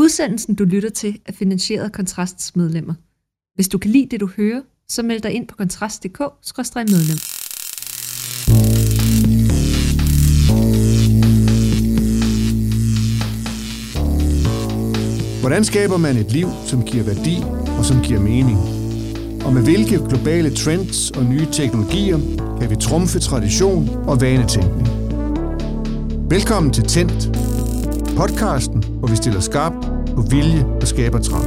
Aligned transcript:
Udsendelsen, 0.00 0.54
du 0.54 0.64
lytter 0.64 0.88
til, 0.90 1.20
er 1.26 1.32
finansieret 1.32 1.84
af 1.84 1.92
Kontrasts 1.92 2.56
medlemmer. 2.56 2.94
Hvis 3.54 3.68
du 3.68 3.78
kan 3.78 3.90
lide 3.90 4.06
det, 4.10 4.20
du 4.20 4.26
hører, 4.36 4.62
så 4.88 5.02
meld 5.02 5.20
dig 5.20 5.32
ind 5.32 5.48
på 5.48 5.56
kontrast.dk-medlem. 5.56 7.18
Hvordan 15.40 15.64
skaber 15.64 15.96
man 15.96 16.16
et 16.16 16.32
liv, 16.32 16.48
som 16.66 16.84
giver 16.84 17.04
værdi 17.04 17.36
og 17.78 17.84
som 17.84 18.02
giver 18.02 18.20
mening? 18.20 18.58
Og 19.44 19.52
med 19.52 19.62
hvilke 19.62 19.98
globale 20.08 20.54
trends 20.54 21.10
og 21.10 21.24
nye 21.24 21.46
teknologier 21.52 22.18
kan 22.60 22.70
vi 22.70 22.76
trumfe 22.76 23.18
tradition 23.18 23.88
og 23.88 24.20
vanetænkning? 24.20 24.88
Velkommen 26.30 26.72
til 26.72 26.84
Tændt, 26.84 27.49
podcasten, 28.20 28.84
hvor 28.98 29.08
vi 29.08 29.16
stiller 29.16 29.40
skarp 29.40 29.72
på 30.14 30.22
vilje 30.30 30.64
og 30.80 30.86
skaber 30.86 31.18
trang. 31.18 31.44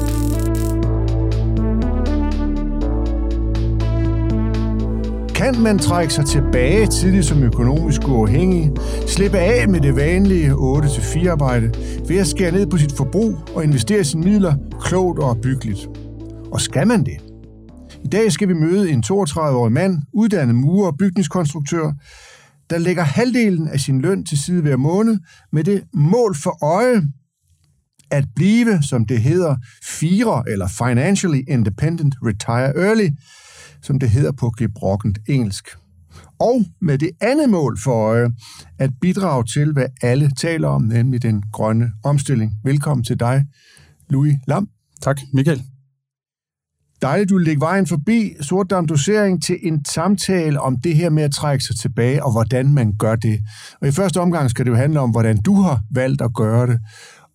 Kan 5.36 5.62
man 5.62 5.80
trække 5.80 6.14
sig 6.14 6.26
tilbage 6.26 6.88
tidligt 6.88 7.26
som 7.26 7.44
økonomisk 7.44 8.08
uafhængig, 8.08 8.72
slippe 9.08 9.38
af 9.38 9.70
med 9.70 9.82
det 9.82 9.96
vanlige 9.96 10.52
8-4 10.52 11.30
arbejde 11.30 11.74
ved 12.08 12.18
at 12.18 12.28
skære 12.28 12.52
ned 12.52 12.68
på 12.68 12.78
sit 12.78 12.92
forbrug 12.92 13.36
og 13.56 13.64
investere 13.64 14.04
sine 14.04 14.24
midler 14.24 14.56
klogt 14.82 15.20
og 15.20 15.38
byggeligt? 15.38 15.90
Og 16.52 16.62
skal 16.62 16.88
man 16.88 17.04
det? 17.06 17.18
I 18.04 18.08
dag 18.08 18.32
skal 18.32 18.48
vi 18.48 18.54
møde 18.54 18.92
en 18.92 19.04
32-årig 19.12 19.72
mand, 19.72 20.02
uddannet 20.14 20.56
murer 20.56 20.92
og 20.92 20.98
bygningskonstruktør, 20.98 21.92
der 22.74 22.80
lægger 22.80 23.04
halvdelen 23.04 23.68
af 23.68 23.80
sin 23.80 24.02
løn 24.02 24.26
til 24.26 24.38
side 24.38 24.62
hver 24.62 24.78
måned 24.78 25.20
med 25.52 25.64
det 25.64 25.84
mål 25.94 26.36
for 26.36 26.64
øje 26.66 27.02
at 28.12 28.26
blive, 28.36 28.84
som 28.84 29.06
det 29.06 29.22
hedder, 29.22 29.56
fire 29.84 30.44
eller 30.48 30.68
financially 30.68 31.42
independent 31.48 32.16
retire 32.24 32.88
early, 32.88 33.10
som 33.82 34.00
det 34.00 34.10
hedder 34.10 34.32
på 34.32 34.50
gebrokkent 34.58 35.20
engelsk. 35.30 35.70
Og 36.40 36.66
med 36.82 36.98
det 36.98 37.10
andet 37.22 37.50
mål 37.50 37.80
for 37.80 37.94
øje, 37.94 38.30
at 38.80 38.92
bidrage 39.02 39.44
til, 39.54 39.74
hvad 39.74 39.88
alle 40.02 40.32
taler 40.38 40.68
om, 40.68 40.82
nemlig 40.82 41.22
den 41.22 41.44
grønne 41.52 41.92
omstilling. 42.04 42.52
Velkommen 42.64 43.04
til 43.04 43.20
dig, 43.20 43.46
Louis 44.10 44.36
Lam. 44.48 44.70
Tak, 45.02 45.20
Michael. 45.34 45.73
Dejligt, 47.04 47.30
du 47.30 47.38
lægger 47.38 47.60
vejen 47.60 47.88
forbi 47.88 48.34
sortdam 48.42 48.88
dosering 48.88 49.44
til 49.44 49.58
en 49.64 49.86
samtale 49.86 50.62
om 50.62 50.80
det 50.84 50.96
her 50.96 51.10
med 51.10 51.24
at 51.24 51.32
trække 51.32 51.64
sig 51.64 51.76
tilbage, 51.76 52.24
og 52.24 52.32
hvordan 52.32 52.74
man 52.74 52.94
gør 53.00 53.16
det. 53.16 53.40
Og 53.82 53.88
i 53.88 53.92
første 53.92 54.22
omgang 54.22 54.50
skal 54.50 54.66
det 54.66 54.72
jo 54.72 54.76
handle 54.76 55.00
om, 55.00 55.12
hvordan 55.12 55.42
du 55.42 55.62
har 55.62 55.82
valgt 55.92 56.22
at 56.22 56.34
gøre 56.34 56.68
det. 56.68 56.80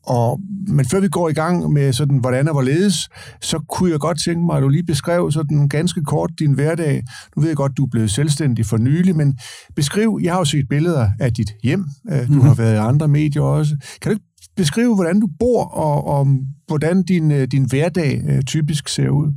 Og, 0.06 0.40
men 0.68 0.84
før 0.84 1.00
vi 1.00 1.08
går 1.08 1.28
i 1.28 1.32
gang 1.32 1.72
med 1.72 1.92
sådan, 1.92 2.18
hvordan 2.18 2.48
og 2.48 2.54
hvorledes, 2.54 3.08
så 3.40 3.60
kunne 3.68 3.90
jeg 3.90 4.00
godt 4.00 4.20
tænke 4.24 4.46
mig, 4.46 4.56
at 4.56 4.62
du 4.62 4.68
lige 4.68 4.82
beskrev 4.82 5.30
sådan 5.30 5.68
ganske 5.68 6.04
kort 6.04 6.30
din 6.38 6.52
hverdag. 6.52 7.02
Nu 7.36 7.40
ved 7.40 7.48
jeg 7.48 7.56
godt, 7.56 7.76
du 7.76 7.84
er 7.84 7.90
blevet 7.90 8.10
selvstændig 8.10 8.66
for 8.66 8.76
nylig, 8.76 9.16
men 9.16 9.38
beskriv, 9.76 10.20
jeg 10.22 10.32
har 10.32 10.38
jo 10.38 10.44
set 10.44 10.68
billeder 10.68 11.08
af 11.20 11.32
dit 11.32 11.50
hjem. 11.62 11.84
Du 12.10 12.14
mm-hmm. 12.14 12.40
har 12.40 12.54
været 12.54 12.74
i 12.74 12.78
andre 12.78 13.08
medier 13.08 13.42
også. 13.42 13.76
Kan 14.02 14.12
du 14.12 14.18
beskrive, 14.56 14.94
hvordan 14.94 15.20
du 15.20 15.28
bor, 15.38 15.64
og, 15.64 16.06
og 16.06 16.26
hvordan 16.66 17.02
din, 17.02 17.48
din 17.48 17.64
hverdag 17.64 18.22
øh, 18.28 18.42
typisk 18.42 18.88
ser 18.88 19.08
ud? 19.08 19.32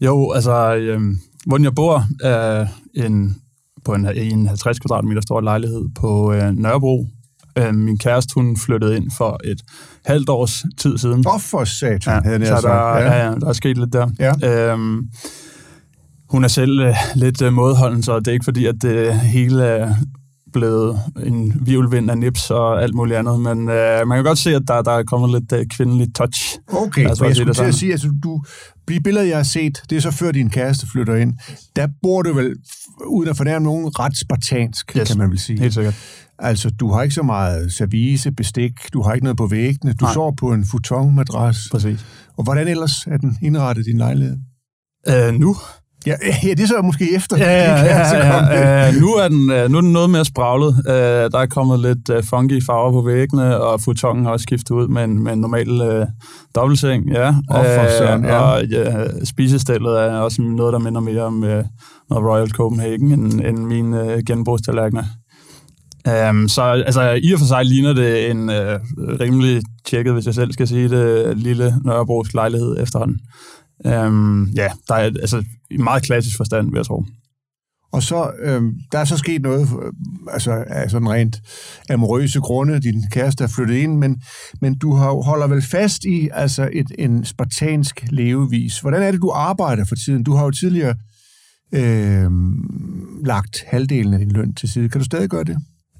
Jo, 0.00 0.32
altså, 0.32 0.74
øh, 0.74 1.00
hvordan 1.46 1.64
jeg 1.64 1.74
bor, 1.74 2.04
er 2.22 2.66
en, 2.94 3.36
på 3.84 3.94
en, 3.94 4.06
en 4.16 4.46
50 4.46 4.78
kvadratmeter 4.78 5.20
stor 5.20 5.40
lejlighed 5.40 5.84
på 5.94 6.32
øh, 6.32 6.52
Nørrebro. 6.52 7.06
Øh, 7.58 7.74
min 7.74 7.98
kæreste, 7.98 8.34
hun 8.34 8.56
flyttede 8.56 8.96
ind 8.96 9.10
for 9.16 9.40
et 9.44 9.62
halvt 10.04 10.28
års 10.28 10.64
tid 10.78 10.98
siden. 10.98 11.24
Åh, 11.28 11.40
for 11.40 11.64
satan, 11.64 12.22
ja, 12.24 12.30
havde 12.30 12.46
så 12.46 12.60
der, 12.62 12.74
ja. 12.74 13.24
Ja, 13.24 13.34
der 13.34 13.48
er 13.48 13.52
sket 13.52 13.78
lidt 13.78 13.92
der. 13.92 14.08
Ja. 14.18 14.72
Øhm, 14.72 15.08
hun 16.30 16.44
er 16.44 16.48
selv 16.48 16.80
øh, 16.80 16.94
lidt 17.14 17.42
øh, 17.42 17.52
modholden, 17.52 18.02
så 18.02 18.18
det 18.18 18.28
er 18.28 18.32
ikke 18.32 18.44
fordi, 18.44 18.66
at 18.66 18.74
det 18.82 19.20
hele 19.20 19.64
er 19.64 19.94
blevet 20.54 21.00
en 21.26 21.52
virvelvind 21.66 22.10
af 22.10 22.18
nips 22.18 22.50
og 22.50 22.82
alt 22.82 22.94
muligt 22.94 23.18
andet, 23.18 23.40
men 23.40 23.68
øh, 23.68 24.08
man 24.08 24.16
kan 24.16 24.24
godt 24.24 24.38
se, 24.38 24.54
at 24.54 24.62
der, 24.68 24.82
der 24.82 24.92
er 24.92 25.02
kommet 25.02 25.30
lidt 25.30 25.52
øh, 25.52 25.66
kvindelig 25.66 26.14
touch. 26.14 26.58
Okay, 26.72 27.06
altså, 27.08 27.24
jeg 27.24 27.36
skulle 27.36 27.54
til 27.54 27.62
at 27.62 27.74
sige, 27.74 27.92
altså 27.92 28.12
du, 28.22 28.42
de 28.88 29.00
billeder, 29.00 29.26
jeg 29.26 29.36
har 29.36 29.42
set, 29.42 29.82
det 29.90 29.96
er 29.96 30.00
så 30.00 30.10
før 30.10 30.32
din 30.32 30.50
kæreste 30.50 30.86
flytter 30.92 31.14
ind, 31.14 31.34
der 31.76 31.88
bor 32.02 32.22
du 32.22 32.32
vel, 32.32 32.54
uden 33.06 33.28
at 33.28 33.36
fornærme 33.36 33.64
nogen, 33.64 33.98
ret 33.98 34.18
spartansk, 34.18 34.96
yes, 34.96 35.08
kan 35.08 35.18
man 35.18 35.30
vel 35.30 35.38
sige. 35.38 35.58
helt 35.60 35.74
sikkert. 35.74 35.94
Altså, 36.38 36.70
du 36.70 36.92
har 36.92 37.02
ikke 37.02 37.14
så 37.14 37.22
meget 37.22 37.72
service, 37.72 38.32
bestik, 38.32 38.72
du 38.92 39.02
har 39.02 39.12
ikke 39.12 39.24
noget 39.24 39.36
på 39.36 39.46
væggene, 39.46 39.92
du 39.92 40.04
Nej. 40.04 40.12
sover 40.14 40.32
på 40.32 40.52
en 40.52 40.64
futonmadras. 40.64 41.68
Præcis. 41.70 42.06
Og 42.36 42.44
hvordan 42.44 42.68
ellers 42.68 43.06
er 43.06 43.16
den 43.16 43.38
indrettet, 43.42 43.86
din 43.86 43.98
lejlighed? 43.98 44.36
Øh, 45.08 45.34
nu? 45.34 45.56
Ja, 46.06 46.14
ja, 46.44 46.50
det 46.50 46.60
er 46.60 46.66
så 46.66 46.80
måske 46.82 47.14
efter. 47.14 47.36
Ja, 47.36 47.50
ja, 47.50 47.84
ja, 47.84 48.16
ja, 48.16 48.40
med. 48.42 48.50
ja. 48.50 49.00
Nu, 49.00 49.08
er 49.08 49.28
den, 49.28 49.50
øh, 49.50 49.70
nu 49.70 49.76
er 49.76 49.80
den 49.80 49.92
noget 49.92 50.10
mere 50.10 50.24
spraglet. 50.24 50.74
Øh, 50.88 50.94
Der 51.32 51.38
er 51.38 51.46
kommet 51.46 51.80
lidt 51.80 52.10
øh, 52.10 52.24
funky 52.24 52.64
farver 52.64 52.92
på 52.92 53.02
væggene, 53.02 53.60
og 53.60 53.80
futongen 53.80 54.24
har 54.24 54.32
også 54.32 54.42
skiftet 54.42 54.70
ud 54.70 54.88
med 54.88 55.04
en, 55.04 55.22
med 55.24 55.32
en 55.32 55.38
normal 55.38 55.80
øh, 55.82 56.06
dobbeltseng. 56.54 57.10
Ja. 57.12 57.28
For 57.50 57.98
søren, 57.98 58.24
ja. 58.24 58.38
Og 58.38 58.64
ja, 58.64 59.04
spisestillet 59.24 60.00
er 60.00 60.18
også 60.18 60.42
noget, 60.42 60.72
der 60.72 60.78
minder 60.78 61.00
mere 61.00 61.22
om 61.22 61.44
øh, 61.44 61.64
noget 62.10 62.24
Royal 62.26 62.50
Copenhagen 62.50 63.12
end, 63.12 63.40
end 63.40 63.58
mine 63.58 64.12
øh, 64.12 64.22
genbrugstallerkener. 64.26 65.02
Um, 66.30 66.48
så 66.48 66.62
altså, 66.62 67.20
i 67.22 67.32
og 67.32 67.38
for 67.38 67.46
sig 67.46 67.64
ligner 67.64 67.92
det 67.92 68.30
en 68.30 68.50
øh, 68.50 68.80
rimelig 69.20 69.62
tjekket, 69.86 70.12
hvis 70.12 70.26
jeg 70.26 70.34
selv 70.34 70.52
skal 70.52 70.68
sige 70.68 70.88
det, 70.88 71.38
lille 71.38 71.74
Nørrebros 71.84 72.34
lejlighed 72.34 72.76
efterhånden. 72.82 73.18
Øhm, 73.86 74.44
ja, 74.44 74.70
der 74.88 74.94
er 74.94 75.04
altså 75.04 75.44
i 75.70 75.76
meget 75.76 76.02
klassisk 76.02 76.36
forstand, 76.36 76.70
vil 76.70 76.78
jeg 76.78 76.86
tro. 76.86 77.04
Og 77.92 78.02
så, 78.02 78.32
øhm, 78.42 78.74
der 78.92 78.98
er 78.98 79.04
så 79.04 79.16
sket 79.16 79.42
noget, 79.42 79.62
øh, 79.62 79.92
altså 80.32 80.64
af 80.66 80.90
sådan 80.90 81.10
rent 81.10 81.40
amorøse 81.90 82.40
grunde, 82.40 82.80
din 82.80 83.04
kæreste 83.10 83.44
er 83.44 83.48
flyttet 83.48 83.74
ind, 83.74 83.98
men, 83.98 84.22
men 84.60 84.78
du 84.78 84.94
har, 84.94 85.22
holder 85.22 85.46
vel 85.46 85.62
fast 85.62 86.04
i 86.04 86.28
altså 86.32 86.70
et, 86.72 86.86
en 86.98 87.24
spartansk 87.24 88.04
levevis. 88.10 88.80
Hvordan 88.80 89.02
er 89.02 89.10
det, 89.10 89.22
du 89.22 89.30
arbejder 89.30 89.84
for 89.84 89.94
tiden? 89.94 90.24
Du 90.24 90.34
har 90.34 90.44
jo 90.44 90.50
tidligere 90.50 90.94
øh, 91.72 92.30
lagt 93.24 93.64
halvdelen 93.66 94.14
af 94.14 94.18
din 94.18 94.32
løn 94.32 94.54
til 94.54 94.68
side. 94.68 94.88
Kan 94.88 95.00
du 95.00 95.04
stadig 95.04 95.28
gøre 95.28 95.44
det? 95.44 95.58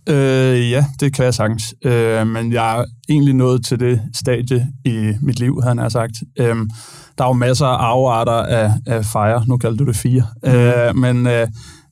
Øh, 0.08 0.70
ja, 0.70 0.84
det 1.00 1.14
kan 1.14 1.24
jeg 1.24 1.34
sagtens. 1.34 1.74
Øh, 1.84 2.26
men 2.26 2.52
jeg 2.52 2.80
er 2.80 2.84
egentlig 3.08 3.34
nået 3.34 3.64
til 3.64 3.80
det 3.80 4.00
stadie 4.14 4.68
i 4.84 5.12
mit 5.22 5.38
liv, 5.38 5.62
havde 5.62 5.82
jeg 5.82 5.92
sagt. 5.92 6.12
Øh, 6.38 6.56
der 7.18 7.24
er 7.24 7.28
jo 7.28 7.32
masser 7.32 7.66
af 7.66 7.90
afarter 7.90 8.32
af, 8.32 8.72
af 8.86 9.04
fire, 9.04 9.44
nu 9.48 9.56
kalder 9.56 9.76
du 9.76 9.84
det 9.84 9.96
fire, 9.96 10.22
mm. 10.42 10.50
øh, 10.50 10.96
men 10.96 11.26
øh, 11.26 11.48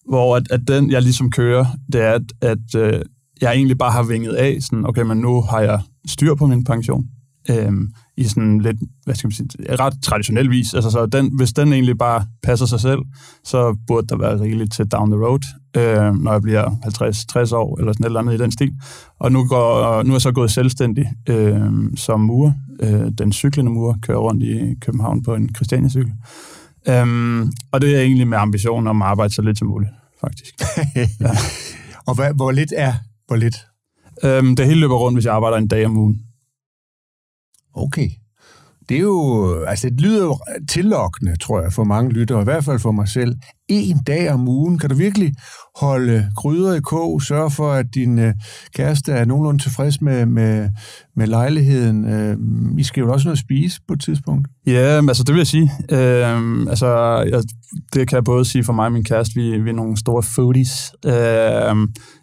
hvor 0.09 0.37
at, 0.37 0.43
at 0.51 0.61
den, 0.69 0.91
jeg 0.91 1.03
ligesom 1.03 1.31
kører, 1.31 1.67
det 1.93 2.03
er, 2.03 2.13
at, 2.13 2.23
at 2.41 2.75
øh, 2.77 3.01
jeg 3.41 3.53
egentlig 3.53 3.79
bare 3.79 3.93
har 3.93 4.03
vinget 4.03 4.33
af, 4.33 4.59
sådan, 4.61 4.87
okay, 4.87 5.03
men 5.03 5.19
nu 5.19 5.43
har 5.43 5.61
jeg 5.61 5.81
styr 6.09 6.35
på 6.35 6.47
min 6.47 6.65
pension. 6.65 7.05
Øh, 7.51 7.73
i 8.17 8.25
sådan 8.25 8.61
lidt, 8.61 8.77
hvad 9.05 9.15
skal 9.15 9.27
man 9.27 9.33
sige, 9.33 9.49
ret 9.81 9.95
traditionel 10.03 10.51
vis. 10.51 10.75
Altså, 10.75 10.91
så 10.91 11.07
den, 11.07 11.37
hvis 11.37 11.53
den 11.53 11.73
egentlig 11.73 11.99
bare 11.99 12.27
passer 12.43 12.67
sig 12.67 12.81
selv, 12.81 12.99
så 13.45 13.77
burde 13.87 14.07
der 14.07 14.17
være 14.17 14.41
rigeligt 14.41 14.73
til 14.73 14.87
down 14.87 15.11
the 15.11 15.21
road, 15.21 15.41
øh, 15.77 16.15
når 16.15 16.33
jeg 16.33 16.43
bliver 16.43 16.71
50-60 16.71 17.55
år, 17.55 17.79
eller 17.79 17.93
sådan 17.93 18.05
et 18.05 18.07
eller 18.07 18.21
andet 18.21 18.35
i 18.35 18.43
den 18.43 18.53
stil. 18.53 18.73
Og 19.19 19.33
nu, 19.33 19.47
går, 19.47 20.03
nu 20.03 20.11
er 20.11 20.15
jeg 20.15 20.23
så 20.23 20.33
gået 20.33 20.51
selvstændig 20.51 21.07
øh, 21.29 21.63
som 21.97 22.21
murer. 22.21 22.53
Øh, 22.81 23.11
den 23.19 23.33
cyklende 23.33 23.73
murer 23.73 23.95
kører 24.03 24.19
rundt 24.19 24.43
i 24.43 24.75
København 24.81 25.23
på 25.23 25.35
en 25.35 25.55
Christiania-cykel. 25.55 26.13
Øh, 26.89 27.47
og 27.73 27.81
det 27.81 27.97
er 27.97 28.01
egentlig 28.01 28.29
med 28.29 28.39
ambitionen 28.39 28.87
om 28.87 29.03
at 29.03 29.09
arbejde 29.09 29.35
så 29.35 29.43
lidt 29.43 29.59
som 29.59 29.69
muligt, 29.69 29.91
faktisk. 30.21 30.55
ja. 31.21 31.31
Og 32.07 32.15
hvad, 32.15 32.35
hvor 32.35 32.51
lidt 32.51 32.73
er 32.77 32.93
hvor 33.27 33.37
lidt? 33.37 33.57
Øh, 34.25 34.57
det 34.57 34.67
hele 34.67 34.81
løber 34.81 34.97
rundt, 34.97 35.17
hvis 35.17 35.25
jeg 35.25 35.35
arbejder 35.35 35.57
en 35.57 35.69
dag 35.69 35.87
om 35.87 35.97
ugen. 35.97 36.21
Okay. 37.75 38.09
Det 38.89 38.97
er 38.97 39.01
jo, 39.01 39.55
altså 39.65 39.91
det 39.91 40.01
lyder 40.01 40.25
jo 40.25 40.39
tillokkende, 40.69 41.37
tror 41.37 41.63
jeg, 41.63 41.73
for 41.73 41.85
mange 41.85 42.13
lyttere, 42.13 42.41
i 42.41 42.45
hvert 42.45 42.65
fald 42.65 42.79
for 42.79 42.93
mig 42.93 43.09
selv. 43.09 43.35
En 43.69 43.99
dag 44.07 44.33
om 44.33 44.49
ugen, 44.49 44.79
kan 44.79 44.91
du 44.91 44.97
virkelig 44.97 45.33
holde 45.77 46.31
gryder 46.37 46.75
i 46.75 46.81
kog, 46.81 47.23
sørge 47.23 47.51
for, 47.51 47.73
at 47.73 47.87
din 47.95 48.19
øh, 48.19 48.35
kæreste 48.75 49.13
er 49.13 49.25
nogenlunde 49.25 49.63
tilfreds 49.63 50.01
med, 50.01 50.27
med, 50.27 50.71
med 51.17 51.27
lejligheden. 51.27 52.05
Øh, 52.05 52.37
I 52.79 52.83
skal 52.83 53.01
jo 53.01 53.13
også 53.13 53.27
noget 53.29 53.37
at 53.37 53.41
spise 53.41 53.81
på 53.89 53.95
et 53.95 54.01
tidspunkt. 54.01 54.49
Ja, 54.67 55.01
altså 55.09 55.23
det 55.23 55.35
vil 55.35 55.41
jeg 55.41 55.47
sige. 55.47 55.71
Øh, 55.91 56.61
altså, 56.69 56.89
jeg, 57.31 57.43
det 57.95 58.09
kan 58.09 58.17
jeg 58.17 58.25
både 58.25 58.45
sige 58.45 58.65
for 58.65 58.73
mig 58.73 58.87
og 58.87 58.93
min 58.93 59.05
kæreste, 59.05 59.35
vi, 59.35 59.61
vi 59.61 59.71
er 59.71 59.75
nogle 59.75 59.97
store 59.97 60.23
foodies. 60.23 60.93
Øh, 61.07 61.77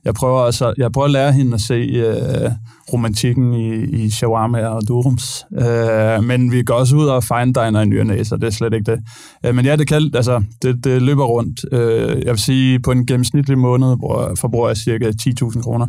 jeg, 0.10 0.14
prøver 0.14 0.40
altså, 0.40 0.74
jeg 0.78 0.92
prøver 0.92 1.06
at 1.06 1.12
lære 1.12 1.34
hende 1.34 1.54
at 1.54 1.62
se 1.62 1.74
øh, 1.74 2.52
romantikken 2.94 3.54
i, 3.54 3.74
i 3.76 4.10
shawarma 4.10 4.66
og 4.66 4.88
durums. 4.88 5.46
Øh, 5.54 6.24
men 6.24 6.52
vi 6.52 6.64
går 6.64 6.74
også 6.74 6.96
ud 6.96 7.06
og 7.06 7.24
fine 7.24 7.54
diner 7.54 7.82
i 7.82 7.86
nyerne, 7.86 8.26
så 8.26 8.36
det 8.36 8.44
er 8.44 8.50
slet 8.50 8.74
ikke 8.74 8.92
det. 8.92 9.00
Øh, 9.46 9.56
men 9.56 9.66
ja, 9.66 9.76
det, 9.76 9.88
kan, 9.88 10.12
altså, 10.16 10.44
det, 10.62 10.84
det 10.84 11.02
løber 11.02 11.26
rundt. 11.26 11.66
Øh, 11.72 12.22
jeg 12.26 12.32
vil 12.32 12.40
sige, 12.40 12.80
på 12.80 12.92
en 12.92 13.06
gennemsnitlig 13.06 13.58
måned 13.58 13.98
hvor 13.98 14.36
forbruger 14.36 14.68
jeg 14.68 14.78
cirka 14.78 15.12
10.000 15.22 15.62
kroner. 15.62 15.88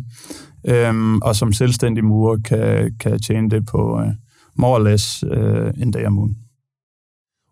Øh, 0.69 1.15
og 1.23 1.37
som 1.37 1.53
selvstændig 1.53 2.05
murer 2.05 2.39
kan, 2.45 2.93
kan 3.01 3.13
jeg 3.13 3.23
tjene 3.23 3.51
det 3.51 3.67
på, 3.67 4.01
øh, 4.01 4.13
more 4.57 4.81
or 4.81 4.85
less 4.85 5.25
øh, 5.31 5.73
en 5.83 5.91
dag 5.91 6.07
om 6.07 6.19
ugen. 6.19 6.37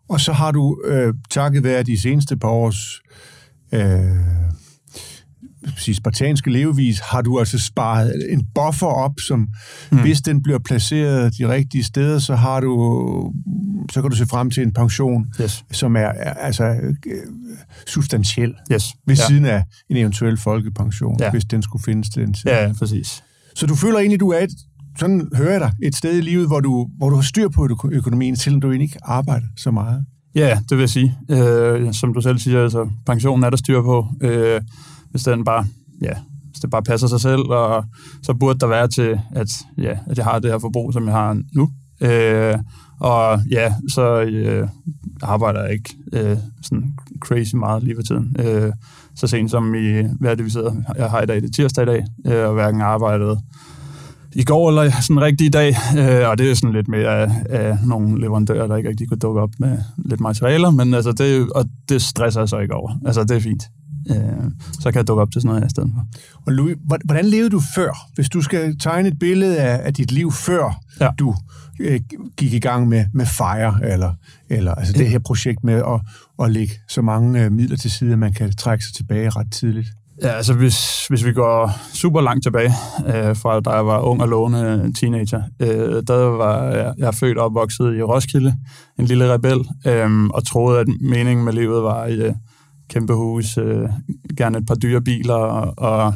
Og 0.09 0.19
så 0.19 0.33
har 0.33 0.51
du 0.51 0.81
øh, 0.85 1.13
takket 1.29 1.63
være 1.63 1.83
de 1.83 2.01
seneste 2.01 2.37
par 2.37 2.49
års 2.49 3.01
øh, 3.73 4.49
sige, 5.77 5.95
spartanske 5.95 6.51
levevis, 6.51 6.99
har 6.99 7.21
du 7.21 7.39
altså 7.39 7.59
sparet 7.59 8.13
en 8.29 8.45
buffer 8.55 8.87
op, 8.87 9.13
som 9.27 9.47
mm. 9.91 10.01
hvis 10.01 10.21
den 10.21 10.43
bliver 10.43 10.59
placeret 10.59 11.37
de 11.37 11.49
rigtige 11.49 11.83
steder, 11.83 12.19
så 12.19 12.35
har 12.35 12.59
du 12.59 13.33
så 13.91 14.01
kan 14.01 14.11
du 14.11 14.15
se 14.15 14.25
frem 14.25 14.49
til 14.49 14.63
en 14.63 14.73
pension, 14.73 15.25
yes. 15.41 15.65
som 15.71 15.95
er, 15.95 15.99
er 15.99 16.33
altså 16.33 16.63
øh, 16.63 16.93
substantiel 17.87 18.53
yes. 18.71 18.93
ved 19.07 19.15
ja. 19.15 19.27
siden 19.27 19.45
af 19.45 19.63
en 19.89 19.97
eventuel 19.97 20.37
folkepension, 20.37 21.17
ja. 21.19 21.31
hvis 21.31 21.45
den 21.45 21.61
skulle 21.61 21.83
findes 21.83 22.09
til 22.09 22.21
den 22.21 22.33
tid. 22.33 22.51
Ja, 22.51 22.73
præcis. 22.79 23.23
Så 23.55 23.65
du 23.65 23.75
føler 23.75 23.99
egentlig, 23.99 24.19
du 24.19 24.29
er 24.29 24.39
et, 24.39 24.49
sådan 24.99 25.29
hører 25.35 25.51
jeg 25.51 25.59
dig, 25.59 25.71
et 25.83 25.95
sted 25.95 26.17
i 26.17 26.21
livet, 26.21 26.47
hvor 26.47 26.59
du, 26.59 26.89
hvor 26.97 27.09
du 27.09 27.15
har 27.15 27.23
styr 27.23 27.49
på 27.49 27.67
økonomien, 27.91 28.35
selvom 28.35 28.61
du 28.61 28.67
egentlig 28.67 28.85
ikke 28.85 28.99
arbejder 29.03 29.47
så 29.57 29.71
meget? 29.71 30.05
Ja, 30.35 30.59
det 30.69 30.77
vil 30.77 30.79
jeg 30.79 30.89
sige. 30.89 31.17
Øh, 31.29 31.93
som 31.93 32.13
du 32.13 32.21
selv 32.21 32.39
siger, 32.39 32.63
altså, 32.63 32.89
pensionen 33.05 33.43
er 33.43 33.49
der 33.49 33.57
styr 33.57 33.81
på. 33.81 34.07
Øh, 34.21 34.61
hvis 35.11 35.23
den 35.23 35.43
bare, 35.43 35.65
ja, 36.01 36.13
hvis 36.49 36.59
det 36.59 36.69
bare 36.69 36.83
passer 36.83 37.07
sig 37.07 37.21
selv, 37.21 37.41
og 37.41 37.85
så 38.23 38.33
burde 38.33 38.59
der 38.59 38.67
være 38.67 38.87
til, 38.87 39.19
at, 39.31 39.51
ja, 39.77 39.97
at 40.07 40.17
jeg 40.17 40.25
har 40.25 40.39
det 40.39 40.51
her 40.51 40.59
forbrug, 40.59 40.93
som 40.93 41.05
jeg 41.05 41.13
har 41.13 41.41
nu. 41.53 41.69
Øh, 42.01 42.57
og 42.99 43.39
ja, 43.51 43.73
så 43.93 44.21
øh, 44.21 44.67
arbejder 45.21 45.63
jeg 45.63 45.73
ikke 45.73 45.97
øh, 46.13 46.37
sådan 46.61 46.93
crazy 47.19 47.55
meget 47.55 47.83
lige 47.83 47.95
for 47.95 48.03
tiden. 48.03 48.35
Øh, 48.39 48.71
så 49.15 49.27
sent 49.27 49.51
som 49.51 49.75
i, 49.75 50.01
hvad 50.19 50.31
er 50.31 50.35
det, 50.35 50.45
vi 50.45 50.49
sidder, 50.49 50.73
jeg 50.97 51.09
har 51.09 51.21
i 51.21 51.25
dag, 51.25 51.35
det 51.35 51.47
er 51.47 51.51
tirsdag 51.51 51.83
i 51.83 51.85
dag, 51.85 52.05
øh, 52.25 52.47
og 52.47 52.53
hverken 52.53 52.81
arbejdet 52.81 53.39
i 54.35 54.43
går 54.43 54.69
eller 54.69 54.91
sådan 55.01 55.17
en 55.17 55.21
rigtig 55.21 55.53
dag, 55.53 55.75
øh, 55.97 56.29
og 56.29 56.37
det 56.37 56.51
er 56.51 56.53
sådan 56.53 56.73
lidt 56.73 56.87
mere 56.87 57.19
af, 57.19 57.31
af 57.49 57.77
nogle 57.85 58.21
leverandører, 58.21 58.67
der 58.67 58.75
ikke 58.75 58.89
rigtig 58.89 59.09
kunne 59.09 59.17
dukke 59.17 59.41
op 59.41 59.49
med 59.59 59.77
lidt 59.97 60.21
materialer, 60.21 60.71
men 60.71 60.93
altså 60.93 61.11
det, 61.11 61.49
og 61.49 61.65
det 61.89 62.01
stresser 62.01 62.41
jeg 62.41 62.49
så 62.49 62.59
ikke 62.59 62.73
over. 62.73 62.91
Altså 63.05 63.23
det 63.23 63.31
er 63.31 63.39
fint. 63.39 63.63
Øh, 64.09 64.51
så 64.79 64.91
kan 64.91 64.95
jeg 64.95 65.07
dukke 65.07 65.21
op 65.21 65.31
til 65.31 65.41
sådan 65.41 65.55
noget 65.55 65.65
i 65.65 65.69
stedet 65.69 65.91
for. 65.95 66.05
Og 66.45 66.53
Louis, 66.53 66.77
hvordan 67.05 67.25
levede 67.25 67.49
du 67.49 67.61
før? 67.75 68.07
Hvis 68.15 68.29
du 68.29 68.41
skal 68.41 68.79
tegne 68.79 69.07
et 69.07 69.19
billede 69.19 69.59
af, 69.59 69.81
af 69.85 69.93
dit 69.93 70.11
liv 70.11 70.31
før 70.31 70.81
ja. 70.99 71.09
du 71.19 71.35
øh, 71.79 71.99
gik 72.37 72.53
i 72.53 72.59
gang 72.59 72.87
med, 72.87 73.05
med 73.13 73.25
FIRE, 73.25 73.91
eller, 73.93 74.13
eller 74.49 74.75
altså 74.75 74.93
det 74.93 75.09
her 75.09 75.19
projekt 75.19 75.63
med 75.63 75.73
at, 75.73 76.01
at 76.45 76.51
lægge 76.51 76.73
så 76.87 77.01
mange 77.01 77.43
øh, 77.43 77.51
midler 77.51 77.77
til 77.77 77.91
side, 77.91 78.13
at 78.13 78.19
man 78.19 78.33
kan 78.33 78.55
trække 78.55 78.85
sig 78.85 78.93
tilbage 78.93 79.29
ret 79.29 79.51
tidligt. 79.51 79.87
Ja, 80.21 80.27
altså 80.27 80.53
hvis, 80.53 81.07
hvis 81.07 81.25
vi 81.25 81.33
går 81.33 81.71
super 81.93 82.21
langt 82.21 82.43
tilbage, 82.43 82.73
øh, 83.07 83.35
fra 83.35 83.59
da 83.59 83.69
jeg 83.69 83.85
var 83.85 83.99
ung 83.99 84.21
og 84.21 84.27
lovende 84.27 84.93
teenager, 84.99 85.43
øh, 85.59 86.03
der 86.07 86.15
var 86.15 86.63
jeg, 86.63 86.93
jeg 86.97 87.15
født 87.15 87.37
og 87.37 87.45
opvokset 87.45 87.97
i 87.97 88.01
Roskilde, 88.01 88.55
en 88.99 89.05
lille 89.05 89.33
rebel, 89.33 89.59
øh, 89.85 90.25
og 90.25 90.45
troede, 90.45 90.79
at 90.79 90.87
meningen 91.01 91.45
med 91.45 91.53
livet 91.53 91.83
var 91.83 92.05
i 92.05 92.13
øh, 92.13 92.33
kæmpe 92.89 93.13
hus, 93.13 93.57
øh, 93.57 93.89
gerne 94.37 94.57
et 94.57 94.65
par 94.67 94.75
dyre 94.75 95.01
biler 95.01 95.33
og, 95.33 95.73
og 95.77 96.13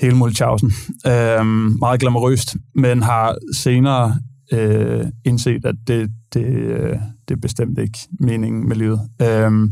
hele 0.00 0.16
Mulchausen. 0.16 0.72
Øh, 1.06 1.46
meget 1.78 2.00
glamorøst, 2.00 2.56
men 2.74 3.02
har 3.02 3.36
senere 3.56 4.16
øh, 4.52 5.04
indset, 5.24 5.64
at 5.64 5.74
det, 5.86 6.10
det, 6.34 6.44
øh, 6.44 6.96
det 7.28 7.34
er 7.34 7.40
bestemt 7.40 7.78
ikke 7.78 7.98
meningen 8.20 8.68
med 8.68 8.76
livet. 8.76 9.00
Øh, 9.22 9.68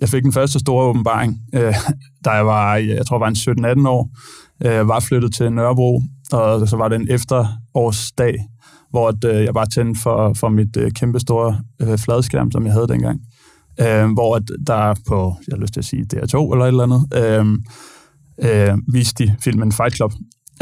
jeg 0.00 0.08
fik 0.08 0.22
den 0.22 0.32
første 0.32 0.58
store 0.58 0.84
åbenbaring, 0.84 1.38
øh, 1.54 1.74
da 2.24 2.30
jeg 2.30 2.46
var, 2.46 2.76
jeg 2.76 3.06
tror, 3.06 3.16
jeg 3.16 3.20
var 3.20 3.28
en 3.28 3.84
17-18 3.84 3.88
år, 3.88 4.10
øh, 4.66 4.88
var 4.88 5.00
flyttet 5.00 5.34
til 5.34 5.52
Nørrebro, 5.52 6.02
og 6.32 6.68
så 6.68 6.76
var 6.76 6.88
det 6.88 6.96
en 6.96 7.10
efterårsdag, 7.10 8.34
hvor 8.90 9.08
at, 9.08 9.24
øh, 9.24 9.44
jeg 9.44 9.54
var 9.54 9.64
tændt 9.64 9.98
for, 9.98 10.34
for 10.34 10.48
mit 10.48 10.76
øh, 10.76 10.90
kæmpe 10.90 11.20
store 11.20 11.60
øh, 11.82 11.98
fladskærm, 11.98 12.50
som 12.50 12.64
jeg 12.64 12.72
havde 12.72 12.88
dengang. 12.88 13.20
Øh, 13.80 14.12
hvor 14.12 14.36
at 14.36 14.42
der 14.66 14.94
på, 15.08 15.36
jeg 15.48 15.54
har 15.54 15.60
lyst 15.60 15.72
til 15.72 15.80
at 15.80 15.84
sige 15.84 16.06
DR2 16.14 16.52
eller 16.52 16.64
et 16.64 16.68
eller 16.68 16.82
andet, 16.82 17.06
øhm, 17.14 17.52
øh, 17.52 17.58
øh, 18.38 18.78
viste 18.92 19.24
de 19.24 19.36
filmen 19.40 19.72
Fight 19.72 19.96
Club. 19.96 20.12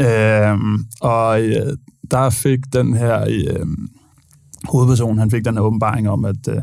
Øh, 0.01 0.57
og 1.01 1.41
øh, 1.41 1.77
der 2.11 2.29
fik 2.29 2.59
den 2.73 2.93
her 2.93 3.25
øh, 3.29 3.67
hovedperson, 4.69 5.17
han 5.17 5.31
fik 5.31 5.45
den 5.45 5.53
her 5.53 5.61
åbenbaring 5.61 6.09
om, 6.09 6.25
at 6.25 6.47
øh, 6.49 6.61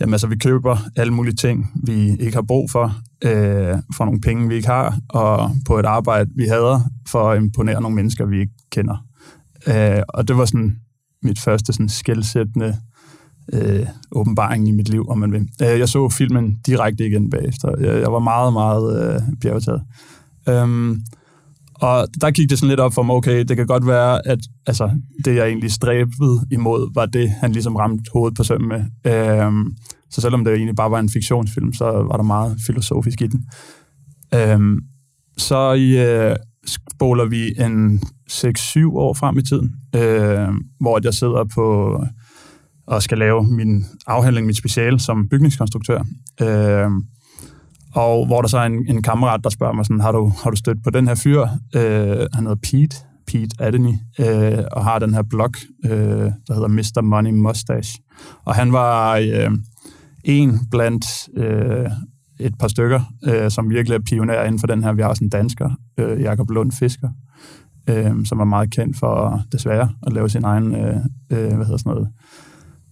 jamen, 0.00 0.14
altså, 0.14 0.26
vi 0.26 0.36
køber 0.36 0.78
alle 0.96 1.12
mulige 1.12 1.34
ting, 1.34 1.70
vi 1.86 2.16
ikke 2.20 2.34
har 2.34 2.42
brug 2.42 2.70
for, 2.70 2.96
øh, 3.24 3.78
for 3.96 4.04
nogle 4.04 4.20
penge, 4.20 4.48
vi 4.48 4.54
ikke 4.54 4.68
har, 4.68 4.98
og 5.08 5.50
på 5.66 5.78
et 5.78 5.86
arbejde, 5.86 6.30
vi 6.36 6.44
hader, 6.44 6.80
for 7.08 7.30
at 7.30 7.42
imponere 7.42 7.80
nogle 7.80 7.96
mennesker, 7.96 8.26
vi 8.26 8.40
ikke 8.40 8.54
kender. 8.70 9.06
Øh, 9.66 10.02
og 10.08 10.28
det 10.28 10.36
var 10.36 10.44
sådan 10.44 10.76
mit 11.22 11.38
første 11.38 11.72
sådan 11.72 11.88
skældsættende 11.88 12.76
øh, 13.52 13.86
åbenbaring 14.12 14.68
i 14.68 14.72
mit 14.72 14.88
liv, 14.88 15.08
om 15.08 15.18
man 15.18 15.32
vil. 15.32 15.48
Øh, 15.62 15.78
jeg 15.78 15.88
så 15.88 16.08
filmen 16.08 16.58
direkte 16.66 17.06
igen 17.06 17.30
bagefter. 17.30 17.70
Jeg, 17.80 18.00
jeg 18.00 18.12
var 18.12 18.18
meget, 18.18 18.52
meget 18.52 19.14
øh, 19.14 19.20
bjergetaget. 19.40 19.82
Øhm, 20.48 21.02
og 21.74 22.08
der 22.20 22.30
gik 22.30 22.50
det 22.50 22.58
sådan 22.58 22.68
lidt 22.68 22.80
op 22.80 22.94
for 22.94 23.02
mig, 23.02 23.16
okay, 23.16 23.44
det 23.44 23.56
kan 23.56 23.66
godt 23.66 23.86
være, 23.86 24.26
at 24.26 24.38
altså, 24.66 24.90
det, 25.24 25.36
jeg 25.36 25.46
egentlig 25.46 25.72
stræbede 25.72 26.46
imod, 26.50 26.94
var 26.94 27.06
det, 27.06 27.30
han 27.30 27.52
ligesom 27.52 27.76
ramte 27.76 28.10
hovedet 28.12 28.36
på 28.36 28.44
søm 28.44 28.62
med. 28.62 28.84
Øhm, 29.04 29.76
så 30.10 30.20
selvom 30.20 30.44
det 30.44 30.54
egentlig 30.54 30.76
bare 30.76 30.90
var 30.90 30.98
en 30.98 31.08
fiktionsfilm, 31.08 31.72
så 31.72 31.84
var 31.84 32.16
der 32.16 32.22
meget 32.22 32.56
filosofisk 32.66 33.20
i 33.22 33.26
den. 33.26 33.44
Øhm, 34.34 34.78
så 35.36 35.72
i, 35.72 35.98
øh, 36.06 36.36
spoler 36.66 37.24
vi 37.24 37.60
en 37.60 38.00
6-7 38.30 38.96
år 38.96 39.14
frem 39.14 39.38
i 39.38 39.42
tiden, 39.42 39.76
øh, 39.94 40.48
hvor 40.80 41.00
jeg 41.04 41.14
sidder 41.14 41.44
på 41.54 41.96
og 42.86 43.02
skal 43.02 43.18
lave 43.18 43.44
min 43.44 43.84
afhandling, 44.06 44.46
mit 44.46 44.56
speciale 44.56 45.00
som 45.00 45.28
bygningskonstruktør. 45.28 45.98
Øh, 46.40 46.90
og 47.94 48.26
hvor 48.26 48.40
der 48.40 48.48
så 48.48 48.58
er 48.58 48.66
en, 48.66 48.88
en 48.88 49.02
kammerat, 49.02 49.40
der 49.44 49.50
spørger 49.50 49.72
mig 49.72 49.86
sådan, 49.86 50.00
har 50.00 50.12
du, 50.12 50.32
har 50.42 50.50
du 50.50 50.56
stødt 50.56 50.84
på 50.84 50.90
den 50.90 51.08
her 51.08 51.14
fyr? 51.14 51.40
Øh, 51.74 52.26
han 52.34 52.46
hedder 52.46 52.56
Pete, 52.62 52.96
Pete 53.26 53.56
Adeny, 53.58 53.94
øh, 54.18 54.64
og 54.72 54.84
har 54.84 54.98
den 54.98 55.14
her 55.14 55.22
blog, 55.22 55.54
øh, 55.84 56.30
der 56.48 56.54
hedder 56.54 56.68
Mr. 56.68 57.00
Money 57.02 57.30
Mustache. 57.30 58.02
Og 58.44 58.54
han 58.54 58.72
var 58.72 59.16
øh, 59.16 59.50
en 60.24 60.60
blandt 60.70 61.06
øh, 61.36 61.90
et 62.38 62.58
par 62.58 62.68
stykker, 62.68 63.00
øh, 63.26 63.50
som 63.50 63.70
virkelig 63.70 63.96
er 63.96 64.00
pionerer 64.00 64.44
inden 64.44 64.60
for 64.60 64.66
den 64.66 64.84
her. 64.84 64.92
Vi 64.92 65.02
har 65.02 65.08
også 65.08 65.24
en 65.24 65.30
dansker, 65.30 65.70
øh, 65.98 66.20
Jakob 66.20 66.50
Lund 66.50 66.72
Fisker, 66.72 67.08
øh, 67.88 68.24
som 68.24 68.40
er 68.40 68.44
meget 68.44 68.70
kendt 68.70 68.96
for, 68.96 69.42
desværre, 69.52 69.90
at 70.06 70.12
lave 70.12 70.28
sin 70.28 70.44
egen, 70.44 70.74
øh, 70.74 70.96
øh, 71.30 71.54
hvad 71.54 71.66
hedder 71.66 71.76
sådan 71.76 71.92
noget, 71.92 72.08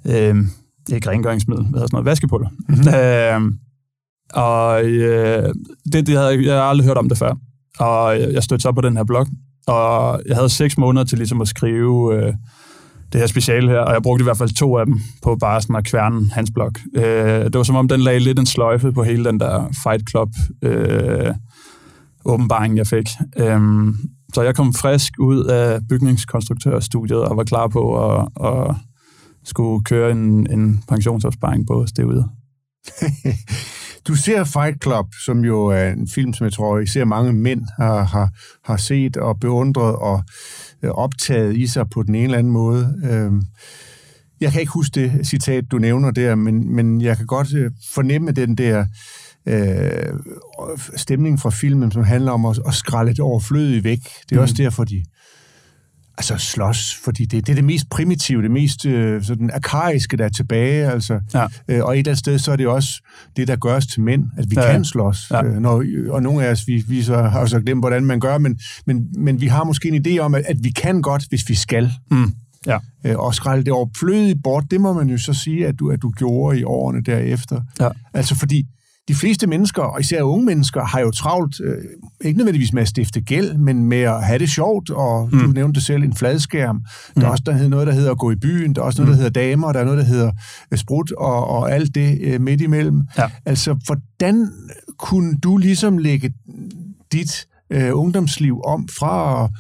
øh, 0.07 0.37
ikke 0.93 1.11
rengøringsmiddel, 1.11 1.65
hvad 1.65 1.79
hedder 1.79 1.87
sådan 1.87 1.97
noget, 1.97 2.07
vaskepulver. 2.07 2.49
Mm-hmm. 2.69 2.95
Øh, 2.95 3.53
og 4.35 4.85
øh, 4.85 5.55
det, 5.93 6.07
det 6.07 6.17
havde, 6.17 6.47
jeg 6.47 6.55
har 6.55 6.63
aldrig 6.63 6.87
hørt 6.87 6.99
om 6.99 7.09
det 7.09 7.19
før. 7.19 7.35
Og 7.79 8.21
jeg 8.21 8.43
stødte 8.43 8.63
så 8.63 8.73
på 8.73 8.81
den 8.81 8.97
her 8.97 9.05
blog, 9.05 9.27
og 9.67 10.21
jeg 10.27 10.37
havde 10.37 10.49
seks 10.49 10.79
måneder 10.79 11.05
til 11.05 11.19
ligesom 11.19 11.41
at 11.41 11.49
skrive 11.49 12.17
øh, 12.17 12.33
det 13.13 13.21
her 13.21 13.27
speciale 13.27 13.71
her, 13.71 13.79
og 13.79 13.93
jeg 13.93 14.03
brugte 14.03 14.23
i 14.23 14.25
hvert 14.25 14.39
fald 14.39 14.57
to 14.57 14.79
af 14.79 14.87
dem 14.87 15.01
på 15.23 15.37
bare 15.37 15.63
sådan 15.63 15.77
at 15.77 15.85
kværne 15.85 16.31
hans 16.33 16.51
blog. 16.55 16.73
Øh, 16.97 17.45
det 17.45 17.55
var 17.55 17.63
som 17.63 17.77
om, 17.77 17.89
den 17.89 18.01
lagde 18.01 18.21
lidt 18.21 18.39
en 18.39 18.47
sløjfe 18.47 18.93
på 18.93 19.03
hele 19.03 19.25
den 19.25 19.41
der 19.41 19.69
Fight 19.83 20.11
Club 20.11 20.29
øh, 20.63 21.35
åbenbaring, 22.25 22.77
jeg 22.77 22.87
fik. 22.87 23.09
Øh, 23.37 23.61
så 24.35 24.43
jeg 24.43 24.55
kom 24.55 24.75
frisk 24.75 25.13
ud 25.19 25.45
af 25.45 25.81
bygningskonstruktørstudiet 25.89 27.21
og 27.21 27.37
var 27.37 27.45
klar 27.45 27.69
på 27.69 28.11
at, 28.11 28.29
at 28.45 28.75
skulle 29.45 29.85
køre 29.85 30.11
en, 30.11 30.51
en 30.51 30.85
pensionsopsparing 30.89 31.67
på 31.67 31.87
stedet. 31.87 32.29
Du 34.09 34.15
ser 34.15 34.45
Fight 34.45 34.83
Club, 34.83 35.07
som 35.25 35.45
jo 35.45 35.67
er 35.67 35.89
en 35.91 36.09
film, 36.09 36.33
som 36.33 36.45
jeg 36.45 36.53
tror 36.53 36.79
især 36.79 37.05
mange 37.05 37.33
mænd 37.33 37.63
har, 37.77 38.05
har, 38.05 38.31
har 38.65 38.77
set 38.77 39.17
og 39.17 39.41
beundret 39.41 39.97
og 39.97 40.23
øh, 40.83 40.91
optaget 40.91 41.57
i 41.57 41.67
sig 41.67 41.91
på 41.91 42.03
den 42.03 42.15
ene 42.15 42.25
eller 42.25 42.39
anden 42.39 42.53
måde. 42.53 43.01
Øhm, 43.05 43.43
jeg 44.41 44.53
kan 44.53 44.61
ikke 44.61 44.73
huske 44.73 45.01
det 45.01 45.27
citat, 45.27 45.65
du 45.71 45.79
nævner 45.79 46.11
der, 46.11 46.35
men, 46.35 46.75
men 46.75 47.01
jeg 47.01 47.17
kan 47.17 47.27
godt 47.27 47.55
øh, 47.55 47.71
fornemme 47.95 48.33
den 48.33 48.55
der 48.55 48.87
øh, 49.47 50.19
stemning 50.97 51.41
fra 51.41 51.51
filmen, 51.51 51.93
som 51.93 52.05
handler 52.05 52.33
om 52.33 52.45
at, 52.47 52.61
at 52.67 52.75
skralde 52.75 53.11
det 53.11 53.21
overflødige 53.21 53.85
væk. 53.85 53.99
Det 53.99 54.33
er 54.33 54.37
mm. 54.37 54.43
også 54.43 54.55
derfor, 54.59 54.85
de 54.85 55.05
altså 56.19 56.37
slås, 56.37 56.95
fordi 57.05 57.25
det, 57.25 57.47
det 57.47 57.53
er 57.53 57.55
det 57.57 57.65
mest 57.65 57.91
primitive, 57.91 58.43
det 58.43 58.51
mest 58.51 58.87
øh, 58.87 59.23
sådan 59.23 59.51
arkaiske, 59.55 60.17
der 60.17 60.25
er 60.25 60.29
tilbage, 60.29 60.91
altså. 60.91 61.21
Ja. 61.35 61.47
Øh, 61.69 61.85
og 61.85 61.93
et 61.93 61.99
eller 61.99 62.11
andet 62.11 62.19
sted, 62.19 62.39
så 62.39 62.53
er 62.53 62.57
det 62.57 62.67
også 62.67 63.03
det, 63.37 63.49
der 63.49 63.57
gør 63.57 63.77
os 63.77 63.87
til 63.87 64.01
mænd, 64.01 64.25
at 64.39 64.51
vi 64.51 64.57
ja. 64.57 64.73
kan 64.73 64.85
slås. 64.85 65.31
Ja. 65.31 65.45
Øh, 65.45 65.57
når, 65.57 65.85
og 66.09 66.23
nogle 66.23 66.45
af 66.47 66.51
os, 66.51 66.67
vi, 66.67 66.85
vi 66.89 67.03
så 67.03 67.23
har 67.23 67.47
så 67.47 67.61
glemt, 67.61 67.83
hvordan 67.83 68.05
man 68.05 68.21
gør, 68.21 68.39
men, 68.39 68.59
men, 68.87 69.09
men 69.19 69.41
vi 69.41 69.47
har 69.47 69.65
måske 69.65 69.89
en 69.89 70.07
idé 70.07 70.19
om, 70.19 70.35
at, 70.35 70.43
at 70.47 70.57
vi 70.63 70.71
kan 70.71 71.03
godt, 71.03 71.27
hvis 71.29 71.49
vi 71.49 71.55
skal. 71.55 71.93
Mm. 72.11 72.35
Ja. 72.67 72.79
Øh, 73.05 73.19
og 73.19 73.35
skralde 73.35 73.65
det 73.65 73.73
overflødigt 73.73 74.43
bort, 74.43 74.65
det 74.71 74.81
må 74.81 74.93
man 74.93 75.09
jo 75.09 75.19
så 75.19 75.33
sige, 75.33 75.67
at 75.67 75.79
du, 75.79 75.91
at 75.91 76.03
du 76.03 76.11
gjorde 76.11 76.61
i 76.61 76.65
årene 76.65 77.03
derefter. 77.03 77.61
Ja. 77.81 77.89
Altså 78.15 78.35
fordi, 78.35 78.67
de 79.09 79.15
fleste 79.15 79.47
mennesker, 79.47 79.83
og 79.83 80.01
især 80.01 80.23
unge 80.23 80.47
mennesker, 80.47 80.85
har 80.85 81.01
jo 81.01 81.11
travlt, 81.11 81.61
øh, 81.61 81.77
ikke 82.21 82.39
nødvendigvis 82.39 82.73
med 82.73 82.83
at 82.83 82.89
stifte 82.89 83.21
gæld, 83.21 83.59
men 83.59 83.85
med 83.85 84.01
at 84.01 84.25
have 84.25 84.39
det 84.39 84.51
sjovt, 84.51 84.91
og 84.91 85.29
mm. 85.33 85.39
du 85.39 85.47
nævnte 85.47 85.81
selv 85.81 86.03
en 86.03 86.15
fladskærm. 86.15 86.81
Der 87.15 87.21
er 87.21 87.27
mm. 87.27 87.31
også 87.31 87.43
der 87.47 87.53
hedder 87.53 87.69
noget, 87.69 87.87
der 87.87 87.93
hedder 87.93 88.11
at 88.11 88.19
gå 88.19 88.31
i 88.31 88.37
byen, 88.37 88.75
der 88.75 88.81
er 88.81 88.87
også 88.87 89.03
noget, 89.03 89.09
der 89.09 89.17
mm. 89.17 89.25
hedder 89.25 89.41
damer, 89.41 89.73
der 89.73 89.81
er 89.81 89.85
noget, 89.85 89.99
der 89.99 90.05
hedder 90.05 90.33
øh, 90.73 90.79
sprut, 90.79 91.13
og, 91.13 91.47
og 91.47 91.73
alt 91.73 91.95
det 91.95 92.19
øh, 92.21 92.41
midt 92.41 92.61
imellem. 92.61 93.03
Ja. 93.19 93.31
Altså, 93.47 93.77
hvordan 93.87 94.49
kunne 94.99 95.37
du 95.37 95.57
ligesom 95.57 95.99
lægge 95.99 96.33
dit 97.13 97.47
øh, 97.71 97.91
ungdomsliv 97.93 98.61
om 98.65 98.89
fra 98.99 99.45
at, 99.45 99.51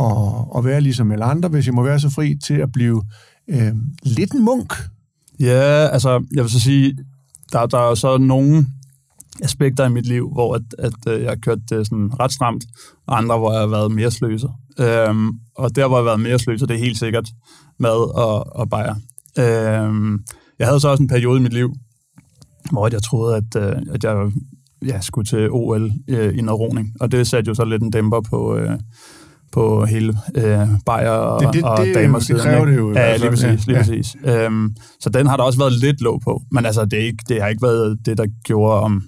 at, 0.00 0.58
at 0.58 0.64
være 0.64 0.80
ligesom 0.80 1.12
alle 1.12 1.24
andre, 1.24 1.48
hvis 1.48 1.66
jeg 1.66 1.74
må 1.74 1.82
være 1.82 2.00
så 2.00 2.10
fri, 2.10 2.34
til 2.44 2.54
at 2.54 2.72
blive 2.72 3.02
øh, 3.50 3.72
lidt 4.02 4.32
en 4.32 4.44
munk? 4.44 4.74
Ja, 5.40 5.88
altså, 5.88 6.24
jeg 6.34 6.42
vil 6.42 6.50
så 6.50 6.60
sige, 6.60 6.98
der, 7.52 7.66
der 7.66 7.90
er 7.90 7.94
så 7.94 8.18
nogle 8.18 8.66
aspekter 9.42 9.86
i 9.86 9.90
mit 9.90 10.06
liv, 10.06 10.30
hvor 10.32 10.54
at, 10.54 10.62
at, 10.78 10.92
øh, 11.08 11.22
jeg 11.22 11.30
har 11.30 11.36
kørt 11.36 11.58
det 11.70 11.86
sådan 11.86 12.20
ret 12.20 12.32
stramt, 12.32 12.64
og 13.06 13.18
andre, 13.18 13.38
hvor 13.38 13.52
jeg 13.52 13.60
har 13.60 13.66
været 13.66 13.92
mere 13.92 14.10
sløser. 14.10 14.60
Øhm, 14.80 15.30
og 15.54 15.76
der, 15.76 15.88
hvor 15.88 15.96
jeg 15.96 16.00
har 16.00 16.10
været 16.10 16.20
mere 16.20 16.38
sløser, 16.38 16.66
det 16.66 16.74
er 16.74 16.80
helt 16.80 16.98
sikkert 16.98 17.28
mad 17.78 18.16
og, 18.16 18.56
og 18.56 18.70
bajer. 18.70 18.94
Øhm, 19.38 20.24
jeg 20.58 20.66
havde 20.66 20.80
så 20.80 20.88
også 20.88 21.02
en 21.02 21.08
periode 21.08 21.40
i 21.40 21.42
mit 21.42 21.52
liv, 21.52 21.74
hvor 22.70 22.88
jeg 22.92 23.02
troede, 23.02 23.36
at, 23.36 23.56
øh, 23.56 23.82
at 23.92 24.04
jeg 24.04 24.30
ja, 24.86 25.00
skulle 25.00 25.26
til 25.26 25.48
OL 25.50 25.92
øh, 26.08 26.38
i 26.38 26.40
noget 26.40 26.60
roning, 26.60 26.92
og 27.00 27.12
det 27.12 27.26
satte 27.26 27.48
jo 27.48 27.54
så 27.54 27.64
lidt 27.64 27.82
en 27.82 27.90
dæmper 27.90 28.20
på, 28.20 28.56
øh, 28.56 28.78
på 29.52 29.84
hele 29.84 30.18
øh, 30.34 30.68
bajer 30.86 31.10
og, 31.10 31.40
det, 31.40 31.52
det, 31.52 31.62
og 31.62 31.78
damer 31.94 32.18
det, 32.18 32.28
det 32.28 32.40
kræver 32.40 32.64
det 32.64 32.76
jo. 32.76 32.92
Ja, 32.92 33.16
lige 33.16 33.30
præcis. 33.30 33.66
Lige 33.66 33.76
ja. 33.76 33.82
præcis. 33.82 34.16
Øhm, 34.24 34.76
så 35.00 35.10
den 35.10 35.26
har 35.26 35.36
der 35.36 35.44
også 35.44 35.58
været 35.58 35.72
lidt 35.72 36.00
låg 36.00 36.20
på, 36.24 36.42
men 36.50 36.66
altså, 36.66 36.84
det, 36.84 36.98
er 36.98 37.04
ikke, 37.04 37.24
det 37.28 37.42
har 37.42 37.48
ikke 37.48 37.62
været 37.62 37.98
det, 38.06 38.18
der 38.18 38.26
gjorde, 38.44 38.80
om 38.80 39.02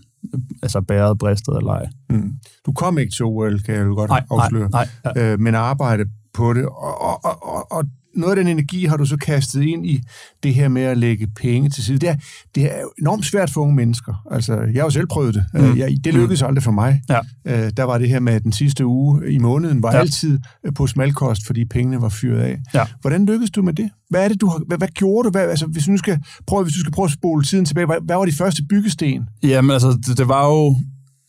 altså 0.62 0.80
bæret, 0.80 1.18
bristet 1.18 1.56
eller 1.56 1.72
ej. 1.72 1.86
Mm. 2.10 2.32
Du 2.66 2.72
kom 2.72 2.98
ikke 2.98 3.12
til 3.12 3.24
OL, 3.24 3.60
kan 3.60 3.74
jeg 3.74 3.86
jo 3.86 3.94
godt 3.94 4.10
nej, 4.10 4.24
afsløre, 4.30 4.70
nej, 4.70 4.88
nej, 5.04 5.12
ja. 5.16 5.32
øh, 5.32 5.40
men 5.40 5.54
arbejde 5.54 6.04
på 6.34 6.52
det, 6.52 6.66
og, 6.66 7.00
og, 7.00 7.42
og, 7.42 7.72
og 7.72 7.84
noget 8.16 8.38
af 8.38 8.44
den 8.44 8.48
energi 8.48 8.84
har 8.84 8.96
du 8.96 9.04
så 9.04 9.16
kastet 9.16 9.62
ind 9.62 9.86
i 9.86 10.00
det 10.42 10.54
her 10.54 10.68
med 10.68 10.82
at 10.82 10.98
lægge 10.98 11.26
penge 11.26 11.70
til 11.70 11.84
side. 11.84 11.98
Det 11.98 12.08
er, 12.08 12.16
det 12.54 12.64
er 12.64 12.84
enormt 12.98 13.26
svært 13.26 13.50
for 13.50 13.60
unge 13.60 13.74
mennesker. 13.74 14.24
Altså, 14.30 14.52
jeg 14.52 14.82
har 14.82 14.84
jo 14.86 14.90
selv 14.90 15.06
prøvet 15.06 15.34
det. 15.34 15.44
Mm. 15.54 15.60
Øh, 15.60 15.78
jeg, 15.78 15.96
det 16.04 16.14
lykkedes 16.14 16.42
mm. 16.42 16.46
aldrig 16.46 16.62
for 16.62 16.70
mig. 16.70 17.02
Ja. 17.08 17.18
Øh, 17.46 17.70
der 17.76 17.82
var 17.82 17.98
det 17.98 18.08
her 18.08 18.20
med, 18.20 18.32
at 18.32 18.42
den 18.42 18.52
sidste 18.52 18.86
uge 18.86 19.32
i 19.32 19.38
måneden 19.38 19.82
var 19.82 19.92
ja. 19.92 19.98
altid 19.98 20.38
på 20.74 20.86
smalkost, 20.86 21.46
fordi 21.46 21.64
pengene 21.64 22.02
var 22.02 22.08
fyret 22.08 22.40
af. 22.40 22.58
Ja. 22.74 22.86
Hvordan 23.00 23.26
lykkedes 23.26 23.50
du 23.50 23.62
med 23.62 23.72
det? 23.72 23.90
Hvad 24.10 24.24
er 24.24 24.28
det, 24.28 24.40
du 24.40 24.46
har, 24.46 24.60
hvad, 24.66 24.78
hvad 24.78 24.88
gjorde 24.88 25.26
du? 25.26 25.30
Hvad, 25.30 25.42
altså, 25.42 25.66
hvis, 25.66 25.84
du 25.84 25.96
skal 25.96 26.18
prøve, 26.46 26.62
hvis 26.62 26.74
du 26.74 26.80
skal 26.80 26.92
prøve 26.92 27.06
at 27.06 27.12
spole 27.12 27.44
tiden 27.44 27.64
tilbage, 27.64 27.86
hvad, 27.86 27.96
hvad 28.04 28.16
var 28.16 28.24
de 28.24 28.32
første 28.32 28.62
byggesten? 28.70 29.28
Jamen, 29.42 29.70
altså, 29.70 29.98
det, 30.06 30.18
det 30.18 30.28
var 30.28 30.46
jo... 30.46 30.76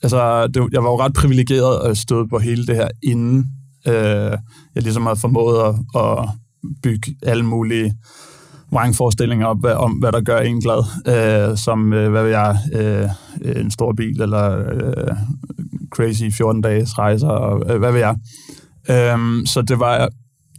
Altså, 0.03 0.48
det, 0.48 0.63
jeg 0.72 0.84
var 0.84 0.89
jo 0.89 1.00
ret 1.00 1.13
privilegeret 1.13 1.89
at 1.89 1.98
stå 1.98 2.27
på 2.27 2.39
hele 2.39 2.67
det 2.67 2.75
her, 2.75 2.88
inden 3.03 3.46
øh, 3.88 4.38
jeg 4.75 4.84
ligesom 4.84 5.03
havde 5.03 5.20
formået 5.20 5.60
at, 5.60 6.01
at 6.01 6.29
bygge 6.83 7.15
alle 7.23 7.45
mulige 7.45 7.95
vrangforestillinger 8.71 9.45
op 9.45 9.63
om, 9.63 9.91
hvad 9.91 10.11
der 10.11 10.21
gør 10.21 10.37
en 10.37 10.61
glad, 10.61 10.83
øh, 11.07 11.57
som, 11.57 11.93
øh, 11.93 12.11
hvad 12.11 12.23
vil 12.23 12.31
jeg, 12.31 12.57
øh, 12.73 13.09
øh, 13.41 13.61
en 13.61 13.71
stor 13.71 13.93
bil, 13.93 14.21
eller 14.21 14.73
øh, 14.73 15.15
crazy 15.89 16.23
14 16.37 16.61
dages 16.61 16.97
rejser, 16.97 17.27
og 17.27 17.73
øh, 17.73 17.79
hvad 17.79 17.91
vil 17.91 17.99
jeg. 17.99 18.15
Øh, 18.89 19.45
så 19.45 19.61
det 19.61 19.79
var, 19.79 20.09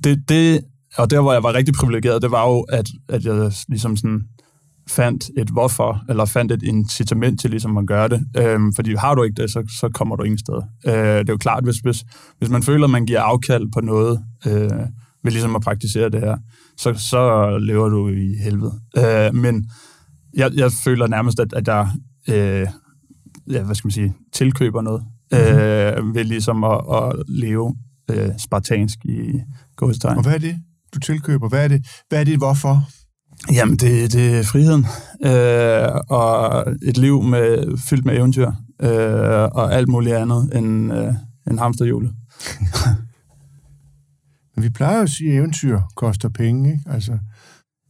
det, 0.05 0.29
det, 0.29 0.61
og 0.97 1.11
der, 1.11 1.21
hvor 1.21 1.33
jeg 1.33 1.43
var 1.43 1.55
rigtig 1.55 1.75
privilegeret, 1.75 2.23
det 2.23 2.31
var 2.31 2.49
jo, 2.49 2.61
at, 2.61 2.89
at 3.09 3.25
jeg 3.25 3.53
ligesom 3.69 3.97
sådan 3.97 4.23
fandt 4.89 5.31
et 5.39 5.51
hvorfor, 5.51 6.05
eller 6.09 6.25
fandt 6.25 6.53
et 6.53 6.63
incitament 6.63 7.41
til 7.41 7.51
ligesom 7.51 7.77
at 7.79 7.87
gøre 7.87 8.09
det. 8.09 8.27
Øhm, 8.37 8.73
fordi 8.73 8.95
har 8.95 9.15
du 9.15 9.23
ikke 9.23 9.43
det, 9.43 9.51
så, 9.51 9.77
så 9.81 9.89
kommer 9.95 10.17
du 10.17 10.23
ingen 10.23 10.39
sted. 10.39 10.63
Øh, 10.87 10.93
det 10.95 11.29
er 11.29 11.33
jo 11.33 11.37
klart, 11.37 11.65
hvis, 11.65 11.77
hvis, 11.77 12.05
hvis 12.39 12.51
man 12.51 12.63
føler, 12.63 12.85
at 12.85 12.91
man 12.91 13.07
giver 13.07 13.21
afkald 13.21 13.73
på 13.73 13.81
noget, 13.81 14.25
øh, 14.47 14.71
ved 15.29 15.33
ligesom 15.33 15.57
at 15.57 15.63
praktisere 15.63 16.09
det 16.09 16.21
her, 16.21 16.37
så, 16.77 16.95
så 16.95 17.51
lever 17.59 17.89
du 17.89 18.09
i 18.09 18.35
helvede. 18.35 18.73
Øh, 18.97 19.35
men 19.35 19.71
jeg, 20.35 20.51
jeg 20.55 20.73
føler 20.73 21.07
nærmest, 21.07 21.41
at, 21.41 21.53
at 21.53 21.69
jeg 21.69 21.89
øh, 22.29 22.67
ja, 23.51 23.63
hvad 23.63 23.75
skal 23.75 23.87
man 23.87 23.93
sige, 23.93 24.15
tilkøber 24.33 24.83
noget 24.83 25.03
mm-hmm. 25.33 25.47
øh, 25.47 26.15
ved 26.15 26.25
ligesom 26.25 26.65
at, 26.65 26.81
at 26.93 27.13
leve 27.29 27.77
øh, 28.11 28.31
spartansk 28.39 28.99
i 29.05 29.41
godstegn. 29.77 30.17
Og 30.17 30.23
hvad 30.23 30.35
er 30.35 30.39
det, 30.39 30.57
du 30.95 30.99
tilkøber? 30.99 31.49
Hvad 31.49 31.65
er 31.65 31.69
det, 31.69 31.87
hvad 32.09 32.21
er 32.21 32.25
det 32.25 32.37
hvorfor? 32.37 32.89
Jamen, 33.53 33.77
det, 33.77 34.13
det 34.13 34.39
er 34.39 34.43
friheden. 34.43 34.87
Øh, 35.25 36.01
og 36.09 36.65
et 36.83 36.99
liv 36.99 37.23
med, 37.23 37.79
fyldt 37.79 38.05
med 38.05 38.17
eventyr. 38.17 38.51
Øh, 38.83 39.49
og 39.53 39.75
alt 39.75 39.89
muligt 39.89 40.17
andet 40.17 40.51
end, 40.55 40.93
øh, 40.93 41.15
end 41.51 41.59
hamsterhjulet. 41.59 42.13
Men 44.59 44.65
vi 44.65 44.71
plejer 44.71 45.03
at 45.03 45.11
sige, 45.11 45.31
at 45.31 45.37
eventyr 45.37 45.81
koster 45.97 46.29
penge, 46.29 46.71
ikke? 46.71 46.83
Altså... 46.87 47.19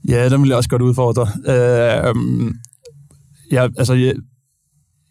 Ja, 0.09 0.29
den 0.29 0.43
vil 0.43 0.49
jeg 0.49 0.57
også 0.57 0.69
godt 0.69 0.83
udfordre. 0.83 1.27
Øh, 1.47 2.15
jeg, 3.51 3.71
altså, 3.79 3.95
jeg, 3.95 4.15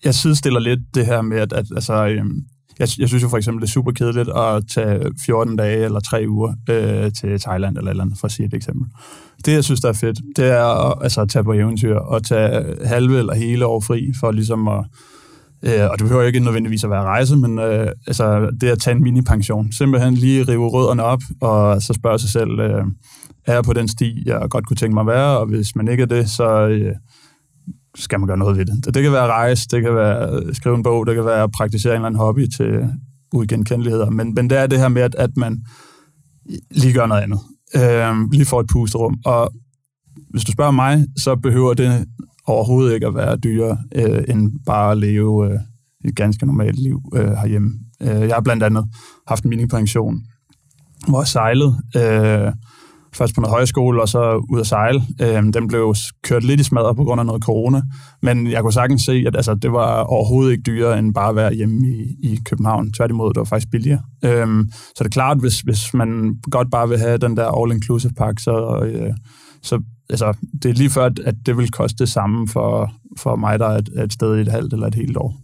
jeg 0.04 0.16
sidestiller 0.16 0.60
lidt 0.60 0.80
det 0.96 1.06
her 1.06 1.22
med, 1.22 1.38
at, 1.38 1.54
at 1.54 1.66
altså, 1.76 2.08
øhm, 2.08 2.42
jeg, 2.80 2.88
jeg 3.00 3.08
synes 3.08 3.24
jo 3.24 3.30
for 3.30 3.38
eksempel, 3.38 3.62
det 3.62 3.68
er 3.68 3.72
super 3.72 3.92
kedeligt 3.92 4.30
at 4.30 4.64
tage 4.74 5.12
14 5.26 5.56
dage 5.56 5.86
eller 5.86 6.00
3 6.00 6.26
uger 6.30 6.54
øh, 6.70 7.12
til 7.12 7.40
Thailand 7.40 7.78
eller 7.78 7.92
eller 7.92 8.04
andet, 8.04 8.20
for 8.20 8.26
at 8.26 8.32
sige 8.32 8.46
et 8.46 8.54
eksempel. 8.54 8.88
Det, 9.46 9.54
jeg 9.54 9.64
synes, 9.64 9.82
der 9.82 9.90
er 9.90 9.94
fedt, 9.94 10.20
det 10.36 10.46
er 10.46 10.90
at, 10.92 11.04
altså, 11.04 11.22
at 11.22 11.30
tage 11.30 11.44
på 11.44 11.54
eventyr 11.54 11.96
og 11.96 12.24
tage 12.24 12.76
halve 12.86 13.20
eller 13.20 13.36
hele 13.36 13.66
år 13.66 13.80
fri 13.80 14.14
for 14.20 14.32
ligesom 14.32 14.68
at 14.68 14.86
Øh, 15.64 15.90
og 15.92 16.00
det 16.00 16.08
behøver 16.08 16.24
ikke 16.24 16.40
nødvendigvis 16.40 16.84
at 16.84 16.90
være 16.90 17.04
rejse, 17.04 17.36
men 17.36 17.60
øh, 17.60 17.88
altså, 18.08 18.50
det 18.62 18.68
at 18.68 18.80
tage 18.80 18.96
en 18.96 19.04
mini-pension. 19.04 19.72
Simpelthen 19.72 20.14
lige 20.14 20.44
rive 20.44 20.68
rødderne 20.68 21.04
op, 21.04 21.22
og 21.42 21.82
så 21.82 21.94
spørge 21.94 22.20
sig 22.20 22.30
selv, 22.30 22.60
øh, 22.60 22.84
er 23.46 23.54
jeg 23.54 23.64
på 23.64 23.74
den 23.74 23.88
sti, 23.88 24.24
jeg 24.26 24.48
godt 24.50 24.68
kunne 24.68 24.78
tænke 24.78 24.94
mig 24.94 25.02
at 25.02 25.08
være, 25.08 25.38
og 25.38 25.46
hvis 25.46 25.76
man 25.76 25.88
ikke 25.88 26.04
er 26.04 26.08
det, 26.08 26.30
så 26.30 26.68
øh, 26.68 26.96
skal 27.96 28.20
man 28.20 28.28
gøre 28.28 28.38
noget 28.38 28.58
ved 28.58 28.66
det. 28.66 28.86
Det 28.96 29.04
kan 29.04 29.12
være 29.12 29.28
rejse, 29.28 29.68
det 29.72 29.82
kan 29.82 29.96
være 29.96 30.54
skrive 30.54 30.76
en 30.76 30.84
bog, 30.84 31.06
det 31.08 31.16
kan 31.16 31.26
være 31.26 31.44
at 31.44 31.52
praktisere 31.52 31.94
en 31.94 31.96
eller 31.96 32.06
anden 32.06 32.20
hobby 32.20 32.48
til 32.58 32.90
uigenkendeligheder, 33.34 34.10
men, 34.10 34.34
men 34.34 34.50
det 34.50 34.58
er 34.58 34.68
det 34.68 34.80
her 34.80 34.88
med, 34.88 35.02
at, 35.02 35.16
at 35.16 35.38
man 35.38 35.62
lige 36.72 36.94
gør 36.94 37.06
noget 37.06 37.22
andet. 37.22 37.40
Øh, 37.76 38.32
lige 38.32 38.46
får 38.46 38.60
et 38.60 38.68
pusterum. 38.72 39.20
Og 39.26 39.52
hvis 40.30 40.44
du 40.44 40.52
spørger 40.52 40.72
mig, 40.72 41.06
så 41.18 41.36
behøver 41.36 41.74
det 41.74 42.06
overhovedet 42.48 42.94
ikke 42.94 43.08
at 43.08 43.16
være 43.16 43.38
dyrere, 43.38 43.78
øh, 43.96 44.24
end 44.30 44.52
bare 44.66 44.92
at 44.92 44.98
leve 44.98 45.52
øh, 45.52 45.60
et 46.06 46.16
ganske 46.16 46.46
normalt 46.46 46.80
liv 46.80 47.02
øh, 47.16 47.32
herhjemme. 47.32 47.72
Øh, 48.02 48.08
jeg 48.08 48.36
har 48.36 48.42
blandt 48.42 48.64
andet 48.64 48.86
haft 49.28 49.44
en 49.44 49.50
mini-pension, 49.50 50.22
hvor 51.08 51.22
jeg 51.22 51.28
sejlede. 51.28 51.76
Øh, 51.98 52.54
først 53.14 53.36
på 53.36 53.42
noget 53.42 53.54
højskole, 53.54 54.02
og 54.02 54.10
så 54.10 54.46
ud 54.50 54.60
at 54.60 54.68
sejle. 54.68 55.02
Øh, 55.22 55.54
den 55.54 55.68
blev 55.68 55.96
kørt 56.24 56.44
lidt 56.44 56.60
i 56.60 56.64
smadret 56.64 56.96
på 56.96 57.04
grund 57.04 57.20
af 57.20 57.26
noget 57.26 57.44
corona, 57.44 57.82
men 58.22 58.52
jeg 58.52 58.62
kunne 58.62 58.74
sagtens 58.74 59.02
se, 59.02 59.24
at 59.28 59.36
altså, 59.36 59.56
det 59.56 59.72
var 59.72 60.04
overhovedet 60.04 60.52
ikke 60.52 60.64
dyrere 60.64 61.00
end 61.00 61.14
bare 61.14 61.30
at 61.30 61.36
være 61.36 61.54
hjemme 61.54 61.88
i, 61.88 62.16
i 62.24 62.40
København. 62.46 62.94
Tværtimod, 62.94 63.34
det 63.34 63.40
var 63.40 63.44
faktisk 63.44 63.72
billigere. 63.72 64.02
Øh, 64.26 64.48
så 64.70 65.00
det 65.00 65.06
er 65.06 65.10
klart, 65.10 65.40
hvis, 65.40 65.60
hvis 65.60 65.94
man 65.94 66.36
godt 66.52 66.72
bare 66.72 66.90
vil 66.90 66.98
have 66.98 67.18
den 67.18 67.38
der 67.38 67.48
all-inclusive 67.48 68.14
pakke, 68.18 68.42
så, 68.42 68.86
øh, 68.86 69.14
så 69.64 69.82
altså, 70.10 70.38
det 70.64 70.70
er 70.70 70.74
lige 70.74 70.90
før, 70.90 71.10
at 71.26 71.36
det 71.46 71.58
vil 71.58 71.72
koste 71.72 71.98
det 72.04 72.10
samme 72.10 72.48
for, 72.48 72.92
for 73.18 73.36
mig, 73.36 73.60
der 73.60 73.66
er 73.66 73.78
et, 73.78 73.90
et 74.04 74.14
sted 74.14 74.38
i 74.38 74.42
et 74.42 74.48
halvt 74.48 74.74
eller 74.74 74.88
et 74.88 74.96
helt 74.96 75.18
år. 75.18 75.36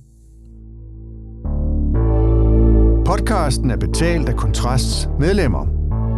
Podcasten 3.06 3.72
er 3.72 3.78
betalt 3.78 4.30
af 4.30 4.36
Kontrasts 4.36 5.10
medlemmer. 5.20 5.68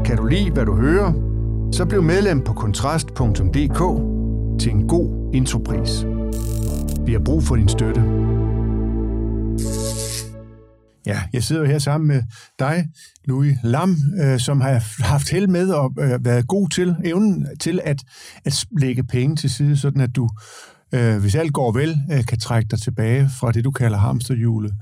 Kan 0.06 0.18
du 0.18 0.26
lide, 0.26 0.52
hvad 0.52 0.66
du 0.66 0.76
hører? 0.76 1.14
Så 1.72 1.86
bliv 1.86 2.04
medlem 2.04 2.42
på 2.42 2.54
kontrast.dk 2.54 3.82
til 4.60 4.72
en 4.72 4.88
god 4.88 5.32
intropris. 5.34 6.06
Vi 7.06 7.12
har 7.12 7.20
brug 7.20 7.44
for 7.44 7.56
din 7.56 7.68
støtte. 7.68 8.02
Ja, 11.06 11.22
jeg 11.34 11.44
sidder 11.44 11.62
jo 11.62 11.68
her 11.68 11.80
sammen 11.80 12.08
med 12.08 12.24
dig, 12.60 12.88
Louis 13.26 13.58
Lam, 13.64 13.98
øh, 14.24 14.40
som 14.40 14.62
har 14.62 15.04
haft 15.04 15.30
held 15.30 15.48
med 15.48 15.70
og 15.70 15.94
øh, 16.00 16.26
været 16.26 16.48
god 16.48 16.70
til 16.70 16.96
evnen 17.04 17.48
til 17.60 17.80
at, 17.84 18.04
at 18.46 18.66
lægge 18.80 19.04
penge 19.04 19.36
til 19.36 19.50
side, 19.50 19.78
sådan 19.78 20.02
at 20.02 20.16
du, 20.16 20.30
øh, 20.92 21.18
hvis 21.18 21.36
alt 21.36 21.54
går 21.54 21.72
vel, 21.72 22.02
øh, 22.12 22.26
kan 22.26 22.40
trække 22.40 22.68
dig 22.72 22.82
tilbage 22.82 23.30
fra 23.40 23.52
det, 23.52 23.64
du 23.64 23.72
kalder 23.72 23.98
hamsterhjulet, 23.98 24.74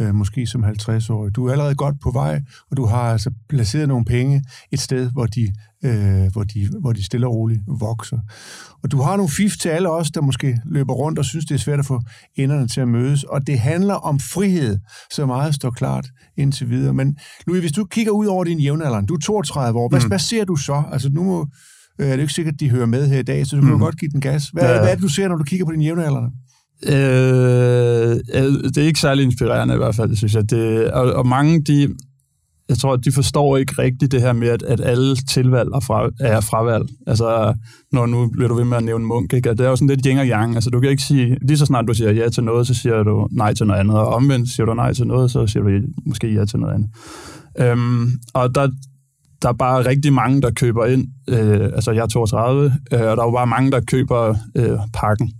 øh, 0.00 0.14
måske 0.14 0.46
som 0.46 0.64
50-årig. 0.64 1.36
Du 1.36 1.46
er 1.46 1.52
allerede 1.52 1.74
godt 1.74 2.00
på 2.00 2.10
vej, 2.10 2.42
og 2.70 2.76
du 2.76 2.86
har 2.86 3.02
altså 3.02 3.30
placeret 3.48 3.88
nogle 3.88 4.04
penge 4.04 4.44
et 4.70 4.80
sted, 4.80 5.10
hvor 5.10 5.26
de, 5.26 5.52
øh, 5.84 6.32
hvor 6.32 6.44
de, 6.44 6.68
hvor 6.80 6.92
de 6.92 7.04
stille 7.04 7.26
og 7.26 7.34
roligt 7.34 7.60
vokser. 7.80 8.18
Og 8.82 8.90
du 8.90 9.00
har 9.00 9.16
nogle 9.16 9.30
fif 9.30 9.56
til 9.56 9.68
alle 9.68 9.90
os, 9.90 10.10
der 10.10 10.20
måske 10.20 10.58
løber 10.64 10.92
rundt 10.92 11.18
og 11.18 11.24
synes, 11.24 11.44
det 11.44 11.54
er 11.54 11.58
svært 11.58 11.78
at 11.78 11.86
få 11.86 12.00
enderne 12.36 12.68
til 12.68 12.80
at 12.80 12.88
mødes. 12.88 13.24
Og 13.24 13.46
det 13.46 13.58
handler 13.58 13.94
om 13.94 14.20
frihed, 14.20 14.78
så 15.12 15.26
meget 15.26 15.54
står 15.54 15.70
klart 15.70 16.06
indtil 16.36 16.70
videre. 16.70 16.94
Men 16.94 17.16
Louis, 17.46 17.60
hvis 17.60 17.72
du 17.72 17.84
kigger 17.84 18.12
ud 18.12 18.26
over 18.26 18.44
din 18.44 18.60
jævnaldrende, 18.60 19.06
du 19.06 19.14
er 19.14 19.18
32 19.18 19.78
år, 19.78 19.88
hvad, 19.88 20.00
mm. 20.00 20.08
hvad 20.08 20.18
ser 20.18 20.44
du 20.44 20.56
så? 20.56 20.82
Altså 20.92 21.08
nu 21.08 21.22
må, 21.24 21.46
øh, 21.98 22.08
er 22.08 22.12
det 22.12 22.20
ikke 22.20 22.32
sikkert, 22.32 22.54
at 22.54 22.60
de 22.60 22.70
hører 22.70 22.86
med 22.86 23.08
her 23.08 23.18
i 23.18 23.22
dag, 23.22 23.46
så 23.46 23.56
du 23.56 23.62
kan 23.62 23.72
mm. 23.72 23.80
godt 23.80 23.98
give 23.98 24.10
den 24.10 24.20
gas. 24.20 24.48
Hvad, 24.48 24.62
ja. 24.62 24.80
hvad 24.80 24.90
er 24.90 24.94
det, 24.94 25.02
du 25.02 25.08
ser, 25.08 25.28
når 25.28 25.36
du 25.36 25.44
kigger 25.44 25.66
på 25.66 25.72
din 25.72 25.82
jævnaldrende? 25.82 26.30
Øh, 26.86 28.20
det 28.74 28.78
er 28.78 28.86
ikke 28.86 29.00
særlig 29.00 29.24
inspirerende 29.24 29.74
i 29.74 29.76
hvert 29.76 29.94
fald, 29.94 30.16
synes 30.16 30.34
jeg. 30.34 30.50
Det, 30.50 30.90
og, 30.90 31.12
og 31.12 31.26
mange, 31.26 31.62
de, 31.62 31.88
jeg 32.68 32.78
tror, 32.78 32.96
de 32.96 33.12
forstår 33.12 33.56
ikke 33.56 33.74
rigtigt 33.78 34.12
det 34.12 34.20
her 34.20 34.32
med, 34.32 34.48
at, 34.48 34.62
at 34.62 34.80
alle 34.80 35.16
tilvalg 35.16 35.68
er, 35.74 35.80
fra, 35.80 36.10
er 36.20 36.40
fravalg. 36.40 36.84
Altså, 37.06 37.54
når 37.92 38.06
nu 38.06 38.30
bliver 38.32 38.48
du 38.48 38.54
ved 38.54 38.64
med 38.64 38.76
at 38.76 38.84
nævne 38.84 39.04
munk, 39.04 39.32
ikke? 39.32 39.50
det 39.50 39.60
er 39.60 39.68
jo 39.68 39.76
sådan 39.76 39.88
lidt 39.88 40.06
yin 40.06 40.18
og 40.18 40.26
yang. 40.26 40.54
Altså, 40.54 40.70
du 40.70 40.80
kan 40.80 40.90
ikke 40.90 41.02
sige, 41.02 41.38
lige 41.42 41.58
så 41.58 41.66
snart 41.66 41.88
du 41.88 41.94
siger 41.94 42.12
ja 42.12 42.28
til 42.28 42.44
noget, 42.44 42.66
så 42.66 42.74
siger 42.74 43.02
du 43.02 43.28
nej 43.30 43.54
til 43.54 43.66
noget 43.66 43.80
andet, 43.80 43.96
og 43.96 44.06
omvendt 44.06 44.50
siger 44.50 44.66
du 44.66 44.74
nej 44.74 44.92
til 44.92 45.06
noget, 45.06 45.30
så 45.30 45.46
siger 45.46 45.62
du 45.62 45.70
måske 46.06 46.34
ja 46.34 46.44
til 46.44 46.58
noget 46.58 46.74
andet. 46.74 46.90
Øhm, 47.60 48.10
og 48.34 48.54
der, 48.54 48.68
der 49.42 49.48
er 49.48 49.52
bare 49.52 49.86
rigtig 49.86 50.12
mange, 50.12 50.42
der 50.42 50.50
køber 50.50 50.86
ind. 50.86 51.06
Øh, 51.28 51.64
altså, 51.64 51.92
jeg 51.92 52.02
er 52.02 52.06
32, 52.06 52.64
øh, 52.64 53.00
og 53.00 53.16
der 53.16 53.22
er 53.22 53.26
jo 53.26 53.30
bare 53.30 53.46
mange, 53.46 53.70
der 53.70 53.80
køber 53.80 54.34
øh, 54.56 54.78
pakken 54.94 55.32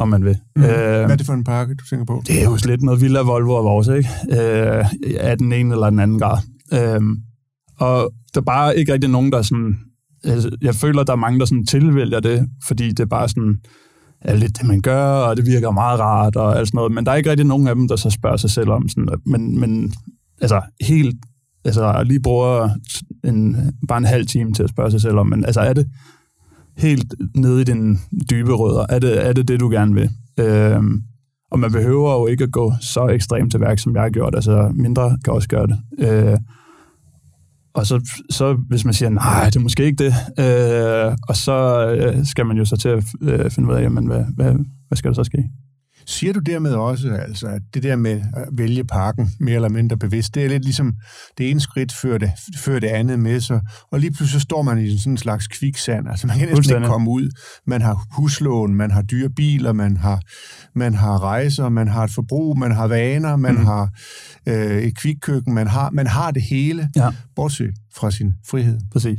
om 0.00 0.08
man 0.08 0.24
vil. 0.24 0.36
Mm. 0.56 0.62
Øh, 0.62 0.68
Hvad 0.68 1.10
er 1.10 1.16
det 1.16 1.26
for 1.26 1.32
en 1.32 1.44
pakke, 1.44 1.74
du 1.74 1.84
tænker 1.90 2.04
på? 2.04 2.22
Det 2.26 2.40
er 2.40 2.44
jo 2.44 2.58
lidt 2.64 2.82
noget 2.82 3.00
Villa, 3.00 3.20
Volvo 3.20 3.54
og 3.54 3.64
vores, 3.64 3.88
ikke? 3.88 4.08
Øh, 4.30 4.84
af 5.20 5.38
den 5.38 5.52
ene 5.52 5.74
eller 5.74 5.90
den 5.90 6.00
anden 6.00 6.18
grad. 6.18 6.38
Øhm, 6.72 7.16
og 7.78 8.12
der 8.34 8.40
er 8.40 8.44
bare 8.44 8.78
ikke 8.78 8.92
rigtig 8.92 9.10
nogen, 9.10 9.32
der 9.32 9.42
sådan... 9.42 9.78
Altså, 10.24 10.56
jeg 10.62 10.74
føler, 10.74 11.02
der 11.02 11.12
er 11.12 11.16
mange, 11.16 11.38
der 11.38 11.44
sådan 11.44 11.66
tilvælger 11.66 12.20
det, 12.20 12.48
fordi 12.66 12.88
det 12.88 13.00
er 13.00 13.06
bare 13.06 13.28
sådan 13.28 13.60
er 14.20 14.36
lidt 14.36 14.58
det, 14.58 14.66
man 14.66 14.80
gør, 14.80 15.04
og 15.04 15.36
det 15.36 15.46
virker 15.46 15.70
meget 15.70 16.00
rart 16.00 16.36
og 16.36 16.58
alt 16.58 16.68
sådan 16.68 16.76
noget. 16.76 16.92
Men 16.92 17.06
der 17.06 17.12
er 17.12 17.16
ikke 17.16 17.30
rigtig 17.30 17.46
nogen 17.46 17.66
af 17.66 17.74
dem, 17.74 17.88
der 17.88 17.96
så 17.96 18.10
spørger 18.10 18.36
sig 18.36 18.50
selv 18.50 18.70
om 18.70 18.88
sådan, 18.88 19.08
men, 19.26 19.60
men 19.60 19.94
altså 20.40 20.60
helt, 20.80 21.16
altså 21.64 22.02
lige 22.02 22.20
bruger 22.20 22.70
en, 23.24 23.56
bare 23.88 23.98
en 23.98 24.04
halv 24.04 24.26
time 24.26 24.52
til 24.52 24.62
at 24.62 24.70
spørge 24.70 24.90
sig 24.90 25.00
selv 25.00 25.18
om, 25.18 25.26
men 25.26 25.44
altså 25.44 25.60
er 25.60 25.72
det, 25.72 25.86
helt 26.80 27.14
nede 27.34 27.60
i 27.60 27.64
den 27.64 28.00
dybe 28.30 28.52
rødder. 28.52 28.86
Er 28.88 28.98
det 28.98 29.26
er 29.26 29.32
det, 29.32 29.48
det 29.48 29.60
du 29.60 29.70
gerne 29.70 29.94
vil? 29.94 30.10
Øhm, 30.38 31.02
og 31.50 31.58
man 31.58 31.72
behøver 31.72 32.12
jo 32.12 32.26
ikke 32.26 32.44
at 32.44 32.52
gå 32.52 32.72
så 32.80 33.08
ekstremt 33.08 33.50
til 33.50 33.60
værk, 33.60 33.78
som 33.78 33.94
jeg 33.94 34.02
har 34.02 34.10
gjort. 34.10 34.34
Altså, 34.34 34.72
mindre 34.74 35.18
kan 35.24 35.32
også 35.32 35.48
gøre 35.48 35.66
det. 35.66 35.78
Øh, 35.98 36.38
og 37.74 37.86
så, 37.86 38.22
så 38.30 38.52
hvis 38.52 38.84
man 38.84 38.94
siger, 38.94 39.08
nej, 39.08 39.44
det 39.44 39.56
er 39.56 39.60
måske 39.60 39.84
ikke 39.84 40.04
det, 40.04 40.14
øh, 40.38 41.16
og 41.28 41.36
så 41.36 41.86
øh, 41.90 42.26
skal 42.26 42.46
man 42.46 42.56
jo 42.56 42.64
så 42.64 42.76
til 42.76 42.88
at 42.88 43.04
øh, 43.22 43.50
finde 43.50 43.68
ud 43.68 43.74
af, 43.74 43.82
jamen, 43.82 44.06
hvad, 44.06 44.24
hvad, 44.36 44.52
hvad 44.88 44.96
skal 44.96 45.08
der 45.08 45.14
så 45.14 45.24
ske? 45.24 45.50
Siger 46.10 46.32
du 46.32 46.40
dermed 46.40 46.72
også, 46.72 47.10
altså, 47.10 47.46
at 47.46 47.62
det 47.74 47.82
der 47.82 47.96
med 47.96 48.22
at 48.36 48.48
vælge 48.52 48.84
parken 48.84 49.30
mere 49.40 49.54
eller 49.54 49.68
mindre 49.68 49.96
bevidst, 49.96 50.34
det 50.34 50.44
er 50.44 50.48
lidt 50.48 50.64
ligesom 50.64 50.94
det 51.38 51.50
ene 51.50 51.60
skridt 51.60 51.92
før 51.92 52.18
det, 52.18 52.32
før 52.56 52.78
det 52.78 52.86
andet 52.86 53.18
med 53.18 53.40
sig, 53.40 53.60
og 53.90 54.00
lige 54.00 54.12
pludselig 54.12 54.42
står 54.42 54.62
man 54.62 54.78
i 54.78 54.98
sådan 54.98 55.12
en 55.12 55.16
slags 55.16 55.46
kviksand, 55.46 56.08
altså 56.08 56.26
man 56.26 56.38
kan 56.38 56.48
næsten 56.48 56.76
ikke 56.76 56.88
komme 56.88 57.10
ud. 57.10 57.30
Man 57.66 57.82
har 57.82 58.06
huslån, 58.16 58.74
man 58.74 58.90
har 58.90 59.02
dyre 59.02 59.30
biler, 59.30 59.72
man 59.72 59.96
har, 59.96 60.20
man 60.74 60.94
har 60.94 61.22
rejser, 61.22 61.68
man 61.68 61.88
har 61.88 62.04
et 62.04 62.10
forbrug, 62.10 62.58
man 62.58 62.72
har 62.72 62.86
vaner, 62.86 63.36
man 63.36 63.54
mm. 63.54 63.64
har 63.64 63.88
øh, 64.46 64.82
et 64.82 64.96
kvikkøkken, 64.96 65.54
man 65.54 65.66
har, 65.66 65.90
man 65.90 66.06
har 66.06 66.30
det 66.30 66.42
hele, 66.42 66.90
ja. 66.96 67.10
bortset 67.36 67.74
fra 67.94 68.10
sin 68.10 68.34
frihed. 68.46 68.80
Præcis. 68.92 69.18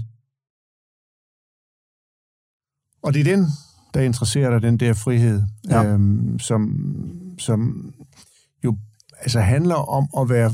Og 3.04 3.14
det 3.14 3.20
er 3.20 3.36
den 3.36 3.48
der 3.94 4.02
interesserer 4.02 4.50
dig, 4.50 4.62
den 4.62 4.78
der 4.78 4.94
frihed, 4.94 5.44
ja. 5.70 5.86
øhm, 5.86 6.40
som, 6.40 6.76
som 7.40 7.92
jo 8.64 8.78
altså 9.20 9.40
handler 9.40 9.76
om 9.76 10.08
at 10.20 10.30
være 10.30 10.54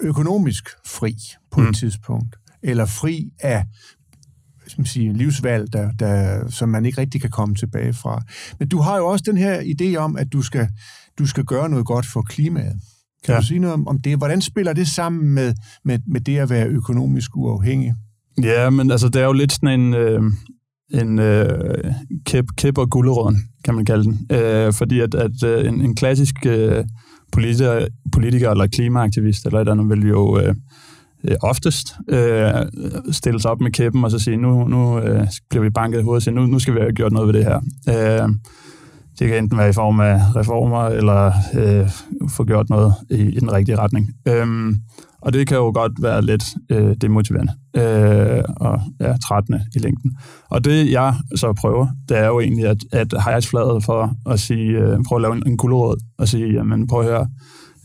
økonomisk 0.00 0.68
fri 0.86 1.16
på 1.50 1.60
mm. 1.60 1.68
et 1.68 1.76
tidspunkt, 1.76 2.36
eller 2.62 2.86
fri 2.86 3.32
af 3.40 3.64
som 4.66 4.84
siger, 4.84 5.12
livsvalg, 5.12 5.72
der, 5.72 5.92
der, 5.92 6.48
som 6.50 6.68
man 6.68 6.84
ikke 6.84 7.00
rigtig 7.00 7.20
kan 7.20 7.30
komme 7.30 7.54
tilbage 7.54 7.92
fra. 7.92 8.22
Men 8.58 8.68
du 8.68 8.80
har 8.80 8.96
jo 8.96 9.06
også 9.06 9.24
den 9.26 9.36
her 9.36 9.60
idé 9.60 9.96
om, 9.96 10.16
at 10.16 10.32
du 10.32 10.42
skal, 10.42 10.68
du 11.18 11.26
skal 11.26 11.44
gøre 11.44 11.68
noget 11.68 11.86
godt 11.86 12.06
for 12.06 12.22
klimaet. 12.22 12.80
Kan 13.24 13.34
ja. 13.34 13.40
du 13.40 13.46
sige 13.46 13.58
noget 13.58 13.74
om, 13.74 13.88
om 13.88 14.00
det? 14.00 14.18
Hvordan 14.18 14.40
spiller 14.40 14.72
det 14.72 14.88
sammen 14.88 15.34
med, 15.34 15.54
med, 15.84 15.98
med 16.06 16.20
det 16.20 16.38
at 16.38 16.50
være 16.50 16.66
økonomisk 16.66 17.36
uafhængig? 17.36 17.94
Ja, 18.42 18.70
men 18.70 18.90
altså, 18.90 19.08
det 19.08 19.22
er 19.22 19.26
jo 19.26 19.32
lidt 19.32 19.52
sådan 19.52 19.80
en, 19.80 19.94
øh, 19.94 20.22
en 20.94 21.18
øh, 21.18 21.84
kæp, 22.26 22.44
kæp 22.56 22.78
og 22.78 22.90
gulderåden, 22.90 23.36
kan 23.64 23.74
man 23.74 23.84
kalde 23.84 24.04
den. 24.04 24.26
Øh, 24.30 24.72
fordi 24.72 25.00
at, 25.00 25.14
at 25.14 25.42
øh, 25.44 25.68
en, 25.68 25.80
en 25.80 25.94
klassisk 25.94 26.46
øh, 26.46 26.84
politiker, 27.32 27.86
politiker 28.12 28.50
eller 28.50 28.66
klimaaktivist 28.66 29.46
eller 29.46 29.60
et 29.60 29.68
andet 29.68 29.88
vil 29.88 30.08
jo 30.08 30.38
øh, 30.38 30.54
øh, 31.28 31.36
oftest 31.42 31.96
øh, 32.08 32.52
stille 33.12 33.40
sig 33.40 33.50
op 33.50 33.60
med 33.60 33.70
kæppen 33.70 34.04
og 34.04 34.10
så 34.10 34.18
sige, 34.18 34.36
nu, 34.36 34.68
nu 34.68 34.98
øh, 34.98 35.26
bliver 35.50 35.62
vi 35.62 35.70
banket 35.70 36.00
i 36.00 36.02
hovedet 36.02 36.18
og 36.18 36.22
sige, 36.22 36.34
nu, 36.34 36.46
nu 36.46 36.58
skal 36.58 36.74
vi 36.74 36.80
have 36.80 36.92
gjort 36.92 37.12
noget 37.12 37.26
ved 37.26 37.34
det 37.34 37.44
her. 37.44 37.60
Øh, 37.88 38.28
det 39.18 39.28
kan 39.28 39.38
enten 39.38 39.58
være 39.58 39.68
i 39.68 39.72
form 39.72 40.00
af 40.00 40.36
reformer 40.36 40.86
eller 40.86 41.32
øh, 41.54 41.90
få 42.28 42.44
gjort 42.44 42.70
noget 42.70 42.94
i, 43.10 43.20
i 43.20 43.40
den 43.40 43.52
rigtige 43.52 43.78
retning. 43.78 44.14
Øh, 44.28 44.74
og 45.24 45.32
det 45.32 45.48
kan 45.48 45.56
jo 45.56 45.72
godt 45.74 45.92
være 46.02 46.22
lidt 46.22 46.44
øh, 46.70 46.96
demotiverende 47.00 47.52
øh, 47.76 48.42
og 48.56 48.80
ja, 49.00 49.16
trættende 49.16 49.60
i 49.76 49.78
længden. 49.78 50.16
Og 50.50 50.64
det 50.64 50.90
jeg 50.90 51.14
så 51.36 51.52
prøver, 51.52 51.86
det 52.08 52.18
er 52.18 52.26
jo 52.26 52.40
egentlig 52.40 52.66
at, 52.66 52.84
at 52.92 53.14
highlights 53.24 53.84
for 53.86 54.30
at 54.30 54.40
sige, 54.40 54.70
øh, 54.70 54.98
prøve 55.08 55.18
at 55.18 55.22
lave 55.22 55.34
en, 55.36 55.42
en 55.46 55.56
guldråd 55.56 55.96
og 56.18 56.28
sige, 56.28 56.52
jamen 56.52 56.86
prøv 56.86 57.00
at 57.00 57.06
høre, 57.06 57.28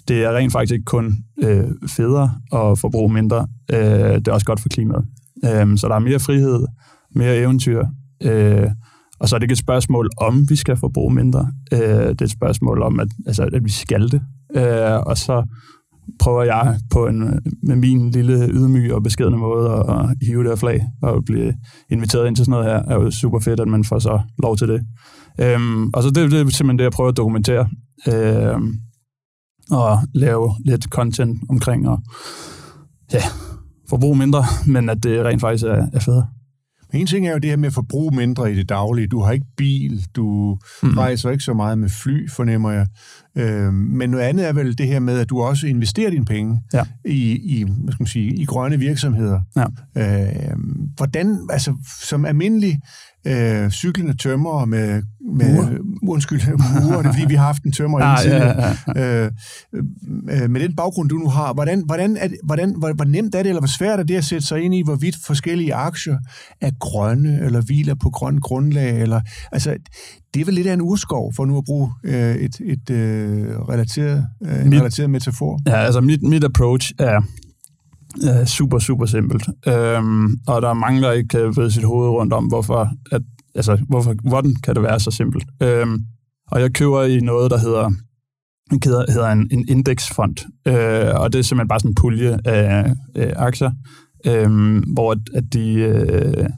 det 0.08 0.24
er 0.24 0.36
rent 0.36 0.52
faktisk 0.52 0.74
ikke 0.74 0.86
kun 0.86 1.16
øh, 1.44 1.68
federe 1.88 2.32
at 2.54 2.80
forbruge 2.80 3.14
mindre, 3.14 3.48
øh, 3.74 3.80
det 4.16 4.28
er 4.28 4.32
også 4.32 4.46
godt 4.46 4.60
for 4.60 4.70
klimaet. 4.70 5.06
Øh, 5.46 5.78
så 5.78 5.88
der 5.88 5.96
er 5.96 6.00
mere 6.00 6.20
frihed, 6.20 6.66
mere 7.16 7.38
eventyr, 7.38 7.86
øh, 8.24 8.70
og 9.20 9.30
så 9.30 9.36
er 9.36 9.40
det 9.40 9.44
ikke 9.44 9.52
et 9.52 9.58
spørgsmål 9.58 10.10
om, 10.18 10.50
vi 10.50 10.56
skal 10.56 10.78
forbruge 10.78 11.14
mindre. 11.14 11.52
Øh, 11.74 11.80
det 11.80 12.22
er 12.22 12.26
et 12.26 12.32
spørgsmål 12.32 12.82
om, 12.82 13.00
at, 13.00 13.08
altså, 13.28 13.50
at 13.54 13.64
vi 13.64 13.72
skal 13.72 14.12
det. 14.12 14.22
Øh, 14.56 15.00
og 15.00 15.18
så 15.18 15.44
prøver 16.20 16.44
jeg 16.44 16.80
på 16.92 17.08
en, 17.08 17.40
med 17.64 17.76
min 17.76 18.12
lille 18.12 18.50
ydmyg 18.50 18.94
og 18.94 19.04
beskedende 19.04 19.38
måde 19.38 19.70
at, 19.72 20.00
at 20.00 20.16
hive 20.22 20.44
det 20.44 20.52
af 20.52 20.60
flag 20.60 20.88
og 21.02 21.26
blive 21.26 21.54
inviteret 21.90 22.28
ind 22.28 22.36
til 22.36 22.46
sådan 22.46 22.52
noget 22.52 22.66
her, 22.66 22.96
er 22.96 23.04
jo 23.04 23.12
super 23.12 23.40
fedt, 23.40 23.60
at 23.60 23.68
man 23.68 23.84
får 23.84 24.00
så 24.00 24.22
lov 24.44 24.58
til 24.58 24.68
det. 24.68 24.82
Øhm, 25.42 25.90
og 25.94 26.04
så 26.04 26.10
det, 26.10 26.32
det 26.32 26.40
er 26.40 26.50
simpelthen 26.50 26.78
det, 26.78 26.84
jeg 26.84 26.92
prøver 26.92 27.10
at 27.10 27.18
dokumentere 27.18 27.68
øhm, 28.08 28.74
og 29.72 30.00
lave 30.14 30.52
lidt 30.66 30.84
content 30.84 31.40
omkring 31.50 31.90
og 31.90 32.00
ja, 33.14 33.22
forbruge 33.90 34.18
mindre, 34.18 34.44
men 34.68 34.90
at 34.90 35.04
det 35.04 35.26
rent 35.26 35.42
faktisk 35.42 35.64
er, 35.64 35.88
er 35.94 36.00
fedt. 36.00 36.26
Men 36.92 37.02
en 37.02 37.08
ting 37.08 37.28
er 37.28 37.32
jo 37.32 37.38
det 37.38 37.50
her 37.50 37.58
med 37.58 37.68
at 37.68 37.74
forbruge 37.74 38.16
mindre 38.16 38.52
i 38.52 38.56
det 38.56 38.70
daglige. 38.70 39.08
Du 39.08 39.22
har 39.22 39.32
ikke 39.32 39.46
bil, 39.58 40.06
du 40.16 40.58
mm. 40.84 40.98
rejser 40.98 41.30
ikke 41.30 41.44
så 41.44 41.54
meget 41.54 41.78
med 41.78 41.90
fly, 41.90 42.30
fornemmer 42.30 42.72
jeg. 42.72 42.88
Øh, 43.36 43.74
men 43.74 44.10
noget 44.10 44.24
andet 44.24 44.48
er 44.48 44.54
vel 44.54 44.78
det 44.78 44.88
her 44.88 45.00
med, 45.00 45.20
at 45.20 45.30
du 45.30 45.42
også 45.42 45.68
investerer 45.68 46.10
dine 46.10 46.26
penge 46.26 46.62
ja. 46.74 46.84
i, 47.06 47.36
i, 47.36 47.64
hvad 47.64 47.94
skal 47.94 48.04
man 48.04 48.08
sige, 48.08 48.36
i 48.36 48.46
grønne 48.46 48.80
virksomheder. 48.80 49.42
Ja. 49.56 49.66
Øh, 49.96 50.58
hvordan, 50.96 51.48
altså 51.50 51.76
som 52.02 52.26
almindelig 52.26 52.80
øh, 53.28 53.70
cyklende 53.70 54.18
tømmer 54.18 54.66
med, 54.66 55.04
med 55.36 55.58
Ure. 55.58 55.78
undskyld, 56.08 56.42
uger, 56.86 56.98
det 56.98 57.06
er 57.06 57.14
fordi, 57.14 57.26
vi 57.28 57.36
har 57.36 57.46
haft 57.46 57.64
en 57.64 57.72
tømmer 57.72 58.00
ah, 58.00 58.26
ja, 58.26 58.46
ja, 58.46 58.76
ja. 58.96 59.24
Øh, 59.24 59.32
øh, 60.30 60.50
med 60.50 60.62
den 60.62 60.76
baggrund, 60.76 61.10
du 61.10 61.16
nu 61.16 61.30
har, 61.30 61.54
hvordan, 61.54 61.84
hvordan, 61.86 62.18
er 62.18 62.28
det, 62.28 62.38
hvordan 62.44 62.76
hvor, 62.78 62.94
hvor 62.94 63.06
nemt 63.06 63.36
er 63.36 63.44
det, 63.44 63.50
eller 63.50 63.62
hvor 63.62 63.68
svært 63.78 64.00
er 64.00 64.04
det 64.04 64.16
at 64.16 64.24
sætte 64.24 64.48
sig 64.48 64.62
ind 64.62 64.76
i, 64.76 64.82
hvorvidt 64.84 65.16
forskellige 65.26 65.74
aktier 65.74 66.18
er 66.62 66.72
grønne, 66.80 67.40
eller 67.46 67.62
hviler 67.62 67.96
på 67.96 68.10
grøn 68.10 68.38
grundlag, 68.38 69.02
eller, 69.02 69.22
altså, 69.52 69.78
det 70.34 70.42
er 70.42 70.46
vel 70.46 70.54
lidt 70.54 70.68
af 70.68 70.74
en 70.74 70.82
urskov, 70.82 71.34
for 71.36 71.46
nu 71.46 71.58
at 71.58 71.64
bruge 71.66 71.92
øh, 72.04 72.36
et, 72.36 72.62
et 72.66 72.90
øh, 72.90 73.60
relateret, 73.60 74.28
øh, 74.46 74.62
en 74.62 74.70
mit, 74.70 74.80
relateret 74.80 75.10
metafor. 75.10 75.60
Ja, 75.68 75.76
altså 75.76 76.02
mit, 76.02 76.24
mit 76.24 76.44
approach 76.44 76.94
er 77.00 77.22
øh, 78.24 78.46
super, 78.46 78.80
super 78.80 79.06
simpelt. 79.06 79.44
Øhm, 79.68 80.26
og 80.48 80.62
der 80.62 80.70
er 80.70 80.74
mange, 80.74 81.02
der 81.02 81.12
ikke 81.12 81.28
kan 81.28 81.56
vride 81.56 81.72
sit 81.72 81.84
hoved 81.84 82.10
rundt 82.10 82.34
om, 82.34 82.46
hvorfor, 82.46 82.90
at, 83.12 83.22
altså, 83.56 83.78
hvorfor, 83.90 84.16
hvordan 84.30 84.56
kan 84.64 84.76
det 84.76 84.84
være 84.84 85.00
så 85.00 85.12
simpelt. 85.12 85.46
Øhm, 85.64 86.00
og 86.52 86.62
jeg 86.62 86.74
køber 86.74 87.04
i 87.04 87.20
noget, 87.20 87.52
der 87.52 87.60
hedder 87.60 87.92
hedder, 88.84 89.12
hedder 89.12 89.32
en, 89.32 89.50
en 89.52 89.66
indeksfond, 89.70 90.36
øh, 90.68 91.22
og 91.22 91.34
det 91.34 91.40
er 91.40 91.44
simpelthen 91.44 91.68
bare 91.68 91.80
sådan 91.80 91.92
en 91.92 91.96
pulje 91.96 92.40
af 92.46 92.94
øh, 93.16 93.34
aktier, 93.36 93.72
øh, 94.26 94.82
hvor 94.94 95.12
at, 95.12 95.18
at 95.34 95.54
de, 95.54 95.74
øh, 95.74 96.50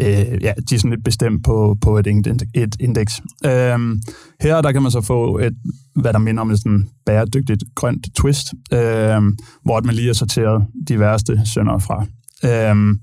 øh, 0.00 0.42
ja, 0.42 0.52
de 0.70 0.74
er 0.74 0.78
sådan 0.78 0.90
lidt 0.90 1.04
bestemt 1.04 1.44
på, 1.44 1.76
på 1.80 1.98
et, 1.98 2.06
et 2.54 2.76
indeks. 2.80 3.12
Øhm, 3.46 4.02
her 4.40 4.60
der 4.60 4.72
kan 4.72 4.82
man 4.82 4.90
så 4.90 5.00
få 5.00 5.38
et, 5.38 5.54
hvad 5.94 6.12
der 6.12 6.18
minder 6.18 6.40
om 6.40 6.50
et 6.50 6.58
sådan 6.58 6.88
bæredygtigt 7.06 7.64
grønt 7.74 8.06
twist, 8.16 8.46
øhm, 8.72 9.36
hvor 9.64 9.80
man 9.84 9.94
lige 9.94 10.06
har 10.06 10.14
sorteret 10.14 10.66
de 10.88 11.00
værste 11.00 11.40
sønder 11.44 11.78
fra. 11.78 12.06
Øhm, 12.44 13.00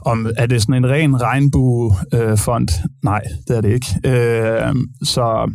om, 0.00 0.30
er 0.36 0.46
det 0.46 0.62
sådan 0.62 0.74
en 0.74 0.90
ren 0.90 1.22
regnbuefond? 1.22 2.68
Øh, 2.70 2.90
Nej, 3.02 3.22
det 3.48 3.56
er 3.56 3.60
det 3.60 3.72
ikke. 3.72 3.86
Øh, 4.04 4.74
så 5.02 5.50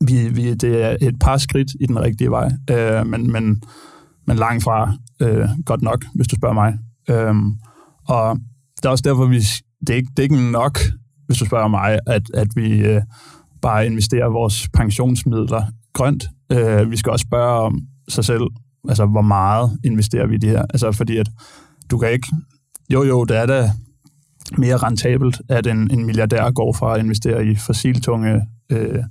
vi, 0.00 0.28
vi, 0.28 0.54
det 0.54 0.82
er 0.82 0.96
et 1.00 1.18
par 1.20 1.36
skridt 1.36 1.68
i 1.80 1.86
den 1.86 2.00
rigtige 2.00 2.30
vej, 2.30 2.52
øh, 2.70 3.06
men, 3.06 3.32
men, 3.32 3.62
men 4.26 4.36
langt 4.36 4.64
fra 4.64 4.92
øh, 5.20 5.48
godt 5.64 5.82
nok, 5.82 6.04
hvis 6.14 6.26
du 6.26 6.36
spørger 6.36 6.54
mig. 6.54 6.78
Øh, 7.10 7.34
og 8.08 8.38
det 8.76 8.84
er 8.84 8.88
også 8.88 9.02
derfor, 9.06 9.26
vi, 9.26 9.42
det, 9.80 9.90
er 9.90 9.96
ikke, 9.96 10.10
det 10.10 10.18
er 10.18 10.22
ikke 10.22 10.50
nok, 10.50 10.78
hvis 11.26 11.38
du 11.38 11.44
spørger 11.44 11.68
mig, 11.68 11.98
at, 12.06 12.22
at 12.34 12.48
vi 12.56 12.78
øh, 12.78 13.02
bare 13.62 13.86
investerer 13.86 14.28
vores 14.28 14.68
pensionsmidler 14.74 15.62
grønt. 15.92 16.24
Øh, 16.52 16.90
vi 16.90 16.96
skal 16.96 17.12
også 17.12 17.22
spørge 17.22 17.60
om 17.60 17.80
sig 18.08 18.24
selv, 18.24 18.42
altså 18.88 19.06
hvor 19.06 19.22
meget 19.22 19.78
investerer 19.84 20.26
vi 20.26 20.34
i 20.34 20.38
det 20.38 20.50
her? 20.50 20.62
Altså 20.70 20.92
fordi 20.92 21.16
at 21.16 21.28
du 21.90 21.98
kan 21.98 22.12
ikke... 22.12 22.28
Jo, 22.92 23.02
jo, 23.02 23.24
det 23.24 23.36
er 23.36 23.46
da 23.46 23.70
mere 24.58 24.76
rentabelt, 24.76 25.40
at 25.48 25.66
en, 25.66 25.90
en 25.90 26.06
milliardær 26.06 26.50
går 26.50 26.72
fra 26.72 26.94
at 26.94 27.00
investere 27.00 27.46
i 27.46 27.54
fossiltunge 27.54 28.42
øh, 28.70 29.02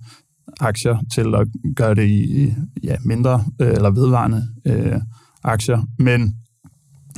aktier 0.59 0.97
til 1.13 1.35
at 1.35 1.47
gøre 1.75 1.95
det 1.95 2.07
i 2.07 2.53
ja, 2.83 2.95
mindre 3.05 3.43
øh, 3.61 3.71
eller 3.71 3.89
vedvarende 3.89 4.47
øh, 4.65 5.01
aktier. 5.43 5.81
Men 5.99 6.35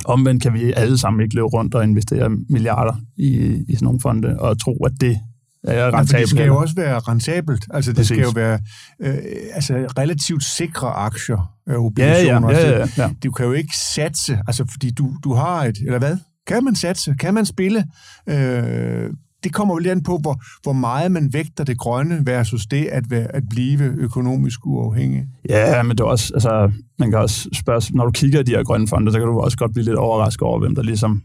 omvendt 0.06 0.44
kan 0.44 0.54
vi 0.54 0.74
alle 0.76 0.98
sammen 0.98 1.22
ikke 1.22 1.36
løbe 1.36 1.48
rundt 1.48 1.76
og 1.76 1.84
investere 1.84 2.30
milliarder 2.50 2.94
i, 3.18 3.30
i 3.68 3.74
sådan 3.74 3.86
nogle 3.86 4.00
fonde 4.00 4.40
og 4.40 4.60
tro, 4.60 4.86
at 4.86 4.92
det 5.02 5.20
er 5.64 5.86
rentabelt. 5.86 6.14
Ja, 6.14 6.20
det 6.20 6.30
skal 6.30 6.46
jo 6.46 6.58
også 6.58 6.76
være 6.76 7.00
rentabelt. 7.00 7.68
Altså, 7.74 7.92
det 7.92 7.98
Præcis. 7.98 8.18
skal 8.18 8.24
jo 8.24 8.32
være 8.36 8.60
øh, 9.02 9.18
altså, 9.54 9.74
relativt 9.98 10.44
sikre 10.44 10.88
aktier, 10.88 11.54
øh, 11.70 11.76
obligationer. 11.76 12.52
Ja, 12.52 12.60
ja, 12.60 12.70
ja, 12.70 12.78
ja, 12.78 13.04
ja. 13.04 13.10
Du 13.24 13.32
kan 13.32 13.46
jo 13.46 13.52
ikke 13.52 13.74
satse, 13.94 14.40
altså, 14.48 14.66
fordi 14.72 14.92
du, 14.92 15.14
du 15.24 15.34
har 15.34 15.64
et, 15.64 15.78
eller 15.78 16.00
hvad? 16.00 16.18
Kan 16.48 16.64
man 16.64 16.76
satse? 16.76 17.16
Kan 17.20 17.34
man 17.34 17.46
spille? 17.46 17.86
Øh, 18.28 19.10
det 19.48 19.56
kommer 19.56 19.74
jo 19.74 19.78
lidt 19.78 19.92
an 19.92 20.04
på, 20.04 20.18
hvor, 20.18 20.42
hvor 20.64 20.74
meget 20.74 21.12
man 21.12 21.34
vægter 21.34 21.64
det 21.64 21.78
grønne 21.78 22.22
versus 22.26 22.66
det 22.66 22.86
at, 22.86 23.04
være, 23.10 23.36
at 23.36 23.44
blive 23.50 23.84
økonomisk 23.98 24.66
uafhængig. 24.66 25.26
Ja, 25.50 25.84
men 25.84 25.92
det 25.92 26.00
er 26.00 26.08
også, 26.08 26.32
altså, 26.34 26.72
man 27.00 27.10
kan 27.10 27.20
også 27.20 27.50
spørge, 27.54 27.82
når 27.90 28.06
du 28.06 28.12
kigger 28.12 28.40
i 28.40 28.44
de 28.44 28.52
her 28.52 28.64
grønne 28.64 28.88
fonde, 28.88 29.12
så 29.12 29.20
kan 29.20 29.28
du 29.28 29.40
også 29.40 29.58
godt 29.58 29.74
blive 29.74 29.86
lidt 29.86 29.96
overrasket 29.96 30.42
over, 30.42 30.60
hvem 30.60 30.76
der 30.76 30.84
ligesom 30.84 31.22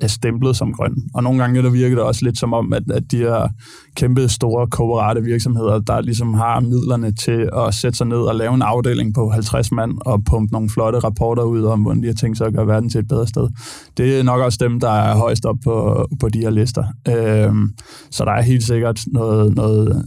er 0.00 0.06
stemplet 0.06 0.56
som 0.56 0.72
grøn. 0.72 0.94
Og 1.14 1.22
nogle 1.22 1.40
gange 1.40 1.62
der 1.62 1.70
virker 1.70 1.96
det 1.96 2.04
også 2.04 2.24
lidt 2.24 2.38
som 2.38 2.52
om, 2.52 2.72
at, 2.72 2.82
at 2.90 3.10
de 3.10 3.16
her 3.16 3.48
kæmpe 3.96 4.28
store 4.28 4.66
kooperate 4.66 5.22
virksomheder, 5.22 5.80
der 5.80 6.00
ligesom 6.00 6.34
har 6.34 6.60
midlerne 6.60 7.12
til 7.12 7.50
at 7.56 7.74
sætte 7.74 7.98
sig 7.98 8.06
ned 8.06 8.16
og 8.18 8.34
lave 8.34 8.54
en 8.54 8.62
afdeling 8.62 9.14
på 9.14 9.30
50 9.30 9.72
mand 9.72 9.92
og 10.00 10.24
pumpe 10.24 10.52
nogle 10.52 10.70
flotte 10.70 10.98
rapporter 10.98 11.42
ud 11.42 11.64
om, 11.64 11.80
hvordan 11.80 12.02
de 12.02 12.06
har 12.06 12.14
tænkt 12.14 12.38
sig 12.38 12.46
at 12.46 12.54
gøre 12.54 12.66
verden 12.66 12.90
til 12.90 12.98
et 12.98 13.08
bedre 13.08 13.26
sted. 13.26 13.48
Det 13.96 14.18
er 14.18 14.22
nok 14.22 14.40
også 14.40 14.58
dem, 14.60 14.80
der 14.80 14.90
er 14.90 15.16
højst 15.16 15.44
op 15.44 15.56
på, 15.64 16.06
på 16.20 16.28
de 16.28 16.38
her 16.38 16.50
lister. 16.50 16.84
Øhm, 17.08 17.70
så 18.10 18.24
der 18.24 18.32
er 18.32 18.42
helt 18.42 18.62
sikkert 18.62 19.00
noget, 19.06 19.54
noget 19.54 20.06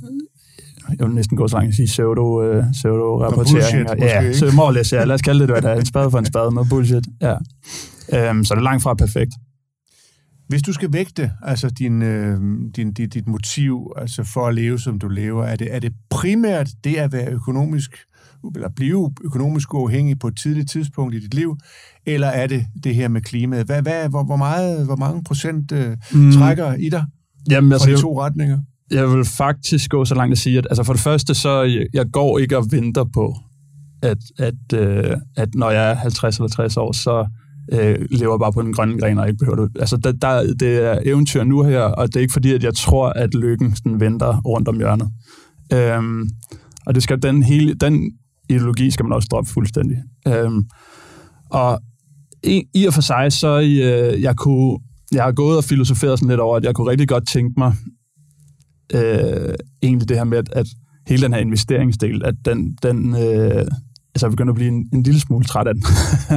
jeg 0.99 1.07
vil 1.07 1.15
næsten 1.15 1.37
gå 1.37 1.47
så 1.47 1.55
langt 1.55 1.69
at 1.69 1.75
sige 1.75 1.85
pseudo, 1.85 2.57
uh, 2.57 2.63
pseudo-rapportering. 2.71 3.99
Ja, 3.99 4.33
så 4.33 4.51
må 4.55 4.71
ja. 4.91 5.05
Lad 5.05 5.15
os 5.15 5.21
kalde 5.21 5.39
det, 5.39 5.49
hvad 5.49 5.61
det 5.61 5.71
er. 5.71 5.75
En 5.75 5.85
spade 5.85 6.11
for 6.11 6.19
en 6.19 6.25
spade. 6.25 6.53
Noget 6.53 6.69
bullshit. 6.69 7.03
Ja. 7.21 7.35
Øhm, 8.13 8.43
så 8.45 8.53
det 8.53 8.59
er 8.59 8.63
langt 8.63 8.83
fra 8.83 8.93
perfekt. 8.93 9.31
Hvis 10.51 10.61
du 10.61 10.73
skal 10.73 10.93
vægte 10.93 11.31
altså 11.41 11.69
din, 11.69 12.01
øh, 12.01 12.39
din, 12.75 12.93
dit, 12.93 13.13
dit 13.13 13.27
motiv 13.27 13.91
altså 13.97 14.23
for 14.23 14.47
at 14.47 14.55
leve, 14.55 14.79
som 14.79 14.99
du 14.99 15.07
lever, 15.07 15.45
er 15.45 15.55
det, 15.55 15.75
er 15.75 15.79
det 15.79 15.93
primært 16.09 16.69
det 16.83 16.95
at 16.95 17.11
være 17.11 17.31
økonomisk, 17.31 17.95
eller 18.55 18.69
blive 18.75 19.11
økonomisk 19.23 19.73
uafhængig 19.73 20.19
på 20.19 20.27
et 20.27 20.37
tidligt 20.37 20.69
tidspunkt 20.69 21.15
i 21.15 21.19
dit 21.19 21.33
liv, 21.33 21.57
eller 22.05 22.27
er 22.27 22.47
det 22.47 22.65
det 22.83 22.95
her 22.95 23.07
med 23.07 23.21
klimaet? 23.21 23.65
Hvad, 23.65 23.81
hvad, 23.81 24.09
hvor, 24.09 24.23
hvor, 24.23 24.35
meget, 24.35 24.85
hvor 24.85 24.95
mange 24.95 25.23
procent 25.23 25.71
øh, 25.71 25.97
mm. 26.13 26.31
trækker 26.31 26.73
i 26.73 26.89
dig 26.89 27.05
Jamen, 27.49 27.71
altså, 27.71 27.87
fra 27.87 27.95
de 27.95 28.01
to 28.01 28.21
retninger? 28.21 28.59
Jeg 28.91 29.09
vil 29.09 29.25
faktisk 29.25 29.89
gå 29.89 30.05
så 30.05 30.15
langt 30.15 30.31
at 30.31 30.37
sige, 30.37 30.57
at 30.57 30.67
altså 30.69 30.83
for 30.83 30.93
det 30.93 31.01
første, 31.01 31.33
så 31.33 31.61
jeg, 31.61 31.87
jeg 31.93 32.05
går 32.13 32.39
ikke 32.39 32.57
og 32.57 32.65
venter 32.71 33.03
på, 33.13 33.35
at, 34.01 34.17
at, 34.37 34.73
øh, 34.73 35.17
at 35.37 35.55
når 35.55 35.69
jeg 35.69 35.91
er 35.91 35.95
50 35.95 36.37
eller 36.37 36.49
60 36.49 36.77
år, 36.77 36.91
så 36.91 37.27
øh, 37.73 38.07
lever 38.09 38.37
bare 38.37 38.53
på 38.53 38.61
den 38.61 38.73
grønne 38.73 38.99
gren 38.99 39.17
og 39.17 39.27
ikke 39.27 39.37
behøver 39.37 39.65
det. 39.65 39.79
Altså, 39.79 39.97
der, 39.97 40.11
der, 40.11 40.53
det 40.53 40.85
er 40.85 40.99
eventyr 41.05 41.43
nu 41.43 41.63
her, 41.63 41.81
og 41.81 42.07
det 42.07 42.15
er 42.15 42.21
ikke 42.21 42.33
fordi, 42.33 42.53
at 42.53 42.63
jeg 42.63 42.73
tror, 42.73 43.09
at 43.09 43.35
lykken 43.35 43.75
sådan, 43.75 43.99
venter 43.99 44.41
rundt 44.41 44.67
om 44.67 44.77
hjørnet. 44.77 45.09
Øhm, 45.73 46.29
og 46.85 46.95
det 46.95 47.03
skal 47.03 47.21
den 47.21 47.43
hele, 47.43 47.73
den 47.73 48.11
ideologi 48.49 48.91
skal 48.91 49.05
man 49.05 49.13
også 49.13 49.27
droppe 49.31 49.49
fuldstændig. 49.49 49.97
Øhm, 50.27 50.63
og 51.49 51.79
i, 52.43 52.63
i 52.73 52.85
og 52.85 52.93
for 52.93 53.01
sig, 53.01 53.31
så 53.31 53.59
øh, 53.59 54.21
jeg 54.21 54.35
kunne, 54.37 54.79
jeg 55.11 55.23
har 55.23 55.31
gået 55.31 55.57
og 55.57 55.63
filosoferet 55.63 56.19
sådan 56.19 56.29
lidt 56.29 56.39
over, 56.39 56.57
at 56.57 56.63
jeg 56.63 56.75
kunne 56.75 56.91
rigtig 56.91 57.07
godt 57.07 57.27
tænke 57.27 57.53
mig 57.57 57.73
øh, 58.93 59.53
egentlig 59.83 60.09
det 60.09 60.17
her 60.17 60.23
med, 60.23 60.37
at, 60.37 60.49
at 60.51 60.67
hele 61.07 61.23
den 61.23 61.33
her 61.33 61.39
investeringsdel, 61.39 62.25
at 62.25 62.35
den, 62.45 62.77
den 62.83 63.15
øh, 63.15 63.65
altså 64.15 64.25
jeg 64.25 64.31
begynder 64.31 64.51
at 64.51 64.55
blive 64.55 64.67
en, 64.67 64.89
en 64.93 65.03
lille 65.03 65.19
smule 65.19 65.45
træt 65.45 65.67
af 65.67 65.73
den. 65.73 65.83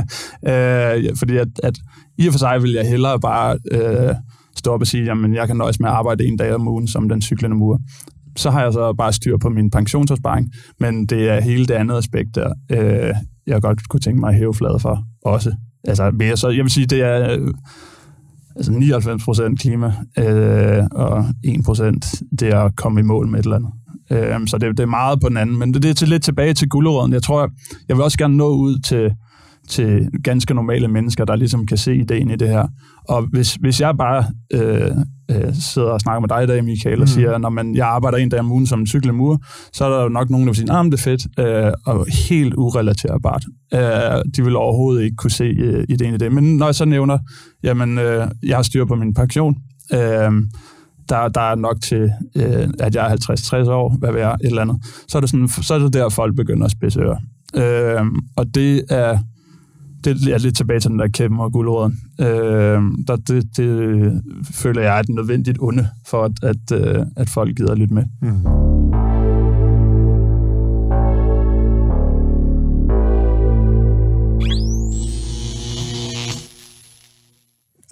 øh, 0.50 1.16
fordi 1.16 1.36
at, 1.36 1.48
at 1.62 1.78
i 2.18 2.26
og 2.26 2.32
for 2.32 2.38
sig 2.38 2.62
vil 2.62 2.72
jeg 2.72 2.88
hellere 2.88 3.20
bare 3.20 3.58
øh, 3.72 4.14
stå 4.56 4.70
op 4.70 4.80
og 4.80 4.86
sige, 4.86 5.04
jamen 5.04 5.34
jeg 5.34 5.46
kan 5.46 5.56
nøjes 5.56 5.80
med 5.80 5.88
at 5.88 5.94
arbejde 5.94 6.24
en 6.24 6.36
dag 6.36 6.54
om 6.54 6.68
ugen 6.68 6.88
som 6.88 7.08
den 7.08 7.22
cyklende 7.22 7.56
mur. 7.56 7.80
Så 8.36 8.50
har 8.50 8.62
jeg 8.62 8.72
så 8.72 8.92
bare 8.92 9.12
styr 9.12 9.36
på 9.36 9.48
min 9.48 9.70
pensionsopsparing, 9.70 10.52
men 10.80 11.06
det 11.06 11.28
er 11.28 11.40
hele 11.40 11.66
det 11.66 11.74
andet 11.74 11.98
aspekt, 11.98 12.34
der 12.34 12.52
øh, 12.70 13.14
jeg 13.46 13.62
godt 13.62 13.88
kunne 13.88 14.00
tænke 14.00 14.20
mig 14.20 14.28
at 14.28 14.36
hæve 14.36 14.54
fladet 14.54 14.82
for 14.82 15.04
også. 15.24 15.54
Altså, 15.84 16.10
mere, 16.10 16.36
så 16.36 16.48
jeg 16.48 16.64
vil 16.64 16.70
sige, 16.70 16.86
det 16.86 17.02
er 17.02 17.38
øh, 17.38 17.54
altså 18.56 18.72
99% 19.52 19.56
klima, 19.56 19.92
øh, 20.18 20.84
og 20.92 21.24
1% 21.46 22.22
det 22.38 22.48
er 22.48 22.60
at 22.60 22.76
komme 22.76 23.00
i 23.00 23.02
mål 23.02 23.28
med 23.28 23.38
et 23.38 23.44
eller 23.44 23.56
andet. 23.56 23.72
Øh, 24.10 24.46
så 24.46 24.58
det, 24.58 24.76
det 24.76 24.82
er 24.82 24.86
meget 24.86 25.20
på 25.20 25.28
den 25.28 25.36
anden. 25.36 25.58
Men 25.58 25.74
det, 25.74 25.82
det 25.82 25.90
er 25.90 25.94
til 25.94 26.08
lidt 26.08 26.22
tilbage 26.22 26.54
til 26.54 26.68
guldråden. 26.68 27.12
Jeg 27.12 27.22
tror, 27.22 27.40
jeg, 27.40 27.48
jeg 27.88 27.96
vil 27.96 28.04
også 28.04 28.18
gerne 28.18 28.36
nå 28.36 28.48
ud 28.48 28.78
til, 28.78 29.10
til 29.68 30.08
ganske 30.24 30.54
normale 30.54 30.88
mennesker, 30.88 31.24
der 31.24 31.36
ligesom 31.36 31.66
kan 31.66 31.76
se 31.76 31.96
ideen 31.96 32.30
i 32.30 32.36
det 32.36 32.48
her. 32.48 32.66
Og 33.08 33.22
hvis, 33.22 33.54
hvis 33.54 33.80
jeg 33.80 33.96
bare 33.98 34.24
øh, 34.52 34.90
øh, 35.30 35.54
sidder 35.54 35.88
og 35.88 36.00
snakker 36.00 36.20
med 36.20 36.28
dig 36.28 36.44
i 36.44 36.46
dag, 36.46 36.64
Michael, 36.64 36.98
og 36.98 37.02
mm. 37.02 37.06
siger, 37.06 37.38
når 37.38 37.48
man, 37.48 37.74
jeg 37.74 37.86
arbejder 37.86 38.18
en 38.18 38.28
dag 38.28 38.40
om 38.40 38.52
ugen 38.52 38.66
som 38.66 38.80
en 38.80 38.86
cykelmur, 38.86 39.42
så 39.72 39.84
er 39.84 39.96
der 39.96 40.02
jo 40.02 40.08
nok 40.08 40.30
nogen, 40.30 40.46
der 40.46 40.52
vil 40.52 40.56
sige, 40.56 40.78
at 40.78 40.84
det 40.84 40.94
er 40.94 41.02
fedt, 41.02 41.26
øh, 41.38 41.72
og 41.86 42.06
helt 42.28 42.54
urelaterbart. 42.54 43.44
Øh, 43.74 44.22
de 44.36 44.44
vil 44.44 44.56
overhovedet 44.56 45.04
ikke 45.04 45.16
kunne 45.16 45.30
se 45.30 45.44
øh, 45.44 45.84
ideen 45.88 46.14
i 46.14 46.18
det. 46.18 46.32
Men 46.32 46.56
når 46.56 46.66
jeg 46.66 46.74
så 46.74 46.84
nævner, 46.84 47.18
jamen, 47.62 47.98
øh, 47.98 48.28
jeg 48.42 48.56
har 48.56 48.62
styr 48.62 48.84
på 48.84 48.94
min 48.94 49.14
pension, 49.14 49.56
øh, 49.92 50.32
der, 51.08 51.28
der 51.28 51.40
er 51.40 51.54
nok 51.54 51.80
til, 51.82 52.12
øh, 52.36 52.68
at 52.78 52.94
jeg 52.94 53.12
er 53.12 53.16
50-60 53.66 53.70
år, 53.70 53.96
hvad 53.98 54.12
ved 54.12 54.20
jeg, 54.20 54.34
et 54.34 54.46
eller 54.46 54.62
andet, 54.62 54.76
så 55.08 55.18
er 55.18 55.20
det, 55.20 55.30
sådan, 55.30 55.48
så 55.48 55.74
er 55.74 55.78
det 55.78 55.92
der, 55.92 56.08
folk 56.08 56.36
begynder 56.36 56.64
at 56.64 56.70
spidse 56.70 57.00
ører. 57.00 57.18
Øh, 57.56 58.06
og 58.36 58.54
det 58.54 58.84
er, 58.90 59.18
det 60.04 60.32
er 60.32 60.38
lidt 60.38 60.56
tilbage 60.56 60.80
til 60.80 60.90
den 60.90 60.98
der 60.98 61.08
kæmpe 61.08 61.42
og 61.42 61.52
guldråden. 61.52 62.00
Øh, 62.20 62.26
der, 63.08 63.16
det, 63.28 63.56
det 63.56 64.22
føler 64.52 64.82
jeg 64.82 64.96
er 64.96 65.00
et 65.00 65.08
nødvendigt 65.08 65.58
onde 65.60 65.88
for, 66.06 66.24
at, 66.24 66.32
at, 66.42 66.80
øh, 66.80 67.06
at 67.16 67.28
folk 67.30 67.56
gider 67.56 67.74
lidt 67.74 67.90
med. 67.90 68.04
Mm. 68.22 68.63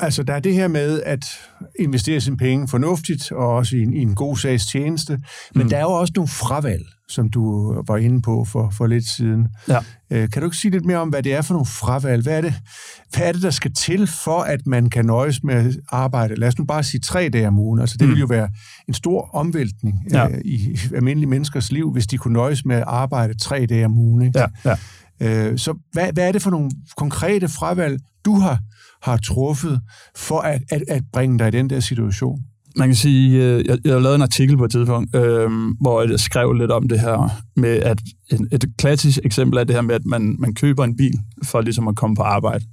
Altså, 0.03 0.23
der 0.23 0.35
er 0.35 0.41
det 0.41 0.55
her 0.55 0.69
med 0.69 1.03
at 1.07 1.25
investere 1.79 2.21
sine 2.21 2.37
penge 2.37 2.69
fornuftigt, 2.69 3.33
og 3.33 3.49
også 3.49 3.77
i 3.77 3.83
en, 3.83 3.95
i 3.95 3.99
en 3.99 4.15
god 4.15 4.37
sags 4.37 4.67
tjeneste. 4.67 5.19
Men 5.55 5.62
mm. 5.62 5.69
der 5.69 5.77
er 5.77 5.83
jo 5.83 5.93
også 5.93 6.12
nogle 6.17 6.29
fravalg, 6.29 6.85
som 7.09 7.31
du 7.31 7.75
var 7.87 7.97
inde 7.97 8.23
på 8.23 8.45
for, 8.45 8.71
for 8.71 8.87
lidt 8.87 9.09
siden. 9.09 9.49
Ja. 9.69 9.79
Øh, 10.11 10.31
kan 10.31 10.43
du 10.43 10.47
ikke 10.47 10.57
sige 10.57 10.71
lidt 10.71 10.85
mere 10.85 10.99
om, 10.99 11.09
hvad 11.09 11.23
det 11.23 11.35
er 11.35 11.43
for 11.43 11.55
nogle 11.55 11.67
fravalg? 11.67 12.23
Hvad 12.23 12.37
er, 12.37 12.41
det, 12.41 12.55
hvad 13.17 13.29
er 13.29 13.33
det, 13.33 13.43
der 13.43 13.51
skal 13.51 13.75
til 13.75 14.07
for, 14.07 14.41
at 14.41 14.67
man 14.67 14.91
kan 14.91 15.05
nøjes 15.05 15.43
med 15.43 15.55
at 15.55 15.77
arbejde? 15.88 16.35
Lad 16.35 16.49
os 16.49 16.59
nu 16.59 16.65
bare 16.65 16.83
sige 16.83 17.01
tre 17.01 17.29
dage 17.29 17.49
om 17.49 17.59
ugen. 17.59 17.81
Altså, 17.81 17.97
det 17.99 18.09
mm. 18.09 18.12
vil 18.12 18.21
jo 18.21 18.27
være 18.27 18.49
en 18.88 18.95
stor 18.95 19.31
omvæltning 19.35 19.99
ja. 20.12 20.29
øh, 20.29 20.41
i 20.45 20.79
almindelige 20.95 21.31
menneskers 21.31 21.73
liv, 21.73 21.93
hvis 21.93 22.07
de 22.07 22.19
kunne 22.19 22.35
nøjes 22.35 22.65
med 22.65 22.77
at 22.77 22.85
arbejde 22.87 23.38
tre 23.38 23.67
dage 23.67 23.85
om 23.85 23.99
ugen. 23.99 24.23
Ikke? 24.23 24.38
Ja, 24.38 24.47
ja. 24.65 24.77
Øh, 25.51 25.59
så 25.59 25.75
hvad, 25.93 26.12
hvad 26.12 26.29
er 26.29 26.33
det 26.33 26.43
for 26.43 26.51
nogle 26.51 26.71
konkrete 26.97 27.49
fravalg, 27.49 28.01
du 28.25 28.38
har 28.38 28.59
har 29.03 29.17
truffet 29.17 29.81
for 30.17 30.41
at, 30.41 30.61
at, 30.71 30.83
at 30.88 31.03
bringe 31.12 31.38
dig 31.38 31.49
i 31.49 31.51
den 31.51 31.71
der 31.71 31.81
situation? 31.81 32.38
Man 32.77 32.88
kan 32.88 32.97
sige, 32.97 33.45
øh, 33.45 33.65
jeg, 33.67 33.79
jeg 33.85 33.93
har 33.93 34.01
lavet 34.01 34.15
en 34.15 34.23
artikel 34.23 34.57
på 34.57 34.65
et 34.65 34.71
tidspunkt, 34.71 35.17
øh, 35.17 35.51
hvor 35.81 36.03
jeg 36.03 36.21
skrev 36.21 36.53
lidt 36.53 36.71
om 36.71 36.88
det 36.88 37.01
her 37.01 37.43
med, 37.57 37.71
at 37.71 38.01
et, 38.31 38.41
et 38.53 38.65
klassisk 38.79 39.19
eksempel 39.25 39.59
er 39.59 39.65
det 39.65 39.75
her 39.75 39.83
med, 39.83 39.95
at 39.95 40.05
man, 40.05 40.37
man 40.38 40.55
køber 40.55 40.85
en 40.85 40.97
bil 40.97 41.19
for 41.45 41.61
ligesom 41.61 41.88
at 41.88 41.97
komme 41.97 42.17
på 42.17 42.23
arbejde. 42.23 42.65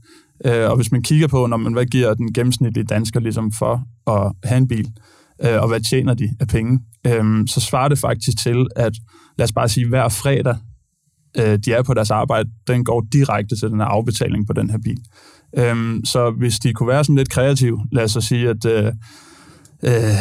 Øh, 0.46 0.70
og 0.70 0.76
hvis 0.76 0.92
man 0.92 1.02
kigger 1.02 1.28
på, 1.28 1.48
når 1.48 1.58
man, 1.58 1.74
hvad 1.74 1.86
giver 1.86 2.14
den 2.14 2.34
gennemsnitlige 2.34 2.86
dansker 2.86 3.20
ligesom 3.20 3.52
for 3.52 3.84
at 4.08 4.32
have 4.44 4.58
en 4.58 4.68
bil, 4.68 4.88
øh, 5.44 5.62
og 5.62 5.68
hvad 5.68 5.80
tjener 5.90 6.14
de 6.14 6.30
af 6.40 6.48
penge, 6.48 6.80
øh, 7.08 7.48
så 7.48 7.60
svarer 7.60 7.88
det 7.88 8.00
faktisk 8.00 8.38
til, 8.38 8.68
at 8.76 8.94
lad 9.38 9.44
os 9.44 9.52
bare 9.52 9.70
sige, 9.70 9.88
hver 9.88 10.10
fredag, 10.10 10.56
øh, 11.38 11.60
de 11.66 11.74
er 11.74 11.84
på 11.84 11.94
deres 11.94 12.12
arbejde, 12.12 12.50
den 12.68 12.84
går 12.84 13.06
direkte 13.14 13.56
til 13.60 13.70
den 13.70 13.80
her 13.80 13.88
afbetaling 13.88 14.48
på 14.48 14.54
den 14.54 14.70
her 14.70 14.78
bil. 14.78 15.00
Øhm, 15.58 16.06
så 16.06 16.32
hvis 16.32 16.60
de 16.60 16.74
kunne 16.74 16.90
være 16.90 17.04
sådan 17.04 17.16
lidt 17.16 17.30
kreative, 17.30 17.80
lad 17.92 18.04
os 18.04 18.12
så 18.12 18.22
sige, 18.22 18.50
at 18.50 18.66
øh, 18.66 18.94
øh, 19.84 20.16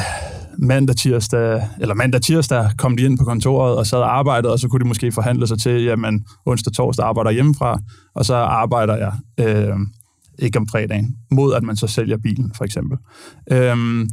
mandag, 0.59 0.97
tirsdag, 0.97 1.63
eller 1.81 1.95
mandag, 1.95 2.21
tirsdag 2.21 2.71
kom 2.79 2.97
de 2.97 3.03
ind 3.03 3.19
på 3.19 3.25
kontoret 3.25 3.77
og 3.77 3.87
sad 3.87 3.99
og 3.99 4.19
arbejdede, 4.19 4.53
og 4.53 4.59
så 4.59 4.69
kunne 4.69 4.81
de 4.81 4.89
måske 4.89 5.13
forhandle 5.13 5.47
sig 5.47 5.61
til, 5.61 5.83
jamen 5.83 6.25
onsdag, 6.47 6.73
torsdag 6.73 7.07
arbejder 7.07 7.31
hjemmefra, 7.31 7.79
og 8.15 8.25
så 8.25 8.35
arbejder 8.35 8.97
jeg 8.97 9.13
øh, 9.41 9.77
ikke 10.39 10.59
om 10.59 10.69
fredagen, 10.69 11.17
mod 11.31 11.55
at 11.55 11.63
man 11.63 11.77
så 11.77 11.87
sælger 11.87 12.17
bilen, 12.17 12.53
for 12.57 12.65
eksempel. 12.65 12.99
Øhm, 13.53 14.09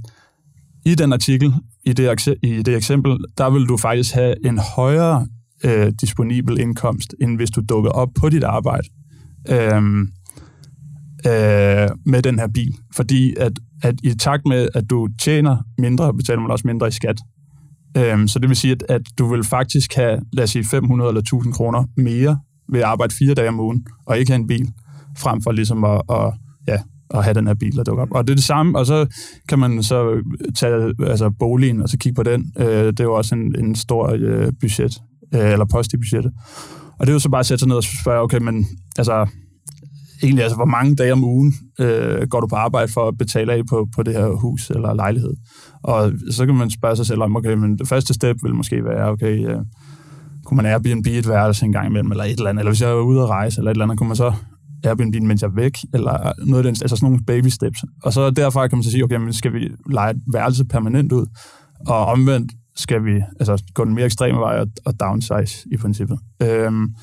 i 0.85 0.95
den 0.95 1.13
artikel, 1.13 1.53
i 1.85 1.93
det, 1.93 2.27
i 2.43 2.61
det 2.61 2.75
eksempel, 2.75 3.17
der 3.37 3.49
vil 3.49 3.65
du 3.65 3.77
faktisk 3.77 4.13
have 4.13 4.45
en 4.45 4.59
højere 4.75 5.27
øh, 5.63 5.91
disponibel 6.01 6.59
indkomst, 6.59 7.15
end 7.21 7.35
hvis 7.35 7.49
du 7.49 7.61
dukker 7.69 7.91
op 7.91 8.09
på 8.19 8.29
dit 8.29 8.43
arbejde 8.43 8.87
øh, 9.49 9.81
øh, 11.27 11.89
med 12.05 12.21
den 12.21 12.39
her 12.39 12.47
bil. 12.53 12.75
Fordi 12.95 13.33
at, 13.37 13.51
at 13.83 13.95
i 14.03 14.13
takt 14.13 14.41
med, 14.45 14.67
at 14.73 14.89
du 14.89 15.07
tjener 15.21 15.57
mindre, 15.77 16.13
betaler 16.13 16.41
man 16.41 16.51
også 16.51 16.67
mindre 16.67 16.87
i 16.87 16.91
skat. 16.91 17.19
Øh, 17.97 18.27
så 18.27 18.39
det 18.39 18.49
vil 18.49 18.57
sige, 18.57 18.71
at, 18.71 18.83
at 18.89 19.01
du 19.17 19.27
vil 19.27 19.43
faktisk 19.43 19.95
have, 19.95 20.21
lad 20.33 20.43
os 20.43 20.49
sige, 20.49 20.63
500 20.63 21.09
eller 21.09 21.21
1000 21.21 21.53
kroner 21.53 21.83
mere 21.97 22.39
ved 22.69 22.79
at 22.79 22.85
arbejde 22.85 23.15
fire 23.15 23.33
dage 23.33 23.49
om 23.49 23.59
ugen, 23.59 23.85
og 24.05 24.19
ikke 24.19 24.31
have 24.31 24.41
en 24.41 24.47
bil, 24.47 24.71
frem 25.17 25.41
for 25.41 25.51
ligesom 25.51 25.83
at, 25.83 26.01
at 26.09 26.33
ja, 26.67 26.79
at 27.13 27.23
have 27.23 27.33
den 27.33 27.47
her 27.47 27.53
bil, 27.53 27.75
der 27.75 27.83
dukker 27.83 28.03
op. 28.03 28.11
Og 28.11 28.27
det 28.27 28.33
er 28.33 28.35
det 28.35 28.43
samme, 28.43 28.77
og 28.79 28.85
så 28.85 29.05
kan 29.49 29.59
man 29.59 29.83
så 29.83 30.21
tage 30.55 30.93
altså 30.99 31.29
boligen 31.39 31.81
og 31.81 31.89
så 31.89 31.97
kigge 31.97 32.15
på 32.15 32.23
den. 32.23 32.51
Øh, 32.59 32.67
det 32.67 32.99
er 32.99 33.03
jo 33.03 33.13
også 33.13 33.35
en, 33.35 33.55
en 33.59 33.75
stor 33.75 34.09
øh, 34.19 34.51
budget, 34.61 35.01
øh, 35.35 35.51
eller 35.51 35.65
post 35.65 35.93
i 35.93 35.97
budgettet. 35.97 36.31
Og 36.99 37.05
det 37.05 37.11
er 37.11 37.15
jo 37.15 37.19
så 37.19 37.29
bare 37.29 37.39
at 37.39 37.45
sætte 37.45 37.59
sig 37.59 37.67
ned 37.67 37.75
og 37.75 37.83
spørge, 37.83 38.21
okay, 38.21 38.37
men 38.37 38.65
altså, 38.97 39.27
egentlig, 40.23 40.43
altså, 40.43 40.55
hvor 40.55 40.65
mange 40.65 40.95
dage 40.95 41.13
om 41.13 41.23
ugen 41.23 41.53
øh, 41.79 42.27
går 42.27 42.39
du 42.39 42.47
på 42.47 42.55
arbejde 42.55 42.91
for 42.91 43.07
at 43.07 43.17
betale 43.17 43.53
af 43.53 43.65
på, 43.69 43.87
på 43.95 44.03
det 44.03 44.13
her 44.13 44.27
hus 44.27 44.69
eller 44.69 44.93
lejlighed? 44.93 45.33
Og 45.83 46.11
så 46.31 46.45
kan 46.45 46.55
man 46.55 46.69
spørge 46.69 46.95
sig 46.95 47.05
selv 47.05 47.21
om, 47.21 47.35
okay, 47.35 47.53
men 47.53 47.77
det 47.77 47.87
første 47.87 48.13
step 48.13 48.37
vil 48.43 48.55
måske 48.55 48.85
være, 48.85 49.09
okay, 49.09 49.49
øh, 49.49 49.59
kunne 50.45 50.55
man 50.55 50.65
Airbnb 50.65 51.07
et 51.07 51.29
værelse 51.29 51.65
en 51.65 51.71
gang 51.71 51.87
imellem, 51.87 52.11
eller 52.11 52.23
et 52.23 52.31
eller 52.31 52.49
andet, 52.49 52.61
eller 52.61 52.71
hvis 52.71 52.81
jeg 52.81 52.89
er 52.89 53.01
ude 53.01 53.21
at 53.21 53.29
rejse, 53.29 53.59
eller 53.59 53.71
et 53.71 53.75
eller 53.75 53.85
andet, 53.85 53.97
kunne 53.97 54.07
man 54.07 54.15
så 54.15 54.33
Airbnb, 54.83 55.15
mens 55.21 55.41
jeg 55.41 55.47
er 55.47 55.55
væk, 55.55 55.77
eller 55.93 56.33
noget 56.45 56.65
af 56.65 56.73
den, 56.73 56.81
altså 56.81 56.95
sådan 56.95 57.05
nogle 57.05 57.25
baby 57.27 57.47
steps. 57.47 57.79
Og 58.03 58.13
så 58.13 58.29
derfra 58.29 58.67
kan 58.67 58.77
man 58.77 58.83
så 58.83 58.91
sige, 58.91 59.03
okay, 59.03 59.15
men 59.15 59.33
skal 59.33 59.53
vi 59.53 59.69
lege 59.91 60.11
et 60.11 60.21
værelse 60.33 60.65
permanent 60.65 61.11
ud, 61.11 61.25
og 61.87 62.05
omvendt 62.05 62.51
skal 62.75 63.05
vi 63.05 63.21
altså, 63.39 63.63
gå 63.73 63.85
den 63.85 63.93
mere 63.93 64.05
ekstreme 64.05 64.39
vej 64.39 64.59
og, 64.59 64.67
og 64.85 64.99
downsize 64.99 65.67
i 65.71 65.77
princippet. 65.77 66.19
Øhm, 66.41 66.95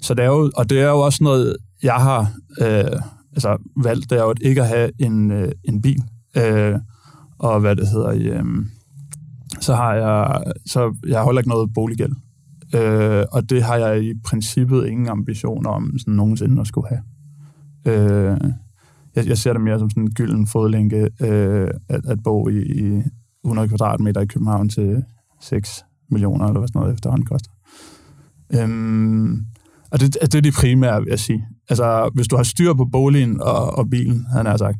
så 0.00 0.14
det 0.14 0.24
er 0.24 0.28
jo, 0.28 0.50
og 0.56 0.70
det 0.70 0.80
er 0.80 0.88
jo 0.88 1.00
også 1.00 1.24
noget, 1.24 1.56
jeg 1.82 1.94
har 1.94 2.20
øh, 2.60 3.00
altså, 3.32 3.56
valgt, 3.84 4.10
det 4.10 4.18
er 4.18 4.22
jo 4.22 4.30
at 4.30 4.38
ikke 4.40 4.62
at 4.62 4.68
have 4.68 4.90
en, 4.98 5.30
øh, 5.30 5.52
en 5.64 5.82
bil. 5.82 6.02
Øh, 6.36 6.74
og 7.38 7.60
hvad 7.60 7.76
det 7.76 7.88
hedder, 7.88 8.10
øh, 8.10 8.44
så 9.60 9.74
har 9.74 9.94
jeg, 9.94 10.42
så 10.66 10.94
jeg 11.06 11.22
holder 11.22 11.40
ikke 11.40 11.48
noget 11.48 11.74
boliggæld. 11.74 12.12
Øh, 12.74 13.24
og 13.32 13.50
det 13.50 13.62
har 13.62 13.76
jeg 13.76 14.04
i 14.04 14.14
princippet 14.24 14.86
ingen 14.86 15.08
ambitioner 15.08 15.70
om 15.70 15.98
sådan 15.98 16.14
nogensinde 16.14 16.60
at 16.60 16.66
skulle 16.66 16.88
have. 16.88 17.02
Øh, 17.86 18.36
jeg, 19.16 19.26
jeg 19.26 19.38
ser 19.38 19.52
det 19.52 19.62
mere 19.62 19.78
som 19.78 19.90
sådan 19.90 20.02
en 20.02 20.14
gylden 20.14 20.46
fodlænke 20.46 21.08
øh, 21.20 21.70
at, 21.88 22.06
at 22.06 22.22
bo 22.24 22.48
i, 22.48 22.58
i 22.58 23.02
100 23.44 23.68
kvadratmeter 23.68 24.20
i 24.20 24.26
København 24.26 24.68
til 24.68 25.04
6 25.40 25.84
millioner, 26.10 26.46
eller 26.46 26.60
hvad 26.60 26.68
sådan 26.68 26.80
noget 26.80 26.94
efterhånden 26.94 27.26
koster. 27.26 27.50
Øhm, 28.54 29.46
og 29.90 30.00
det, 30.00 30.16
det 30.22 30.34
er 30.34 30.40
det 30.40 30.54
primære, 30.54 31.00
vil 31.00 31.10
jeg 31.10 31.18
sige. 31.18 31.44
Altså, 31.68 32.10
hvis 32.14 32.28
du 32.28 32.36
har 32.36 32.42
styr 32.42 32.74
på 32.74 32.84
boligen 32.92 33.40
og, 33.40 33.78
og 33.78 33.90
bilen, 33.90 34.26
han 34.32 34.46
har 34.46 34.56
sagt, 34.56 34.78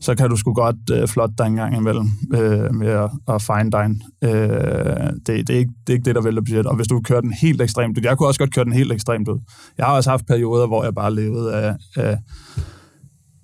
så 0.00 0.14
kan 0.14 0.30
du 0.30 0.36
sgu 0.36 0.52
godt 0.52 0.76
øh, 0.92 1.08
flot 1.08 1.30
dig 1.38 1.46
en 1.46 1.54
gang 1.54 1.76
imellem 1.76 2.06
øh, 2.34 2.74
med 2.74 2.88
at, 2.88 3.10
at 3.28 3.42
fine 3.42 3.70
dine. 3.70 4.00
Øh, 4.24 5.12
det, 5.26 5.48
det, 5.48 5.50
er 5.50 5.58
ikke, 5.58 5.72
det 5.86 5.92
er 5.92 5.92
ikke 5.92 6.04
det, 6.04 6.14
der 6.14 6.22
vælter 6.22 6.42
budget. 6.42 6.66
Og 6.66 6.76
hvis 6.76 6.88
du 6.88 7.00
kører 7.00 7.20
den 7.20 7.32
helt 7.32 7.62
ekstremt 7.62 7.98
ud, 7.98 8.02
jeg 8.04 8.18
kunne 8.18 8.28
også 8.28 8.38
godt 8.38 8.54
køre 8.54 8.64
den 8.64 8.72
helt 8.72 8.92
ekstremt 8.92 9.28
ud. 9.28 9.40
Jeg 9.78 9.86
har 9.86 9.94
også 9.94 10.10
haft 10.10 10.26
perioder, 10.26 10.66
hvor 10.66 10.84
jeg 10.84 10.94
bare 10.94 11.14
levede 11.14 11.54
af, 11.54 11.76
af, 11.96 12.18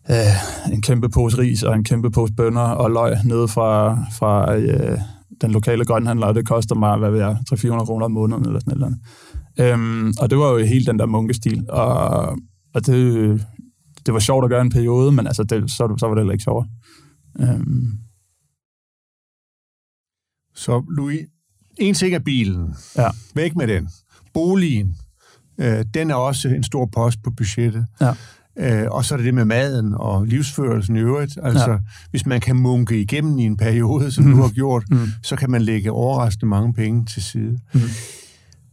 af 0.04 0.26
en 0.72 0.82
kæmpe 0.82 1.08
pose 1.08 1.38
ris 1.38 1.62
og 1.62 1.74
en 1.74 1.84
kæmpe 1.84 2.10
pose 2.10 2.32
bønner 2.32 2.60
og 2.60 2.90
løg 2.90 3.16
nede 3.24 3.48
fra, 3.48 3.98
fra 4.18 4.56
øh, 4.56 4.98
den 5.40 5.50
lokale 5.50 5.84
grønhandler, 5.84 6.26
og 6.26 6.34
det 6.34 6.46
koster 6.48 6.74
mig, 6.74 6.98
hvad 6.98 7.10
ved 7.10 7.18
jeg, 7.18 7.36
300-400 7.52 7.84
kroner 7.84 8.04
om 8.04 8.12
måneden 8.12 8.46
eller 8.46 8.60
sådan 8.60 8.78
noget. 8.78 8.96
Øhm, 9.60 10.14
og 10.20 10.30
det 10.30 10.38
var 10.38 10.50
jo 10.50 10.58
helt 10.58 10.86
den 10.86 10.98
der 10.98 11.06
munkestil, 11.06 11.66
og, 11.68 12.38
og 12.74 12.86
det, 12.86 13.46
det 14.06 14.14
var 14.14 14.20
sjovt 14.20 14.44
at 14.44 14.50
gøre 14.50 14.60
en 14.60 14.70
periode, 14.70 15.12
men 15.12 15.26
altså, 15.26 15.44
det, 15.44 15.70
så, 15.70 15.94
så 15.98 16.06
var 16.06 16.14
det 16.14 16.22
heller 16.22 16.32
ikke 16.32 16.44
sjovt. 16.44 16.66
Øhm. 17.40 17.92
Så 20.54 20.84
Louis, 20.96 21.20
en 21.76 21.94
ting 21.94 22.14
er 22.14 22.18
bilen. 22.18 22.74
Ja. 22.96 23.08
Væk 23.34 23.56
med 23.56 23.66
den. 23.68 23.88
Boligen, 24.34 24.96
øh, 25.58 25.84
den 25.94 26.10
er 26.10 26.14
også 26.14 26.48
en 26.48 26.62
stor 26.62 26.86
post 26.86 27.22
på 27.22 27.30
budgettet. 27.30 27.86
Ja. 28.00 28.14
Øh, 28.58 28.90
og 28.90 29.04
så 29.04 29.14
er 29.14 29.16
det 29.16 29.26
det 29.26 29.34
med 29.34 29.44
maden 29.44 29.94
og 29.94 30.26
livsførelsen 30.26 30.96
i 30.96 30.98
øvrigt. 30.98 31.38
Altså, 31.42 31.70
ja. 31.70 31.78
hvis 32.10 32.26
man 32.26 32.40
kan 32.40 32.56
munke 32.56 33.00
igennem 33.00 33.38
i 33.38 33.42
en 33.42 33.56
periode, 33.56 34.10
som 34.12 34.24
mm. 34.24 34.30
du 34.30 34.42
har 34.42 34.48
gjort, 34.48 34.84
mm. 34.90 34.98
så 35.22 35.36
kan 35.36 35.50
man 35.50 35.62
lægge 35.62 35.92
overraskende 35.92 36.46
mange 36.46 36.74
penge 36.74 37.06
til 37.06 37.22
side. 37.22 37.58
Mm. 37.74 37.80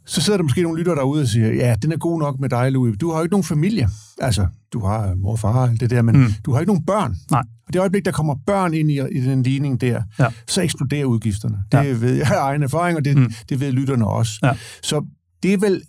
Så 0.06 0.22
sidder 0.22 0.38
der 0.38 0.44
måske 0.44 0.62
nogle 0.62 0.78
lytter 0.80 0.96
derude 0.96 1.22
og 1.22 1.28
siger, 1.28 1.54
ja, 1.54 1.76
den 1.82 1.92
er 1.92 1.98
god 1.98 2.20
nok 2.20 2.40
med 2.40 2.50
dig, 2.50 2.72
Louis. 2.72 2.98
Du 2.98 3.12
har 3.12 3.18
jo 3.18 3.24
ikke 3.24 3.34
nogen 3.34 3.44
familie. 3.44 3.90
Altså, 4.22 4.48
du 4.74 4.80
har 4.80 5.16
mor 5.16 5.32
og 5.32 5.40
far 5.40 5.68
alt 5.68 5.80
det 5.80 5.90
der, 5.90 6.02
men 6.02 6.18
mm. 6.18 6.28
du 6.46 6.52
har 6.52 6.60
ikke 6.60 6.70
nogen 6.70 6.86
børn. 6.86 7.16
Nej. 7.32 7.44
Og 7.68 7.74
det 7.74 7.80
øjeblik, 7.80 8.06
der 8.06 8.12
kommer 8.12 8.36
børn 8.46 8.74
ind 8.74 8.92
i, 8.92 9.00
i 9.12 9.22
den 9.22 9.44
ligning 9.44 9.82
der, 9.82 10.02
ja. 10.20 10.28
så 10.48 10.62
eksploderer 10.62 11.06
udgifterne. 11.06 11.58
Det 11.72 11.78
ja. 11.78 11.84
ved 11.84 12.14
jeg 12.14 12.32
af 12.32 12.42
egen 12.42 12.64
erfaring, 12.64 12.98
og 12.98 13.06
det, 13.06 13.18
mm. 13.18 13.34
det 13.50 13.60
ved 13.60 13.72
lytterne 13.72 14.08
også. 14.08 14.40
Ja. 14.44 14.54
Så 14.84 15.06
det 15.44 15.54
er 15.54 15.58
vel 15.58 15.82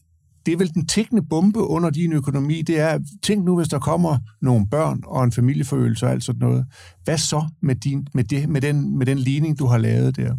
det 0.46 0.52
er 0.52 0.56
vel 0.56 0.74
den 0.74 0.86
tækkende 0.86 1.22
bombe 1.22 1.58
under 1.58 1.90
din 1.90 2.12
økonomi, 2.12 2.62
det 2.62 2.80
er, 2.80 2.98
tænk 3.22 3.44
nu, 3.44 3.56
hvis 3.56 3.68
der 3.68 3.78
kommer 3.78 4.18
nogle 4.42 4.66
børn 4.70 5.00
og 5.06 5.24
en 5.24 5.32
familieforøgelse 5.32 6.06
og 6.06 6.12
alt 6.12 6.24
sådan 6.24 6.40
noget. 6.40 6.66
Hvad 7.04 7.18
så 7.18 7.44
med, 7.62 7.74
din, 7.74 8.06
med, 8.14 8.24
det, 8.24 8.48
med, 8.48 8.60
den, 8.60 8.98
med 8.98 9.06
den 9.06 9.18
ligning, 9.18 9.58
du 9.58 9.66
har 9.66 9.78
lavet 9.78 10.16
der? 10.16 10.34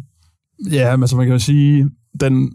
Ja, 0.70 0.96
men 0.96 1.08
så 1.08 1.16
man 1.16 1.26
kan 1.26 1.32
jo 1.32 1.38
sige, 1.38 1.90
den, 2.20 2.52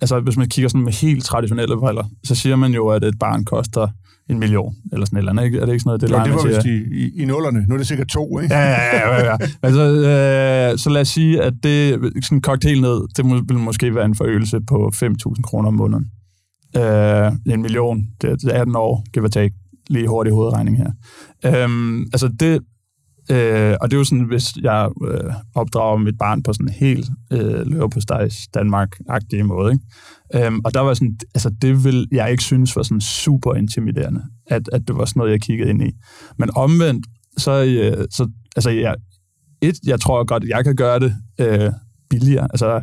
altså 0.00 0.20
hvis 0.20 0.36
man 0.36 0.48
kigger 0.48 0.68
sådan 0.68 0.84
med 0.84 0.92
helt 0.92 1.24
traditionelle 1.24 1.76
briller, 1.76 2.04
så 2.24 2.34
siger 2.34 2.56
man 2.56 2.72
jo, 2.72 2.88
at 2.88 3.04
et 3.04 3.18
barn 3.18 3.44
koster 3.44 3.88
en 4.30 4.38
million, 4.38 4.74
eller 4.92 5.06
sådan 5.06 5.16
et 5.16 5.20
eller 5.20 5.32
andet. 5.32 5.44
Ikke? 5.44 5.58
Er 5.58 5.66
det 5.66 5.72
ikke 5.72 5.82
sådan 5.82 5.88
noget, 5.88 6.00
det 6.00 6.10
jo, 6.10 6.36
det 6.36 6.44
var 6.44 6.56
vist 6.56 6.66
i, 6.66 7.04
i, 7.04 7.22
i 7.22 7.24
nullerne. 7.24 7.64
Nu 7.68 7.74
er 7.74 7.78
det 7.78 7.86
sikkert 7.86 8.08
to, 8.08 8.38
ikke? 8.38 8.54
Ja, 8.54 8.60
ja, 8.60 8.96
ja. 8.96 9.14
ja, 9.14 9.24
ja. 9.24 9.36
altså, 9.66 9.82
øh, 9.82 10.78
så 10.78 10.90
lad 10.90 11.00
os 11.00 11.08
sige, 11.08 11.42
at 11.42 11.54
det, 11.62 12.00
sådan 12.24 12.40
kogt 12.40 12.64
helt 12.64 12.80
ned, 12.80 13.00
det 13.16 13.24
vil 13.48 13.58
måske 13.58 13.94
være 13.94 14.04
en 14.04 14.14
forøgelse 14.14 14.60
på 14.60 14.92
5.000 14.94 15.42
kroner 15.42 15.68
om 15.68 15.74
måneden. 15.74 16.06
Øh, 16.76 17.32
en 17.54 17.62
million, 17.62 18.06
det 18.22 18.44
er 18.44 18.60
18 18.60 18.76
år, 18.76 19.04
give 19.12 19.24
or 19.24 19.28
take. 19.28 19.54
Lige 19.90 20.08
hurtig 20.08 20.32
hovedregning 20.32 20.76
her. 20.76 20.90
Øh, 21.44 22.00
altså 22.12 22.28
det, 22.40 22.60
Øh, 23.30 23.76
og 23.80 23.90
det 23.90 23.96
er 23.96 23.98
jo 23.98 24.04
sådan, 24.04 24.24
hvis 24.24 24.56
jeg 24.62 24.90
øh, 25.04 25.32
opdrager 25.54 25.96
mit 25.96 26.18
barn 26.18 26.42
på 26.42 26.52
sådan 26.52 26.68
en 26.68 26.74
helt 26.74 27.06
øh, 27.32 27.66
løber 27.66 27.88
på 27.88 28.00
Danmark-agtig 28.54 29.46
måde. 29.46 29.72
Ikke? 29.72 30.46
Øhm, 30.46 30.60
og 30.64 30.74
der 30.74 30.80
var 30.80 30.94
sådan, 30.94 31.18
altså 31.34 31.50
det 31.62 31.84
vil 31.84 32.08
jeg 32.12 32.30
ikke 32.30 32.42
synes 32.42 32.76
var 32.76 32.82
sådan 32.82 33.00
super 33.00 33.54
intimiderende, 33.54 34.22
at, 34.46 34.68
at 34.72 34.88
det 34.88 34.96
var 34.96 35.04
sådan 35.04 35.20
noget, 35.20 35.32
jeg 35.32 35.40
kiggede 35.40 35.70
ind 35.70 35.82
i. 35.82 35.92
Men 36.38 36.50
omvendt, 36.56 37.06
så, 37.36 37.64
øh, 37.64 38.06
så 38.10 38.30
altså 38.56 38.70
jeg, 38.70 38.96
et, 39.60 39.74
jeg 39.86 40.00
tror 40.00 40.24
godt, 40.24 40.42
at 40.42 40.48
jeg 40.48 40.64
kan 40.64 40.76
gøre 40.76 41.00
det 41.00 41.14
øh, 41.40 41.72
billigere. 42.10 42.48
Altså, 42.50 42.82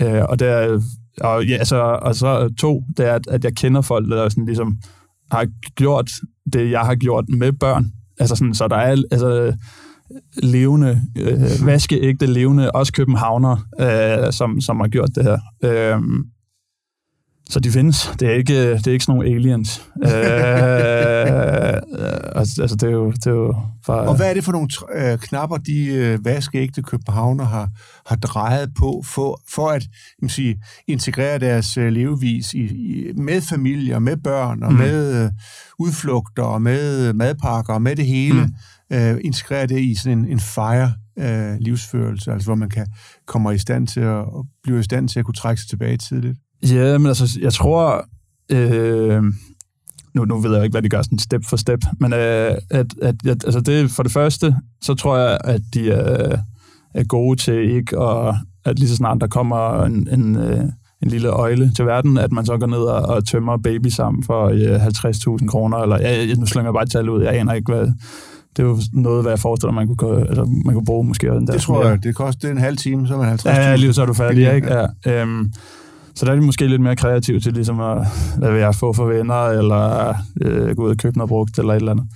øh, 0.00 0.22
og, 0.28 0.38
der, 0.38 0.80
og, 1.20 1.44
ja, 1.46 1.56
altså, 1.56 1.76
og 1.76 2.14
så 2.14 2.54
to, 2.58 2.82
det 2.96 3.06
er, 3.06 3.14
at, 3.14 3.26
at 3.26 3.44
jeg 3.44 3.56
kender 3.56 3.80
folk, 3.80 4.10
der 4.10 4.28
sådan 4.28 4.46
ligesom 4.46 4.76
har 5.30 5.46
gjort 5.74 6.10
det, 6.52 6.70
jeg 6.70 6.80
har 6.80 6.94
gjort 6.94 7.24
med 7.28 7.52
børn, 7.52 7.92
Altså 8.20 8.36
sådan, 8.36 8.54
så 8.54 8.68
der 8.68 8.76
er 8.76 8.96
altså, 9.10 9.56
levende, 10.42 11.02
øh, 11.18 11.66
vaskeægte 11.66 12.26
levende, 12.26 12.72
også 12.72 12.92
københavner, 12.92 13.56
øh, 13.80 14.32
som, 14.32 14.60
som 14.60 14.80
har 14.80 14.88
gjort 14.88 15.10
det 15.14 15.24
her. 15.24 15.38
Øh, 15.64 16.02
så 17.50 17.60
de 17.60 17.70
findes. 17.70 18.10
Det 18.20 18.28
er 18.28 18.32
ikke, 18.32 18.72
det 18.72 18.86
er 18.86 18.92
ikke 18.92 19.04
sådan 19.04 19.18
nogle 19.18 19.34
aliens. 19.36 19.82
øh, 20.04 20.10
altså, 22.36 22.62
altså, 22.62 22.76
det 22.80 22.82
er 22.82 22.92
jo, 22.92 23.10
det 23.10 23.26
er 23.26 23.30
jo 23.30 23.54
for, 23.84 23.92
Og 23.92 24.16
hvad 24.16 24.30
er 24.30 24.34
det 24.34 24.44
for 24.44 24.52
nogle 24.52 24.68
øh, 24.94 25.18
knapper, 25.18 25.56
de 25.56 25.86
øh, 25.86 26.24
vaskeægte 26.24 26.82
københavner 26.82 27.44
har, 27.44 27.68
har 28.06 28.16
drejet 28.16 28.70
på 28.78 29.02
for, 29.04 29.40
for 29.48 29.68
at 29.68 29.82
man 30.22 30.28
sige, 30.28 30.62
integrere 30.86 31.38
deres 31.38 31.76
øh, 31.76 31.92
levevis 31.92 32.54
i, 32.54 32.58
i, 32.58 33.12
med 33.16 33.40
familier, 33.40 33.98
med 33.98 34.16
børn 34.16 34.62
og 34.62 34.72
mm. 34.72 34.78
med 34.78 35.24
øh, 35.24 35.30
udflugter 35.78 36.42
og 36.42 36.62
med 36.62 37.12
madpakker 37.12 37.74
og 37.74 37.82
med 37.82 37.96
det 37.96 38.06
hele? 38.06 38.42
Mm. 38.90 38.96
Øh, 38.96 39.18
integrere 39.24 39.66
det 39.66 39.80
i 39.80 39.94
sådan 39.94 40.18
en, 40.18 40.26
en 40.28 40.40
fire 40.40 40.92
øh, 41.18 41.56
livsførelse, 41.60 42.32
altså 42.32 42.48
hvor 42.48 42.54
man 42.54 42.70
kan 42.70 42.86
komme 43.26 43.54
i 43.54 43.58
stand 43.58 43.86
til 43.86 44.00
at, 44.00 44.24
blive 44.62 44.80
i 44.80 44.82
stand 44.82 45.08
til 45.08 45.18
at 45.18 45.24
kunne 45.24 45.34
trække 45.34 45.60
sig 45.60 45.68
tilbage 45.68 45.96
tidligt? 45.96 46.38
Ja, 46.74 46.98
men 46.98 47.06
altså, 47.06 47.38
jeg 47.42 47.52
tror... 47.52 48.04
Øh, 48.52 49.22
nu, 50.14 50.24
nu 50.24 50.38
ved 50.38 50.54
jeg 50.54 50.64
ikke, 50.64 50.74
hvad 50.74 50.82
de 50.82 50.88
gør 50.88 51.02
sådan 51.02 51.18
step 51.18 51.44
for 51.44 51.56
step, 51.56 51.84
men 52.00 52.12
øh, 52.12 52.54
at, 52.70 52.86
at, 53.02 53.14
at, 53.26 53.44
altså 53.44 53.60
det, 53.60 53.90
for 53.90 54.02
det 54.02 54.12
første, 54.12 54.56
så 54.82 54.94
tror 54.94 55.16
jeg, 55.16 55.38
at 55.44 55.60
de 55.74 55.90
er, 55.90 56.36
er 56.94 57.04
gode 57.04 57.36
til 57.36 57.76
ikke 57.76 57.98
at, 57.98 58.34
at 58.64 58.78
lige 58.78 58.88
så 58.88 58.96
snart 58.96 59.20
der 59.20 59.26
kommer 59.26 59.84
en, 59.84 60.08
en, 60.12 60.36
øh, 60.36 60.64
en 61.02 61.08
lille 61.08 61.28
øjle 61.28 61.72
til 61.76 61.86
verden, 61.86 62.18
at 62.18 62.32
man 62.32 62.46
så 62.46 62.58
går 62.58 62.66
ned 62.66 62.78
og, 62.78 63.02
og 63.02 63.26
tømmer 63.26 63.56
baby 63.56 63.86
sammen 63.86 64.24
for 64.24 64.46
øh, 64.46 64.86
50.000 65.40 65.46
kroner, 65.46 65.78
eller 65.78 66.00
ja, 66.00 66.34
nu 66.34 66.46
slynger 66.46 66.68
jeg 66.68 66.74
bare 66.74 66.82
et 66.82 66.90
tal 66.90 67.08
ud, 67.08 67.22
jeg 67.22 67.34
aner 67.34 67.52
ikke, 67.52 67.72
hvad 67.72 67.92
det 68.56 68.62
er 68.62 68.66
jo 68.66 68.78
noget, 68.92 69.24
hvad 69.24 69.32
jeg 69.32 69.38
forestiller 69.38 69.72
man 69.72 69.96
kunne, 69.96 70.20
altså, 70.20 70.44
man 70.64 70.74
kunne 70.74 70.84
bruge 70.84 71.04
måske. 71.04 71.26
Den 71.26 71.46
der 71.46 71.52
det 71.52 71.62
tror 71.62 71.84
jeg, 71.84 72.02
det 72.02 72.14
koster 72.14 72.50
en 72.50 72.58
halv 72.58 72.76
time, 72.76 73.08
så 73.08 73.14
er 73.14 73.18
man 73.18 73.28
50 73.28 73.56
Ja, 73.56 73.76
lige 73.76 73.92
så 73.92 74.02
er 74.02 74.06
du 74.06 74.12
færdig, 74.12 74.54
ikke? 74.54 74.74
Ja. 75.06 75.22
Øhm, 75.22 75.52
så 76.16 76.26
der 76.26 76.32
er 76.32 76.36
de 76.36 76.46
måske 76.46 76.66
lidt 76.66 76.82
mere 76.82 76.96
kreative 76.96 77.40
til 77.40 77.52
ligesom 77.52 77.80
at, 77.80 78.06
hvad 78.38 78.50
vil 78.52 78.60
jeg, 78.60 78.74
få 78.74 78.92
for 78.92 79.04
venner, 79.04 79.44
eller 79.46 80.14
øh, 80.40 80.76
gå 80.76 80.84
ud 80.84 80.90
og 80.90 80.96
købe 80.96 81.18
noget 81.18 81.28
brugt, 81.28 81.58
eller 81.58 81.72
et 81.72 81.76
eller 81.76 81.92
andet. 81.92 82.06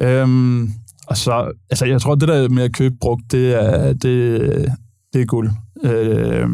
Øhm, 0.00 0.70
og 1.06 1.16
så, 1.16 1.52
altså 1.70 1.86
jeg 1.86 2.00
tror, 2.00 2.14
det 2.14 2.28
der 2.28 2.48
med 2.48 2.62
at 2.62 2.72
købe 2.72 2.94
brugt, 3.00 3.32
det 3.32 3.64
er, 3.64 3.92
det, 3.92 4.40
det 5.12 5.20
er 5.20 5.26
guld. 5.26 5.50
Øh, 5.84 6.48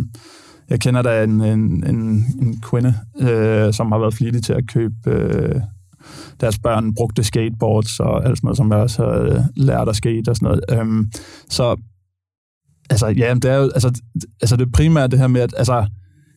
jeg 0.70 0.80
kender 0.80 1.02
da 1.02 1.24
en, 1.24 1.40
en, 1.40 1.84
en, 1.86 2.24
en 2.42 2.60
kvinde, 2.60 2.94
øh, 3.20 3.72
som 3.72 3.92
har 3.92 3.98
været 3.98 4.14
flittig 4.14 4.42
til 4.42 4.52
at 4.52 4.64
købe 4.72 4.94
øh, 5.06 5.60
deres 6.40 6.58
børn 6.58 6.94
brugte 6.94 7.24
skateboards 7.24 8.00
og 8.00 8.26
alt 8.26 8.38
sådan 8.38 8.46
noget, 8.46 8.56
som 8.56 8.72
jeg 8.72 8.78
også 8.78 9.04
har 9.04 9.12
øh, 9.12 9.40
lært 9.56 9.88
at 9.88 9.96
skate 9.96 10.28
og 10.28 10.36
sådan 10.36 10.46
noget. 10.46 10.80
Øhm, 10.80 11.10
så 11.50 11.76
altså, 12.90 13.06
ja, 13.06 13.34
det 13.34 13.44
er 13.44 13.56
jo, 13.56 13.62
altså, 13.62 14.00
altså 14.40 14.56
det 14.56 14.72
primære 14.72 15.08
det 15.08 15.18
her 15.18 15.26
med, 15.26 15.40
at 15.40 15.54
altså, 15.56 15.86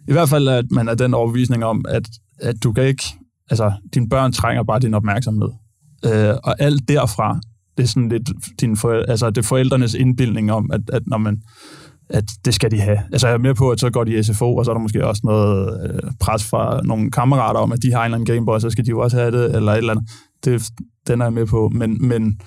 i 0.07 0.11
hvert 0.11 0.29
fald, 0.29 0.47
at 0.47 0.65
man 0.71 0.87
er 0.87 0.95
den 0.95 1.13
overbevisning 1.13 1.65
om, 1.65 1.85
at, 1.89 2.03
at 2.39 2.55
du 2.63 2.73
kan 2.73 2.83
ikke, 2.83 3.03
altså, 3.49 3.71
dine 3.93 4.09
børn 4.09 4.31
trænger 4.31 4.63
bare 4.63 4.79
din 4.79 4.93
opmærksomhed. 4.93 5.49
Øh, 6.05 6.35
og 6.43 6.61
alt 6.61 6.87
derfra, 6.87 7.39
det 7.77 7.83
er 7.83 7.87
sådan 7.87 8.09
lidt 8.09 8.29
din 8.61 8.77
for, 8.77 8.91
altså, 8.91 9.29
det 9.29 9.37
er 9.37 9.47
forældrenes 9.47 9.93
indbildning 9.93 10.51
om, 10.51 10.69
at, 10.73 10.81
at 10.93 11.01
når 11.07 11.17
man, 11.17 11.41
at 12.09 12.23
det 12.45 12.53
skal 12.53 12.71
de 12.71 12.79
have. 12.79 12.99
Altså 13.11 13.27
jeg 13.27 13.33
er 13.33 13.39
med 13.39 13.55
på, 13.55 13.69
at 13.69 13.79
så 13.79 13.89
går 13.89 14.03
de 14.03 14.19
i 14.19 14.23
SFO, 14.23 14.55
og 14.55 14.65
så 14.65 14.71
er 14.71 14.75
der 14.75 14.81
måske 14.81 15.07
også 15.07 15.21
noget 15.23 15.89
øh, 15.89 16.11
pres 16.19 16.49
fra 16.49 16.81
nogle 16.83 17.11
kammerater 17.11 17.59
om, 17.59 17.71
at 17.71 17.83
de 17.83 17.91
har 17.91 17.99
en 17.99 18.05
eller 18.05 18.17
anden 18.17 18.35
Gameboy, 18.35 18.59
så 18.59 18.69
skal 18.69 18.85
de 18.85 18.89
jo 18.89 18.99
også 18.99 19.17
have 19.17 19.31
det, 19.31 19.55
eller 19.55 19.71
et 19.71 19.77
eller 19.77 19.93
andet. 19.93 20.09
Det, 20.45 20.63
den 21.07 21.21
er 21.21 21.25
jeg 21.25 21.33
med 21.33 21.45
på. 21.45 21.69
Men, 21.69 22.07
men, 22.07 22.39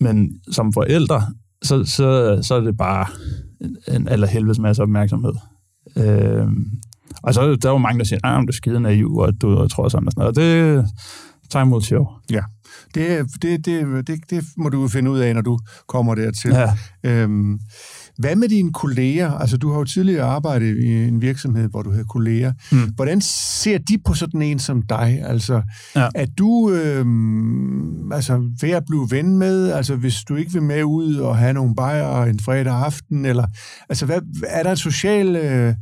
men 0.00 0.30
som 0.52 0.72
forældre, 0.72 1.22
så, 1.62 1.84
så, 1.84 2.38
så 2.42 2.54
er 2.54 2.60
det 2.60 2.76
bare 2.76 3.06
en 3.88 4.08
allerhelvedes 4.08 4.58
masse 4.58 4.82
opmærksomhed. 4.82 5.32
Øh, 5.96 6.46
og 7.22 7.34
så 7.34 7.56
der 7.56 7.68
er 7.68 7.72
jo 7.72 7.78
mange, 7.78 7.98
der 7.98 8.04
siger, 8.04 8.26
at 8.26 8.42
du 8.42 8.46
er 8.48 8.52
skide 8.52 8.80
naiv, 8.80 9.16
og 9.16 9.32
du 9.40 9.68
tror 9.68 9.88
sådan 9.88 10.06
og 10.06 10.12
sådan 10.12 10.20
noget. 10.20 10.36
Det 10.36 10.86
tager 11.50 11.64
imod 11.64 11.82
sjov. 11.82 12.10
Ja, 12.30 12.42
det, 12.94 13.26
det, 13.42 13.66
det, 13.66 14.06
det, 14.06 14.30
det 14.30 14.44
må 14.56 14.68
du 14.68 14.88
finde 14.88 15.10
ud 15.10 15.18
af, 15.18 15.34
når 15.34 15.40
du 15.40 15.58
kommer 15.86 16.14
dertil. 16.14 16.50
Ja. 16.50 16.70
Øhm, 17.04 17.60
hvad 18.18 18.36
med 18.36 18.48
dine 18.48 18.72
kolleger? 18.72 19.30
Altså, 19.30 19.56
du 19.56 19.70
har 19.70 19.78
jo 19.78 19.84
tidligere 19.84 20.24
arbejdet 20.24 20.76
i 20.76 21.08
en 21.08 21.22
virksomhed, 21.22 21.68
hvor 21.68 21.82
du 21.82 21.90
havde 21.90 22.04
kolleger. 22.04 22.52
Mm. 22.72 22.92
Hvordan 22.94 23.20
ser 23.20 23.78
de 23.78 23.98
på 23.98 24.14
sådan 24.14 24.42
en 24.42 24.58
som 24.58 24.82
dig? 24.82 25.22
Altså, 25.24 25.62
ja. 25.96 26.08
er 26.14 26.26
du 26.38 26.70
øh, 26.70 27.06
altså, 28.12 28.50
ved 28.60 28.70
at 28.70 28.84
blive 28.86 29.08
ven 29.10 29.38
med? 29.38 29.70
Altså, 29.70 29.96
hvis 29.96 30.24
du 30.28 30.36
ikke 30.36 30.52
vil 30.52 30.62
med 30.62 30.84
ud 30.84 31.14
og 31.14 31.38
have 31.38 31.52
nogle 31.52 31.74
bajer 31.74 32.22
en 32.22 32.40
fredag 32.40 32.74
aften? 32.74 33.24
Eller, 33.24 33.46
altså, 33.88 34.06
hvad, 34.06 34.20
er 34.46 34.62
der 34.62 34.72
et 34.72 34.78
socialt 34.78 35.36
øh, 35.36 35.74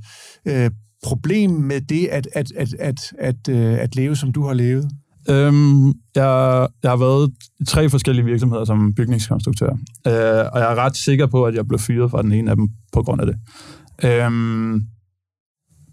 øh, 0.47 0.71
problem 1.03 1.51
med 1.51 1.81
det, 1.81 2.07
at, 2.07 2.29
at, 2.35 2.53
at, 2.57 2.75
at, 2.79 3.13
at, 3.19 3.49
øh, 3.49 3.79
at 3.79 3.97
leve, 3.97 4.17
som 4.17 4.33
du 4.33 4.47
har 4.47 4.55
levet? 4.55 4.91
Øhm, 5.31 5.87
jeg, 6.15 6.69
jeg 6.83 6.91
har 6.91 6.97
været 6.97 7.31
i 7.61 7.65
tre 7.65 7.89
forskellige 7.89 8.25
virksomheder 8.25 8.65
som 8.65 8.95
bygningskonstruktør, 8.95 9.71
øh, 10.07 10.47
og 10.53 10.61
jeg 10.61 10.73
er 10.73 10.75
ret 10.75 10.97
sikker 10.97 11.27
på, 11.27 11.45
at 11.45 11.55
jeg 11.55 11.69
blev 11.69 11.79
fyret 11.79 12.11
fra 12.11 12.23
den 12.23 12.33
ene 12.33 12.51
af 12.51 12.57
dem 12.57 12.69
på 12.93 13.03
grund 13.03 13.21
af 13.21 13.27
det. 13.27 13.37
Øhm, 14.05 14.83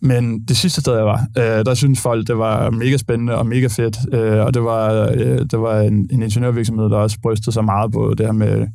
men 0.01 0.43
det 0.43 0.57
sidste 0.57 0.81
sted, 0.81 0.95
jeg 0.95 1.05
var, 1.05 1.27
øh, 1.37 1.65
der 1.65 1.73
synes 1.73 2.01
folk, 2.01 2.27
det 2.27 2.37
var 2.37 2.69
mega 2.69 2.97
spændende 2.97 3.35
og 3.35 3.47
mega 3.47 3.67
fedt, 3.67 3.97
øh, 4.13 4.45
og 4.45 4.53
det 4.53 4.63
var, 4.63 5.09
øh, 5.11 5.39
det 5.51 5.59
var 5.59 5.81
en, 5.81 6.09
en 6.11 6.21
ingeniørvirksomhed, 6.21 6.89
der 6.89 6.97
også 6.97 7.17
brystede 7.21 7.51
sig 7.51 7.65
meget 7.65 7.91
på 7.91 8.13
det 8.17 8.25
her 8.25 8.33
med, 8.33 8.67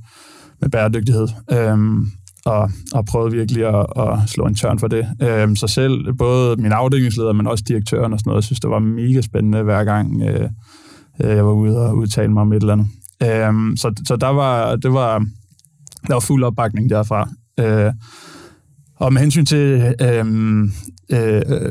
med 0.60 0.70
bæredygtighed. 0.70 1.28
Øhm, 1.52 2.06
og, 2.44 2.70
og 2.94 3.06
prøvet 3.06 3.32
virkelig 3.32 3.66
at, 3.66 3.86
at 3.96 4.18
slå 4.26 4.46
en 4.46 4.54
tørn 4.54 4.78
for 4.78 4.88
det. 4.88 5.06
Øhm, 5.22 5.56
så 5.56 5.66
selv, 5.66 6.12
både 6.12 6.56
min 6.56 6.72
afdelingsleder, 6.72 7.32
men 7.32 7.46
også 7.46 7.64
direktøren 7.68 8.12
og 8.12 8.18
sådan 8.18 8.30
noget, 8.30 8.42
jeg 8.42 8.44
synes, 8.44 8.60
det 8.60 8.70
var 8.70 8.78
mega 8.78 9.20
spændende 9.20 9.62
hver 9.62 9.84
gang, 9.84 10.22
øh, 10.22 10.48
øh, 11.20 11.36
jeg 11.36 11.46
var 11.46 11.52
ude 11.52 11.88
og 11.88 11.96
udtale 11.96 12.32
mig 12.32 12.40
om 12.40 12.52
et 12.52 12.56
eller 12.56 12.72
andet. 12.72 12.88
Øhm, 13.22 13.76
så 13.76 14.02
så 14.06 14.16
der, 14.16 14.28
var, 14.28 14.76
det 14.76 14.92
var, 14.92 15.18
der 16.06 16.12
var 16.12 16.20
fuld 16.20 16.44
opbakning 16.44 16.90
derfra. 16.90 17.28
Øh, 17.60 17.92
og 18.96 19.12
med 19.12 19.20
hensyn 19.20 19.44
til 19.44 19.94
øhm, 20.00 20.72
øh, 21.12 21.42
øh, 21.48 21.70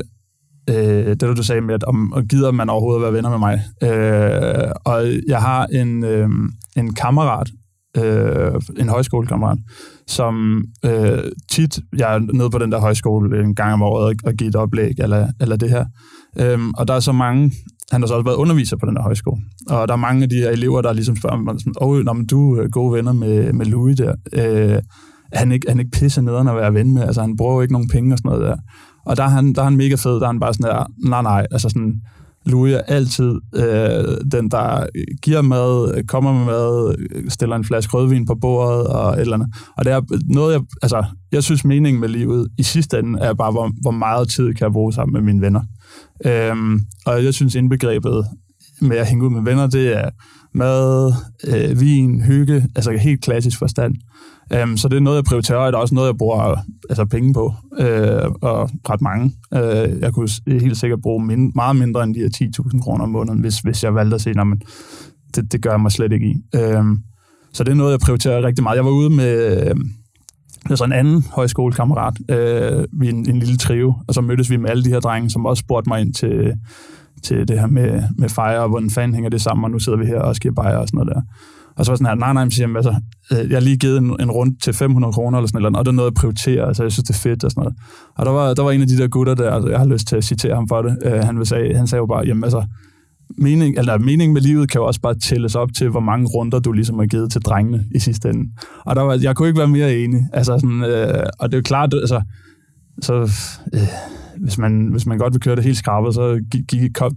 øh, 0.70 1.06
det, 1.06 1.20
du 1.20 1.42
sagde 1.42 1.60
med, 1.60 1.74
at 1.74 1.84
om, 1.84 2.12
og 2.12 2.24
gider 2.24 2.52
man 2.52 2.70
overhovedet 2.70 3.02
være 3.02 3.12
venner 3.12 3.30
med 3.30 3.38
mig. 3.38 3.62
Øh, 3.82 4.72
og 4.84 5.06
jeg 5.28 5.40
har 5.40 5.66
en, 5.66 6.04
øh, 6.04 6.28
en 6.76 6.94
kammerat, 6.94 7.50
øh, 7.96 8.60
en 8.78 8.88
højskolekammerat, 8.88 9.58
som 10.06 10.64
øh, 10.84 11.18
tit, 11.50 11.80
jeg 11.96 12.14
er 12.14 12.18
nede 12.18 12.50
på 12.50 12.58
den 12.58 12.72
der 12.72 12.80
højskole 12.80 13.40
en 13.40 13.54
gang 13.54 13.72
om 13.72 13.82
året 13.82 14.20
og 14.24 14.34
giver 14.34 14.48
et 14.48 14.56
oplæg, 14.56 14.92
eller, 14.98 15.28
eller 15.40 15.56
det 15.56 15.70
her. 15.70 15.84
Øhm, 16.40 16.70
og 16.74 16.88
der 16.88 16.94
er 16.94 17.00
så 17.00 17.12
mange, 17.12 17.52
han 17.92 18.00
har 18.00 18.06
så 18.06 18.14
også 18.14 18.24
været 18.24 18.36
underviser 18.36 18.76
på 18.76 18.86
den 18.86 18.96
der 18.96 19.02
højskole, 19.02 19.40
og 19.68 19.88
der 19.88 19.94
er 19.94 19.98
mange 19.98 20.22
af 20.22 20.28
de 20.28 20.36
her 20.36 20.50
elever, 20.50 20.82
der 20.82 20.92
ligesom 20.92 21.16
spørger 21.16 21.36
mig, 21.36 21.54
sådan, 21.58 21.74
åh, 21.80 22.04
når 22.04 22.24
du 22.30 22.56
er 22.56 22.68
gode 22.68 22.92
venner 22.92 23.12
med, 23.12 23.52
med 23.52 23.66
Louis 23.66 23.96
der, 23.96 24.14
øh, 24.32 24.78
er 25.32 25.38
han 25.38 25.52
ikke, 25.52 25.68
han 25.68 25.78
ikke 25.78 25.90
pisse 25.90 26.22
nederen 26.22 26.48
at 26.48 26.56
være 26.56 26.74
ven 26.74 26.94
med, 26.94 27.02
altså 27.02 27.20
han 27.20 27.36
bruger 27.36 27.54
jo 27.54 27.60
ikke 27.60 27.72
nogen 27.72 27.88
penge 27.88 28.14
og 28.14 28.18
sådan 28.18 28.28
noget 28.28 28.42
der. 28.42 28.56
Og 29.06 29.16
der 29.16 29.22
er 29.22 29.28
han, 29.28 29.52
der 29.52 29.60
er 29.60 29.64
han 29.64 29.76
mega 29.76 29.94
fed, 29.94 30.12
der 30.12 30.22
er 30.22 30.26
han 30.26 30.40
bare 30.40 30.54
sådan 30.54 30.70
der, 30.70 30.86
nej, 31.08 31.22
nej, 31.22 31.46
altså 31.50 31.68
sådan, 31.68 32.00
Louis 32.46 32.74
er 32.74 32.80
altid 32.80 33.40
øh, 33.54 34.16
den, 34.32 34.50
der 34.50 34.86
giver 35.22 35.42
mad, 35.42 36.06
kommer 36.06 36.32
med 36.32 36.44
mad, 36.44 36.94
stiller 37.28 37.56
en 37.56 37.64
flaske 37.64 37.96
rødvin 37.96 38.26
på 38.26 38.34
bordet 38.40 38.86
og 38.86 39.12
et 39.12 39.20
eller 39.20 39.34
andet. 39.34 39.48
Og 39.76 39.84
det 39.84 39.92
er 39.92 40.00
noget, 40.34 40.52
jeg, 40.52 40.60
altså, 40.82 41.04
jeg 41.32 41.42
synes 41.42 41.64
meningen 41.64 42.00
med 42.00 42.08
livet 42.08 42.48
i 42.58 42.62
sidste 42.62 42.98
ende 42.98 43.18
er 43.20 43.34
bare, 43.34 43.52
hvor, 43.52 43.70
hvor 43.82 43.90
meget 43.90 44.28
tid 44.28 44.54
kan 44.54 44.64
jeg 44.64 44.72
bruge 44.72 44.92
sammen 44.92 45.12
med 45.12 45.20
mine 45.20 45.40
venner. 45.40 45.60
Øhm, 46.26 46.80
og 47.06 47.24
jeg 47.24 47.34
synes 47.34 47.54
indbegrebet 47.54 48.26
med 48.80 48.96
at 48.96 49.06
hænge 49.06 49.24
ud 49.24 49.30
med 49.30 49.42
venner, 49.42 49.66
det 49.66 49.98
er 49.98 50.10
mad, 50.54 51.12
øh, 51.46 51.80
vin, 51.80 52.22
hygge, 52.22 52.66
altså 52.76 52.90
helt 52.90 53.22
klassisk 53.22 53.58
forstand. 53.58 53.94
Um, 54.62 54.76
så 54.76 54.88
det 54.88 54.96
er 54.96 55.00
noget, 55.00 55.16
jeg 55.16 55.24
prioriterer, 55.24 55.58
og 55.58 55.72
det 55.72 55.76
er 55.76 55.80
også 55.80 55.94
noget, 55.94 56.08
jeg 56.08 56.16
bruger 56.18 56.56
altså, 56.88 57.04
penge 57.04 57.34
på, 57.34 57.54
øh, 57.78 58.30
og 58.42 58.70
ret 58.90 59.00
mange. 59.00 59.24
Uh, 59.52 60.00
jeg 60.00 60.12
kunne 60.12 60.28
helt 60.46 60.76
sikkert 60.76 61.02
bruge 61.02 61.24
min, 61.24 61.52
meget 61.54 61.76
mindre 61.76 62.04
end 62.04 62.14
de 62.14 62.20
her 62.20 62.50
10.000 62.72 62.82
kroner 62.82 63.04
om 63.04 63.10
måneden, 63.10 63.40
hvis, 63.40 63.58
hvis 63.58 63.84
jeg 63.84 63.94
valgte 63.94 64.14
at 64.14 64.20
sige, 64.20 64.44
men 64.44 64.62
det, 65.34 65.52
det 65.52 65.62
gør 65.62 65.70
jeg 65.70 65.80
mig 65.80 65.92
slet 65.92 66.12
ikke 66.12 66.26
i. 66.26 66.56
Um, 66.58 67.02
så 67.52 67.64
det 67.64 67.70
er 67.70 67.76
noget, 67.76 67.92
jeg 67.92 68.00
prioriterer 68.00 68.46
rigtig 68.46 68.62
meget. 68.62 68.76
Jeg 68.76 68.84
var 68.84 68.90
ude 68.90 69.10
med 69.10 69.66
øh, 69.68 69.76
så 70.76 70.84
en 70.84 70.92
anden 70.92 71.26
højskolekammerat, 71.32 72.14
øh, 72.28 72.84
vi 72.92 73.08
en, 73.08 73.30
en 73.30 73.38
lille 73.38 73.56
trio, 73.56 73.94
og 74.08 74.14
så 74.14 74.20
mødtes 74.20 74.50
vi 74.50 74.56
med 74.56 74.70
alle 74.70 74.84
de 74.84 74.88
her 74.88 75.00
drenge, 75.00 75.30
som 75.30 75.46
også 75.46 75.60
spurgte 75.60 75.88
mig 75.88 76.00
ind 76.00 76.14
til, 76.14 76.52
til 77.22 77.48
det 77.48 77.60
her 77.60 77.66
med, 77.66 78.02
med 78.18 78.28
fejre, 78.28 78.62
og 78.62 78.68
hvordan 78.68 78.90
fanden 78.90 79.14
hænger 79.14 79.30
det 79.30 79.40
sammen, 79.40 79.64
og 79.64 79.70
nu 79.70 79.78
sidder 79.78 79.98
vi 79.98 80.06
her 80.06 80.20
og 80.20 80.36
skal 80.36 80.54
bajer 80.54 80.76
og 80.76 80.88
sådan 80.88 80.98
noget 80.98 81.14
der. 81.14 81.22
Og 81.76 81.84
så 81.84 81.92
var 81.92 81.96
sådan 81.96 82.06
her, 82.06 82.14
nej, 82.14 82.32
nej, 82.32 82.48
siger, 82.48 82.76
altså, 82.76 82.94
øh, 83.32 83.50
jeg 83.50 83.56
har 83.56 83.60
lige 83.60 83.76
givet 83.76 83.98
en, 83.98 84.16
en 84.20 84.30
rundt 84.30 84.62
til 84.62 84.72
500 84.74 85.12
kroner 85.12 85.38
eller 85.38 85.48
sådan 85.48 85.62
noget, 85.62 85.76
og 85.76 85.84
det 85.84 85.90
er 85.90 85.94
noget, 85.94 86.10
jeg 86.10 86.14
prioriterer, 86.14 86.66
altså 86.66 86.82
jeg 86.82 86.92
synes, 86.92 87.06
det 87.06 87.14
er 87.14 87.18
fedt 87.18 87.44
og 87.44 87.50
sådan 87.50 87.60
noget. 87.60 87.76
Og 88.16 88.26
der 88.26 88.32
var, 88.32 88.54
der 88.54 88.62
var 88.62 88.70
en 88.70 88.82
af 88.82 88.86
de 88.86 88.98
der 88.98 89.08
gutter 89.08 89.34
der, 89.34 89.50
altså, 89.50 89.70
jeg 89.70 89.78
har 89.78 89.86
lyst 89.86 90.08
til 90.08 90.16
at 90.16 90.24
citere 90.24 90.54
ham 90.54 90.68
for 90.68 90.82
det, 90.82 90.96
øh, 91.04 91.12
han, 91.12 91.46
sagde, 91.46 91.76
han 91.76 91.86
sagde 91.86 92.00
jo 92.00 92.06
bare, 92.06 92.26
jamen 92.26 92.44
altså, 92.44 92.66
mening, 93.38 93.78
eller 93.78 93.98
mening 93.98 94.32
med 94.32 94.40
livet 94.40 94.70
kan 94.70 94.78
jo 94.78 94.86
også 94.86 95.00
bare 95.00 95.14
tælles 95.14 95.54
op 95.54 95.68
til, 95.72 95.88
hvor 95.88 96.00
mange 96.00 96.26
runder 96.26 96.58
du 96.58 96.72
ligesom 96.72 96.98
har 96.98 97.06
givet 97.06 97.32
til 97.32 97.40
drengene 97.40 97.84
i 97.94 97.98
sidste 97.98 98.30
ende. 98.30 98.50
Og 98.84 98.96
der 98.96 99.02
var, 99.02 99.18
jeg 99.22 99.36
kunne 99.36 99.48
ikke 99.48 99.58
være 99.58 99.68
mere 99.68 99.96
enig. 99.96 100.20
Altså 100.32 100.58
sådan, 100.58 100.84
øh, 100.84 101.26
og 101.38 101.48
det 101.48 101.54
er 101.54 101.58
jo 101.58 101.62
klart, 101.62 101.94
altså, 101.94 102.22
så, 103.02 103.14
øh, 103.74 103.88
hvis 104.38 104.58
man, 104.58 104.86
hvis 104.86 105.06
man 105.06 105.18
godt 105.18 105.34
vil 105.34 105.40
køre 105.40 105.56
det 105.56 105.64
helt 105.64 105.76
skarpt, 105.76 106.14
så 106.14 106.40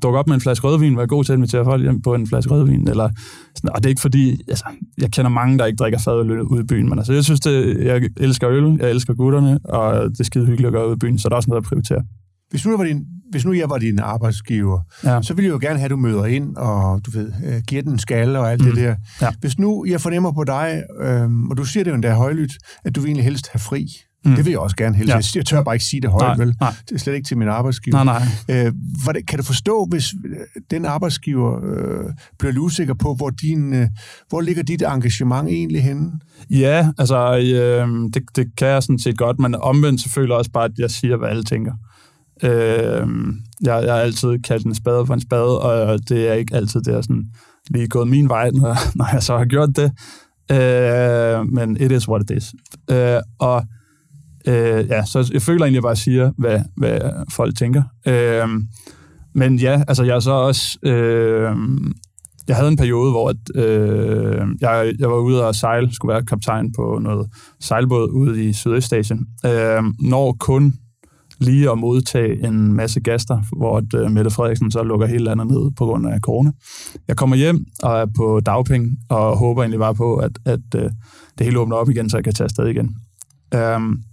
duk 0.04 0.16
op 0.16 0.28
med 0.28 0.36
en 0.36 0.42
flaske 0.42 0.68
rødvin, 0.68 0.98
vær 0.98 1.06
god 1.06 1.24
til 1.24 1.32
at 1.32 1.38
invitere 1.38 1.66
folk 1.66 1.82
hjem 1.82 2.02
på 2.02 2.14
en 2.14 2.28
flaske 2.28 2.52
rødvin. 2.52 2.88
Eller, 2.88 3.10
sådan, 3.56 3.70
og 3.70 3.78
det 3.78 3.86
er 3.86 3.90
ikke 3.90 4.02
fordi, 4.02 4.42
altså, 4.48 4.66
jeg 4.98 5.12
kender 5.12 5.30
mange, 5.30 5.58
der 5.58 5.66
ikke 5.66 5.78
drikker 5.78 6.00
fadøl 6.00 6.42
ude 6.42 6.62
i 6.62 6.66
byen, 6.66 6.90
men 6.90 7.00
altså, 7.00 7.14
jeg 7.14 7.24
synes, 7.24 7.40
det, 7.40 7.86
jeg 7.86 8.10
elsker 8.18 8.50
øl, 8.50 8.78
jeg 8.80 8.90
elsker 8.90 9.14
gutterne, 9.14 9.60
og 9.64 10.10
det 10.10 10.20
er 10.20 10.24
skide 10.24 10.46
hyggeligt 10.46 10.68
at 10.68 10.74
gøre 10.74 10.88
ude 10.88 10.94
i 10.94 11.00
byen, 11.00 11.20
så 11.20 11.30
der 11.30 11.34
er 11.34 11.38
også 11.38 11.50
noget 11.50 11.62
at 11.62 11.68
prioritere. 11.68 12.04
Hvis 12.50 12.66
nu, 12.66 12.78
var 12.78 12.84
din, 12.84 13.06
hvis 13.32 13.46
nu 13.46 13.54
jeg 13.54 13.70
var 13.70 13.78
din 13.78 14.00
arbejdsgiver, 14.00 14.80
ja. 15.04 15.22
så 15.22 15.34
ville 15.34 15.46
jeg 15.46 15.54
jo 15.54 15.60
gerne 15.62 15.80
have, 15.80 15.86
at 15.86 15.92
du 15.92 15.96
møder 15.96 16.26
ind, 16.26 16.56
og 16.56 17.06
du 17.06 17.12
ved, 17.12 17.32
øh, 17.46 17.62
giver 17.68 17.82
den 17.82 17.92
en 17.92 18.00
skalle 18.00 18.40
og 18.40 18.52
alt 18.52 18.62
mm. 18.62 18.68
det 18.68 18.78
der. 18.78 18.96
Ja. 19.22 19.30
Hvis 19.40 19.60
nu 19.60 19.86
jeg 19.86 20.02
fornemmer 20.02 20.32
på 20.32 20.44
dig, 20.44 20.84
øh, 21.00 21.30
og 21.50 21.58
du 21.58 21.64
siger 21.64 21.84
det 21.84 21.92
jo 21.92 21.96
endda 21.96 22.14
højlydt, 22.14 22.52
at 22.86 22.96
du 22.96 23.00
vil 23.00 23.08
egentlig 23.08 23.24
helst 23.24 23.50
have 23.52 23.60
fri, 23.60 23.88
Mm. 24.28 24.36
Det 24.36 24.46
vil 24.46 24.52
jeg 24.52 24.60
også 24.60 24.76
gerne 24.76 24.96
helst. 24.96 25.36
Ja. 25.36 25.40
Jeg 25.40 25.46
tør 25.46 25.64
bare 25.64 25.76
ikke 25.76 25.86
sige 25.86 26.02
det 26.02 26.10
højt, 26.10 26.38
nej, 26.38 26.46
vel? 26.46 26.56
Nej. 26.60 26.74
Det 26.90 26.96
er 26.96 27.00
slet 27.00 27.14
ikke 27.14 27.28
til 27.28 27.38
min 27.38 27.48
arbejdsgiver. 27.48 28.04
Nej, 28.04 28.20
nej. 28.48 28.66
Øh, 28.66 28.74
hvordan, 29.04 29.24
kan 29.24 29.40
du 29.40 29.44
forstå, 29.44 29.88
hvis 29.90 30.14
øh, 30.14 30.62
den 30.72 30.86
arbejdsgiver 30.86 31.56
øh, 31.56 32.06
bliver 32.40 32.60
usikker 32.60 32.94
på, 32.94 33.14
hvor, 33.14 33.30
din, 33.30 33.74
øh, 33.74 33.88
hvor 34.30 34.42
ligger 34.42 34.64
dit 34.64 34.82
engagement 34.82 35.50
egentlig 35.50 35.84
henne? 35.84 36.12
Ja, 36.50 36.90
altså, 36.98 37.38
øh, 37.38 37.88
det, 38.14 38.24
det 38.36 38.56
kan 38.58 38.68
jeg 38.68 38.84
sådan 38.84 39.00
set 39.00 39.18
godt, 39.18 39.40
men 39.40 39.56
omvendt 39.56 40.02
selvfølgelig 40.02 40.36
også 40.36 40.52
bare, 40.52 40.66
at 40.66 40.72
jeg 40.78 40.92
siger, 40.92 41.18
hvad 41.18 41.30
alle 41.30 41.44
tænker. 41.44 41.74
Øh, 42.44 43.08
jeg, 43.62 43.84
jeg 43.84 43.94
har 43.94 44.02
altid 44.02 44.40
kaldt 44.40 44.66
en 44.66 44.76
spade 44.76 45.06
for 45.06 45.14
en 45.14 45.22
spade, 45.22 45.62
og 45.62 46.10
det 46.10 46.30
er 46.30 46.34
ikke 46.34 46.56
altid 46.56 46.82
det 46.82 46.94
er 46.94 47.02
sådan 47.02 47.26
lige 47.70 47.88
gået 47.88 48.08
min 48.08 48.30
vej, 48.30 48.50
når, 48.50 48.78
når 48.98 49.10
jeg 49.14 49.24
så 49.24 49.38
har 49.38 49.46
gjort 49.46 49.70
det 49.76 49.92
Øh, 50.52 51.54
men 51.54 51.78
it 51.80 51.92
is 51.92 52.08
what 52.08 52.22
it 52.22 52.38
is. 52.38 52.54
Øh, 52.92 53.22
og 53.40 53.64
øh, 54.48 54.88
ja, 54.90 55.06
så 55.06 55.30
jeg 55.34 55.42
føler 55.42 55.66
egentlig, 55.66 55.78
at 55.78 55.84
jeg 55.84 55.88
bare 55.88 55.96
siger, 55.96 56.32
hvad, 56.38 56.62
hvad 56.78 57.00
folk 57.34 57.58
tænker. 57.58 57.84
Øh, 58.08 58.48
men 59.34 59.60
ja, 59.60 59.84
altså 59.88 60.04
jeg 60.04 60.16
er 60.16 60.20
så 60.20 60.32
også... 60.32 60.78
Øh, 60.84 61.56
jeg 62.48 62.56
havde 62.56 62.70
en 62.70 62.78
periode, 62.78 63.12
hvor 63.12 63.30
at, 63.30 63.66
øh, 63.66 64.48
jeg, 64.62 64.94
jeg 65.00 65.10
var 65.10 65.18
ude 65.18 65.48
og 65.48 65.56
sejle, 65.56 65.94
skulle 65.94 66.14
være 66.14 66.26
kaptajn 66.26 66.72
på 66.72 67.00
noget 67.02 67.30
sejlbåd 67.60 68.10
ude 68.10 68.46
i 68.46 68.54
Sydøstasien. 68.54 69.28
Øh, 69.46 69.84
når 70.00 70.36
kun 70.40 70.74
lige 71.40 71.72
at 71.72 71.78
modtage 71.78 72.48
en 72.48 72.74
masse 72.74 73.00
gaster, 73.00 73.42
hvor 73.58 73.78
at, 73.78 73.94
øh, 73.96 74.12
Mette 74.12 74.32
Frederiksen 74.32 74.72
så 74.72 74.84
lukker 74.84 75.08
hele 75.08 75.24
landet 75.24 75.48
ned 75.48 75.72
på 75.78 75.86
grund 75.86 76.08
af 76.08 76.20
corona. 76.20 76.52
Jeg 77.08 77.18
kommer 77.18 77.36
hjem 77.36 77.66
og 77.84 78.00
er 78.00 78.06
på 78.18 78.40
dagpenge, 78.46 78.98
og 79.10 79.38
håber 79.38 79.62
egentlig 79.62 79.80
bare 79.80 79.96
på, 79.96 80.16
at, 80.16 80.32
at 80.46 80.60
øh, 80.76 80.90
det 81.38 81.46
hele 81.46 81.60
åbner 81.60 81.76
op 81.76 81.90
igen, 81.90 82.10
så 82.10 82.18
jeg 82.18 82.24
kan 82.24 82.34
tage 82.34 82.46
afsted 82.46 82.68
igen. 82.68 82.96
Um, 83.56 84.04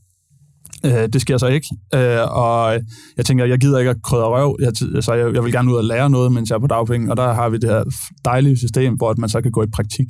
Øh, 0.85 1.09
det 1.13 1.21
sker 1.21 1.39
så 1.39 1.47
ikke, 1.47 1.67
øh, 1.95 2.37
og 2.37 2.81
jeg 3.17 3.25
tænker, 3.25 3.45
jeg 3.45 3.59
gider 3.59 3.79
ikke 3.79 3.91
at 3.91 4.03
krydre 4.03 4.29
røv, 4.29 4.57
jeg, 4.61 4.73
så 5.05 5.15
jeg, 5.15 5.35
jeg 5.35 5.45
vil 5.45 5.53
gerne 5.53 5.71
ud 5.71 5.77
og 5.77 5.85
lære 5.85 6.11
noget, 6.11 6.33
mens 6.33 6.51
jeg 6.51 6.57
er 6.57 6.61
på 6.61 6.67
dagpenge, 6.67 7.11
og 7.11 7.17
der 7.17 7.33
har 7.33 7.49
vi 7.49 7.59
det 7.59 7.71
her 7.71 7.85
dejlige 8.25 8.57
system, 8.57 8.95
hvor 8.95 9.11
at 9.11 9.19
man 9.19 9.29
så 9.29 9.41
kan 9.41 9.53
gå 9.53 9.63
i 9.63 9.67
praktik. 9.75 10.07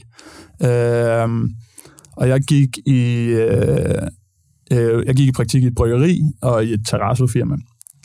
Øh, 0.63 1.29
og 2.17 2.29
jeg 2.29 2.41
gik 2.41 2.79
i... 2.87 3.33
Uh, 3.35 4.09
Øh, 4.73 5.07
jeg 5.07 5.15
gik 5.15 5.29
i 5.29 5.33
praktik 5.33 5.63
i 5.63 5.67
et 5.67 5.75
bryggeri 5.75 6.21
og 6.43 6.65
i 6.65 6.73
et 6.73 6.81
terrassofirma. 6.91 7.57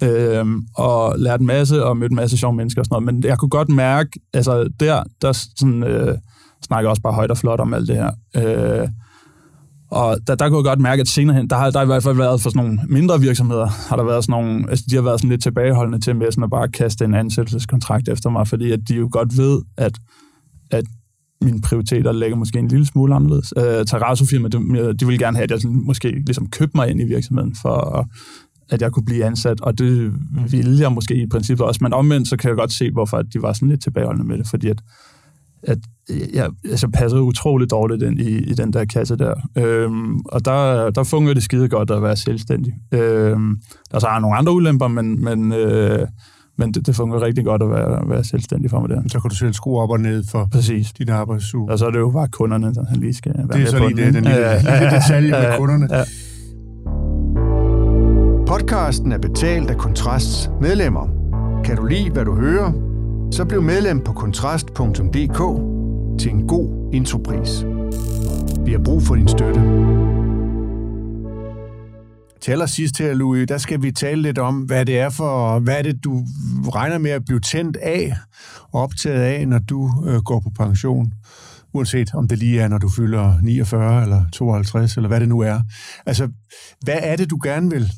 Øh, 0.03 0.45
og 0.75 1.19
lærte 1.19 1.41
en 1.41 1.47
masse 1.47 1.85
og 1.85 1.97
mødte 1.97 2.13
en 2.13 2.15
masse 2.15 2.37
sjove 2.37 2.55
mennesker 2.55 2.81
og 2.81 2.85
sådan 2.85 3.03
noget. 3.03 3.15
Men 3.15 3.23
jeg 3.23 3.37
kunne 3.37 3.49
godt 3.49 3.69
mærke, 3.69 4.09
altså 4.33 4.69
der, 4.79 5.03
der 5.21 5.31
sådan, 5.31 5.83
øh, 5.83 6.17
snakker 6.61 6.87
jeg 6.87 6.89
også 6.89 7.01
bare 7.01 7.13
højt 7.13 7.31
og 7.31 7.37
flot 7.37 7.59
om 7.59 7.73
alt 7.73 7.87
det 7.87 7.95
her. 7.95 8.11
Øh, 8.35 8.87
og 9.91 10.17
der, 10.27 10.35
der 10.35 10.49
kunne 10.49 10.57
jeg 10.57 10.63
godt 10.63 10.79
mærke, 10.79 11.01
at 11.01 11.07
senere 11.07 11.35
hen, 11.37 11.49
der 11.49 11.55
har 11.55 11.71
der 11.71 11.81
i 11.81 11.85
hvert 11.85 12.03
fald 12.03 12.15
været 12.15 12.41
for 12.41 12.49
sådan 12.49 12.65
nogle 12.65 12.79
mindre 12.89 13.19
virksomheder, 13.19 13.67
har 13.89 13.95
der 13.95 14.03
været 14.03 14.23
sådan 14.23 14.43
nogle, 14.43 14.69
altså 14.69 14.85
de 14.89 14.95
har 14.95 15.01
været 15.01 15.19
sådan 15.19 15.29
lidt 15.29 15.43
tilbageholdende 15.43 15.99
til 15.99 16.15
med 16.15 16.31
sådan 16.31 16.43
at 16.43 16.49
bare 16.49 16.67
kaste 16.67 17.05
en 17.05 17.13
ansættelseskontrakt 17.13 18.09
efter 18.09 18.29
mig, 18.29 18.47
fordi 18.47 18.71
at 18.71 18.79
de 18.87 18.95
jo 18.95 19.09
godt 19.11 19.37
ved, 19.37 19.61
at, 19.77 19.97
at 20.71 20.83
mine 21.41 21.61
prioriteter 21.61 22.11
ligger 22.11 22.37
måske 22.37 22.59
en 22.59 22.67
lille 22.67 22.85
smule 22.85 23.15
anderledes. 23.15 23.53
Øh, 23.57 23.85
Terrasso-firma, 23.85 24.47
de, 24.47 24.93
de 24.93 25.05
ville 25.05 25.19
gerne 25.19 25.37
have, 25.37 25.43
at 25.43 25.51
jeg 25.51 25.61
sådan, 25.61 25.85
måske 25.85 26.11
ligesom 26.11 26.49
købte 26.49 26.77
mig 26.77 26.89
ind 26.89 27.01
i 27.01 27.05
virksomheden, 27.05 27.55
for 27.61 28.07
at 28.69 28.81
jeg 28.81 28.91
kunne 28.91 29.05
blive 29.05 29.25
ansat, 29.25 29.61
og 29.61 29.77
det 29.77 30.13
ville 30.51 30.81
jeg 30.81 30.91
måske 30.91 31.15
i 31.15 31.27
princippet 31.27 31.65
også, 31.65 31.79
men 31.83 31.93
omvendt 31.93 32.27
så 32.27 32.37
kan 32.37 32.47
jeg 32.47 32.57
godt 32.57 32.71
se, 32.71 32.91
hvorfor 32.91 33.21
de 33.21 33.41
var 33.41 33.53
sådan 33.53 33.69
lidt 33.69 33.83
tilbageholdende 33.83 34.27
med 34.27 34.37
det, 34.37 34.47
fordi 34.47 34.67
at, 34.67 34.81
at 35.63 35.77
jeg 36.33 36.49
altså, 36.69 36.87
passede 36.87 37.21
utroligt 37.21 37.71
dårligt 37.71 38.03
ind 38.03 38.19
i, 38.19 38.37
i 38.37 38.53
den 38.53 38.73
der 38.73 38.85
kasse 38.85 39.15
der. 39.15 39.33
Øhm, 39.57 40.19
og 40.19 40.45
der, 40.45 40.89
der 40.89 41.03
fungerer 41.03 41.33
det 41.33 41.43
skide 41.43 41.69
godt 41.69 41.91
at 41.91 42.03
være 42.03 42.15
selvstændig. 42.15 42.73
Øhm, 42.91 43.57
der 43.91 43.99
så 43.99 44.07
er 44.07 44.19
nogle 44.19 44.37
andre 44.37 44.53
ulemper, 44.53 44.87
men, 44.87 45.23
men 45.23 45.53
øh, 45.53 46.07
men 46.57 46.71
det, 46.71 46.87
det 46.87 46.95
fungerer 46.95 47.21
rigtig 47.21 47.45
godt 47.45 47.63
at 47.63 47.69
være, 47.69 48.09
være 48.09 48.23
selvstændig 48.23 48.69
for 48.69 48.79
mig 48.79 48.89
der. 48.89 49.01
Så 49.07 49.19
kan 49.19 49.29
du 49.29 49.35
selv 49.35 49.53
skrue 49.53 49.81
op 49.81 49.89
og 49.89 49.99
ned 49.99 50.23
for 50.31 50.47
Præcis. 50.51 50.93
din 50.93 51.09
arbejdsuge. 51.09 51.71
Og 51.71 51.79
så 51.79 51.85
er 51.85 51.91
det 51.91 51.99
jo 51.99 52.11
bare 52.11 52.27
kunderne, 52.27 52.73
der 52.73 52.83
lige 52.95 53.13
skal 53.13 53.33
være 53.37 53.47
Det 53.47 53.61
er 53.61 53.65
så 53.65 53.87
lige 53.87 54.05
det, 54.05 54.13
den 54.13 54.23
lille, 54.23 54.57
lille 54.57 54.91
detalje 54.91 55.31
med 55.31 55.57
kunderne. 55.57 55.87
Ja. 55.91 56.03
Podcasten 58.47 59.11
er 59.11 59.17
betalt 59.17 59.69
af 59.69 59.77
Kontrasts 59.77 60.51
medlemmer. 60.61 61.07
Kan 61.63 61.77
du 61.77 61.85
lide, 61.85 62.09
hvad 62.09 62.25
du 62.25 62.35
hører? 62.35 62.88
Så 63.31 63.45
bliv 63.45 63.61
medlem 63.61 64.03
på 64.03 64.13
kontrast.dk 64.13 65.39
til 66.19 66.31
en 66.31 66.47
god 66.47 66.89
intropris. 66.93 67.63
Vi 68.65 68.71
har 68.71 68.81
brug 68.85 69.03
for 69.03 69.15
din 69.15 69.27
støtte. 69.27 69.61
Til 72.41 72.51
allersidst 72.51 72.97
her, 72.97 73.13
Louis, 73.13 73.47
der 73.47 73.57
skal 73.57 73.81
vi 73.81 73.91
tale 73.91 74.21
lidt 74.21 74.37
om, 74.37 74.55
hvad 74.55 74.85
det 74.85 74.99
er 74.99 75.09
for, 75.09 75.59
hvad 75.59 75.77
er 75.77 75.81
det, 75.81 76.03
du 76.03 76.25
regner 76.75 76.97
med 76.97 77.11
at 77.11 77.25
blive 77.25 77.39
tændt 77.39 77.77
af 77.77 78.15
og 78.71 78.81
optaget 78.81 79.21
af, 79.21 79.47
når 79.47 79.59
du 79.59 79.91
øh, 80.07 80.21
går 80.21 80.39
på 80.39 80.49
pension. 80.49 81.13
Uanset 81.73 82.13
om 82.13 82.27
det 82.27 82.37
lige 82.37 82.61
er, 82.61 82.67
når 82.67 82.77
du 82.77 82.89
fylder 82.89 83.33
49 83.43 84.03
eller 84.03 84.25
52, 84.33 84.95
eller 84.95 85.07
hvad 85.07 85.19
det 85.19 85.29
nu 85.29 85.39
er. 85.39 85.61
Altså, 86.05 86.29
hvad 86.83 86.99
er 87.01 87.15
det, 87.15 87.29
du 87.29 87.39
gerne 87.43 87.69
vil 87.69 87.91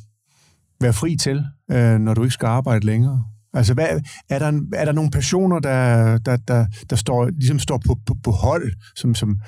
være 0.82 0.94
fri 0.94 1.16
til, 1.16 1.46
øh, 1.72 2.00
når 2.00 2.14
du 2.14 2.24
ikke 2.24 2.34
skal 2.34 2.48
arbejde 2.48 2.86
længere? 2.86 3.24
Altså, 3.54 3.74
hvad, 3.74 3.88
er, 4.30 4.40
der, 4.40 4.62
er 4.74 4.86
der 4.86 4.92
nogle 4.92 5.12
personer, 5.12 5.60
der, 5.60 6.18
der, 6.18 6.38
der, 6.48 6.66
der 6.90 6.96
står, 6.96 7.26
ligesom 7.26 7.60
står 7.60 7.82
på, 7.88 7.96
på, 8.06 8.16
på 8.24 8.32
hold, 8.32 8.72
som, 8.96 9.16
som, 9.16 9.40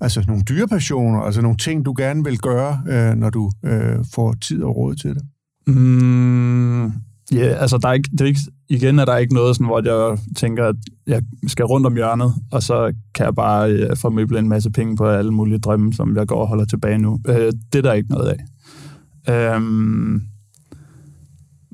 altså 0.00 0.24
nogle 0.26 0.42
dyrepassioner, 0.42 1.20
altså 1.20 1.42
nogle 1.42 1.56
ting, 1.56 1.84
du 1.84 1.94
gerne 1.98 2.24
vil 2.24 2.38
gøre, 2.38 2.82
øh, 2.88 3.14
når 3.14 3.30
du 3.30 3.50
øh, 3.64 3.96
får 4.14 4.34
tid 4.34 4.62
og 4.62 4.76
råd 4.76 4.94
til 4.94 5.14
det? 5.14 5.22
Mm, 5.66 6.84
ja, 6.86 6.90
yeah, 7.32 7.62
altså 7.62 7.78
der 7.78 7.88
er 7.88 7.92
ikke, 7.92 8.08
det 8.12 8.20
er 8.20 8.26
ikke, 8.26 8.40
igen 8.68 8.98
er 8.98 9.04
der 9.04 9.16
ikke 9.16 9.34
noget, 9.34 9.56
sådan, 9.56 9.66
hvor 9.66 10.08
jeg 10.10 10.18
tænker, 10.36 10.66
at 10.66 10.76
jeg 11.06 11.22
skal 11.46 11.64
rundt 11.64 11.86
om 11.86 11.94
hjørnet, 11.94 12.34
og 12.52 12.62
så 12.62 12.92
kan 13.14 13.26
jeg 13.26 13.34
bare 13.34 13.70
øh, 13.70 14.12
møble 14.12 14.38
en 14.38 14.48
masse 14.48 14.70
penge 14.70 14.96
på 14.96 15.06
alle 15.06 15.32
mulige 15.32 15.58
drømme, 15.58 15.92
som 15.92 16.16
jeg 16.16 16.26
går 16.26 16.40
og 16.40 16.48
holder 16.48 16.64
tilbage 16.64 16.98
nu. 16.98 17.18
Øh, 17.28 17.52
det 17.72 17.78
er 17.78 17.82
der 17.82 17.92
ikke 17.92 18.10
noget 18.10 18.28
af. 18.28 19.54
Øh, 19.56 19.60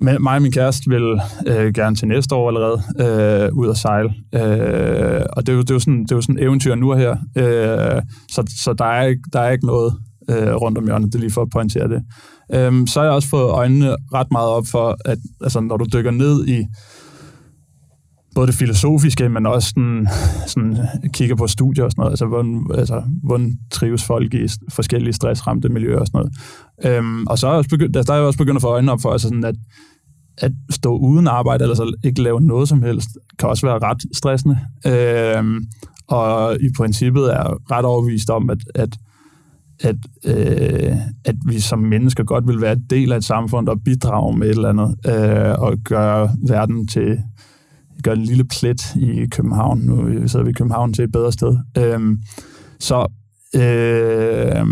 men 0.03 0.23
mig 0.23 0.35
og 0.35 0.43
min 0.43 0.53
kæreste 0.53 0.91
vil 0.91 1.21
øh, 1.47 1.75
gerne 1.75 1.97
til 1.97 2.09
næste 2.09 2.35
år 2.35 2.49
allerede 2.49 2.83
øh, 3.01 3.57
ud 3.57 3.67
og 3.67 3.77
sejle. 3.77 4.09
Øh, 4.35 5.23
og 5.33 5.47
det 5.47 5.53
er, 5.53 5.57
jo, 5.57 5.61
det, 5.61 5.71
er 5.71 5.75
jo 5.75 5.79
sådan, 5.79 6.03
det 6.03 6.13
er 6.13 6.17
jo 6.17 6.21
sådan 6.21 6.39
eventyr 6.39 6.75
nu 6.75 6.93
her. 6.93 7.11
Øh, 7.37 8.03
så 8.31 8.55
så 8.65 8.73
der, 8.73 8.85
er 8.85 9.07
ikke, 9.07 9.23
der 9.33 9.41
er 9.41 9.51
ikke 9.51 9.67
noget 9.67 9.95
øh, 10.31 10.55
rundt 10.55 10.79
om 10.79 10.85
hjørnet, 10.85 11.13
det 11.13 11.15
er 11.15 11.21
lige 11.21 11.33
for 11.33 11.43
at 11.43 11.51
pointere 11.51 11.89
det. 11.89 12.03
Øh, 12.55 12.87
så 12.87 13.01
har 13.01 13.05
jeg 13.05 13.15
også 13.15 13.29
fået 13.29 13.51
øjnene 13.51 13.97
ret 14.15 14.31
meget 14.31 14.49
op 14.49 14.67
for, 14.67 14.97
at 15.05 15.19
altså, 15.41 15.61
når 15.61 15.77
du 15.77 15.87
dykker 15.93 16.11
ned 16.11 16.47
i 16.47 16.67
både 18.39 18.47
det 18.47 18.55
filosofiske, 18.55 19.29
men 19.29 19.47
også 19.47 19.69
sådan, 19.69 20.09
sådan 20.47 20.77
kigger 21.13 21.37
på 21.37 21.47
studier 21.47 21.85
og 21.85 21.91
sådan 21.91 22.01
noget, 22.01 22.13
altså 22.13 22.27
hvordan, 22.27 22.67
altså, 22.75 23.03
hvordan 23.23 23.59
trives 23.71 24.05
folk 24.05 24.35
i 24.35 24.49
forskellige 24.69 25.13
stressramte 25.13 25.69
miljøer 25.69 25.99
og 25.99 26.07
sådan 26.07 26.19
noget. 26.19 26.33
Øhm, 26.85 27.27
og 27.27 27.39
så 27.39 27.47
er 27.47 27.51
jeg 27.51 27.59
også 27.59 27.71
begyndt, 27.71 27.97
altså, 27.97 28.13
der 28.13 28.17
er 28.17 28.21
jeg 28.21 28.27
også 28.27 28.39
begyndt 28.39 28.57
at 28.57 28.63
få 28.63 28.69
øjnene 28.69 28.93
op 28.93 29.01
for, 29.03 29.11
altså 29.13 29.29
sådan, 29.29 29.45
at, 29.45 29.55
at 30.39 30.53
stå 30.71 30.97
uden 30.97 31.27
arbejde, 31.27 31.65
eller 31.65 31.77
så 31.77 31.95
ikke 32.05 32.23
lave 32.23 32.41
noget 32.41 32.69
som 32.69 32.83
helst, 32.83 33.09
kan 33.39 33.49
også 33.49 33.67
være 33.67 33.79
ret 33.79 34.03
stressende. 34.17 34.59
Øhm, 34.87 35.65
og 36.09 36.57
i 36.61 36.69
princippet 36.77 37.23
er 37.23 37.37
jeg 37.37 37.53
ret 37.71 37.85
overbevist 37.85 38.31
om, 38.31 38.51
at, 38.51 38.59
at 38.75 38.99
at, 39.81 39.97
øh, 40.25 40.97
at 41.25 41.37
vi 41.47 41.61
som 41.61 41.79
mennesker 41.79 42.25
godt 42.25 42.49
vil 42.49 42.61
være 42.61 42.77
del 42.91 43.13
af 43.13 43.17
et 43.17 43.25
samfund 43.25 43.69
og 43.69 43.81
bidrage 43.85 44.39
med 44.39 44.47
et 44.47 44.51
eller 44.51 44.69
andet, 44.69 44.97
øh, 45.07 45.59
og 45.59 45.77
gøre 45.85 46.31
verden 46.49 46.87
til, 46.87 47.19
gør 48.03 48.13
en 48.13 48.23
lille 48.23 48.45
plet 48.45 48.95
i 48.97 49.27
København. 49.27 49.79
Nu 49.79 50.29
sidder 50.29 50.45
vi 50.45 50.51
i 50.51 50.55
København 50.55 50.93
til 50.93 51.05
et 51.05 51.13
bedre 51.13 51.33
sted. 51.33 51.59
Øhm, 51.79 52.19
så 52.81 53.07
øh, 53.55 54.67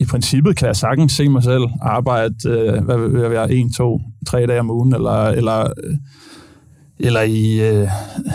i 0.00 0.04
princippet 0.04 0.56
kan 0.56 0.66
jeg 0.66 0.76
sagtens 0.76 1.12
se 1.12 1.28
mig 1.28 1.42
selv 1.42 1.64
arbejde, 1.82 2.34
øh, 2.48 2.84
hvad 2.84 3.08
vil 3.08 3.20
jeg 3.20 3.30
være, 3.30 3.52
en, 3.52 3.72
to, 3.72 4.00
tre 4.26 4.46
dage 4.46 4.60
om 4.60 4.70
ugen, 4.70 4.94
eller, 4.94 5.24
eller, 5.24 5.60
øh, 5.60 5.96
eller 6.98 7.22
i 7.22 7.70
øh, 7.70 7.88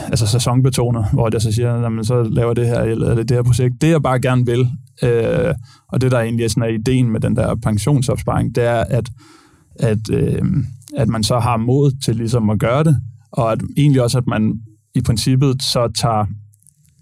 altså 0.07 0.28
sæsonbetonet, 0.28 1.05
hvor 1.14 1.30
jeg 1.34 1.41
så 1.41 1.51
siger, 1.51 1.82
jamen, 1.82 2.05
så 2.05 2.24
laver 2.24 2.53
det 2.53 2.68
her, 2.68 2.80
eller 2.82 3.16
det, 3.16 3.32
her 3.32 3.43
projekt. 3.43 3.82
Det 3.82 3.89
jeg 3.89 4.01
bare 4.01 4.20
gerne 4.20 4.45
vil, 4.45 4.68
øh, 5.03 5.53
og 5.88 6.01
det 6.01 6.12
der 6.12 6.20
egentlig 6.20 6.43
er, 6.43 6.49
sådan, 6.49 6.64
er 6.64 6.68
ideen 6.68 7.12
med 7.12 7.20
den 7.20 7.36
der 7.36 7.55
pensionsopsparing, 7.55 8.55
det 8.55 8.64
er, 8.64 8.84
at, 8.89 9.10
at, 9.76 10.10
øh, 10.14 10.41
at 10.97 11.07
man 11.07 11.24
så 11.24 11.39
har 11.39 11.57
mod 11.57 11.91
til 12.05 12.16
ligesom 12.16 12.49
at 12.49 12.60
gøre 12.60 12.84
det, 12.84 13.01
og 13.32 13.51
at 13.51 13.61
egentlig 13.77 14.01
også, 14.01 14.17
at 14.17 14.27
man 14.27 14.53
i 14.95 15.01
princippet 15.01 15.63
så 15.63 15.91
tager, 15.95 16.25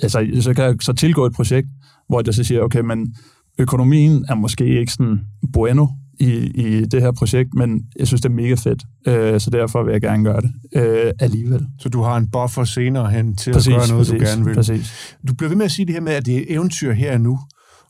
altså 0.04 0.28
så 0.42 0.54
kan 0.54 0.64
jeg 0.64 0.76
så 0.82 0.94
tilgå 0.94 1.26
et 1.26 1.34
projekt, 1.34 1.68
hvor 2.10 2.22
jeg 2.26 2.34
så 2.34 2.44
siger, 2.44 2.62
okay, 2.62 2.80
men 2.80 3.16
økonomien 3.60 4.26
er 4.30 4.36
måske 4.36 4.80
ikke 4.80 4.92
sådan 4.92 5.20
bueno 5.54 5.88
i, 6.20 6.32
i 6.56 6.86
det 6.86 7.02
her 7.02 7.12
projekt, 7.12 7.54
men 7.54 7.82
jeg 8.00 8.08
synes, 8.08 8.22
det 8.22 8.30
er 8.30 8.34
mega 8.34 8.54
fedt, 8.54 8.84
øh, 9.08 9.40
så 9.40 9.50
derfor 9.50 9.84
vil 9.84 9.92
jeg 9.92 10.02
gerne 10.02 10.24
gøre 10.24 10.42
det 10.42 10.52
øh, 10.76 11.12
alligevel. 11.20 11.68
Så 11.80 11.90
du 11.90 12.02
har 12.02 12.18
en 12.18 12.28
buffer 12.32 12.64
senere 12.64 13.10
hen 13.12 13.36
til 13.36 13.54
præcis, 13.54 13.74
at 13.74 13.80
gøre 13.80 13.88
noget, 13.88 14.08
præcis, 14.08 14.22
du 14.22 14.26
gerne 14.26 14.46
vil. 14.46 14.56
Præcis. 14.56 15.18
Du 15.28 15.34
bliver 15.34 15.50
ved 15.50 15.58
med 15.58 15.66
at 15.66 15.72
sige 15.72 15.86
det 15.86 15.94
her 15.94 16.02
med, 16.02 16.14
at 16.14 16.26
det 16.26 16.38
er 16.38 16.56
eventyr 16.56 16.94
her 16.94 17.18
nu, 17.18 17.40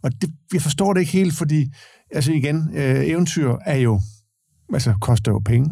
og 0.03 0.11
det, 0.21 0.29
jeg 0.53 0.61
forstår 0.61 0.93
det 0.93 0.99
ikke 0.99 1.11
helt, 1.11 1.33
fordi, 1.33 1.65
altså 2.11 2.31
igen, 2.31 2.69
øh, 2.75 3.07
eventyr 3.07 3.55
er 3.65 3.77
jo, 3.77 4.01
altså 4.73 4.93
koster 5.01 5.31
jo 5.31 5.41
penge. 5.45 5.69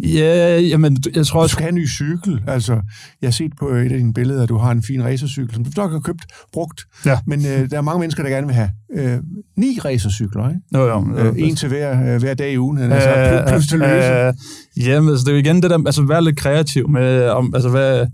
Ja, 0.00 0.60
jamen, 0.60 0.96
jeg 1.14 1.26
tror. 1.26 1.42
Du 1.42 1.48
skal 1.48 1.62
have 1.62 1.68
en 1.68 1.74
ny 1.74 1.88
cykel. 1.88 2.42
Altså, 2.46 2.72
jeg 3.20 3.26
har 3.26 3.32
set 3.32 3.52
på 3.58 3.68
et 3.68 3.92
af 3.92 3.98
dine 3.98 4.14
billeder, 4.14 4.42
at 4.42 4.48
du 4.48 4.56
har 4.56 4.70
en 4.70 4.82
fin 4.82 5.04
racercykel, 5.04 5.54
som 5.54 5.64
du 5.64 5.70
nok 5.76 5.92
har 5.92 5.98
købt 5.98 6.22
brugt. 6.52 6.80
Ja. 7.06 7.18
Men 7.26 7.46
øh, 7.46 7.70
der 7.70 7.76
er 7.76 7.80
mange 7.80 8.00
mennesker, 8.00 8.22
der 8.22 8.30
gerne 8.30 8.46
vil 8.46 8.56
have 8.56 8.70
øh, 8.94 9.18
ni 9.56 9.78
racercykler, 9.84 10.48
ikke? 10.48 10.60
Jo, 10.74 10.86
jo. 10.86 11.16
Øh, 11.16 11.34
en 11.36 11.56
til 11.56 11.68
hver, 11.68 12.14
øh, 12.14 12.20
hver 12.20 12.34
dag 12.34 12.52
i 12.52 12.58
ugen. 12.58 12.78
Øh, 12.78 12.92
altså, 12.92 13.44
plus, 13.48 13.66
til 13.66 13.78
løse. 13.78 14.26
Øh, 14.26 14.34
jamen, 14.86 15.10
altså, 15.10 15.24
det 15.24 15.30
er 15.30 15.36
jo 15.36 15.40
igen 15.40 15.62
det 15.62 15.70
der, 15.70 15.78
altså, 15.86 16.02
være 16.02 16.24
lidt 16.24 16.36
kreativ 16.36 16.88
med, 16.88 17.28
om, 17.28 17.54
altså, 17.54 17.68
hvad, 17.68 18.06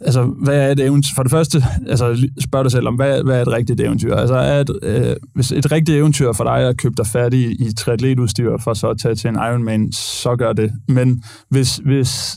altså, 0.00 0.22
hvad 0.22 0.56
er 0.56 0.72
et 0.72 0.80
eventyr? 0.80 1.14
For 1.14 1.22
det 1.22 1.30
første, 1.30 1.64
altså, 1.86 2.28
spørg 2.40 2.64
dig 2.64 2.72
selv 2.72 2.88
om, 2.88 2.94
hvad, 2.94 3.22
hvad 3.22 3.38
er 3.38 3.42
et 3.42 3.52
rigtigt 3.52 3.80
eventyr? 3.80 4.14
Altså, 4.14 4.34
er 4.34 4.60
et, 4.60 4.70
øh, 4.82 5.16
hvis 5.34 5.52
et 5.52 5.72
rigtigt 5.72 5.98
eventyr 5.98 6.32
for 6.32 6.44
dig 6.44 6.62
er 6.62 6.68
at 6.68 6.76
købe 6.76 6.94
dig 6.96 7.06
færdig 7.06 7.60
i 7.60 7.72
triatletudstyr 7.72 8.56
for 8.58 8.74
så 8.74 8.90
at 8.90 8.98
tage 8.98 9.14
til 9.14 9.28
en 9.28 9.34
Ironman, 9.34 9.92
så 9.92 10.36
gør 10.36 10.52
det. 10.52 10.72
Men 10.88 11.22
hvis, 11.50 11.76
hvis 11.76 12.36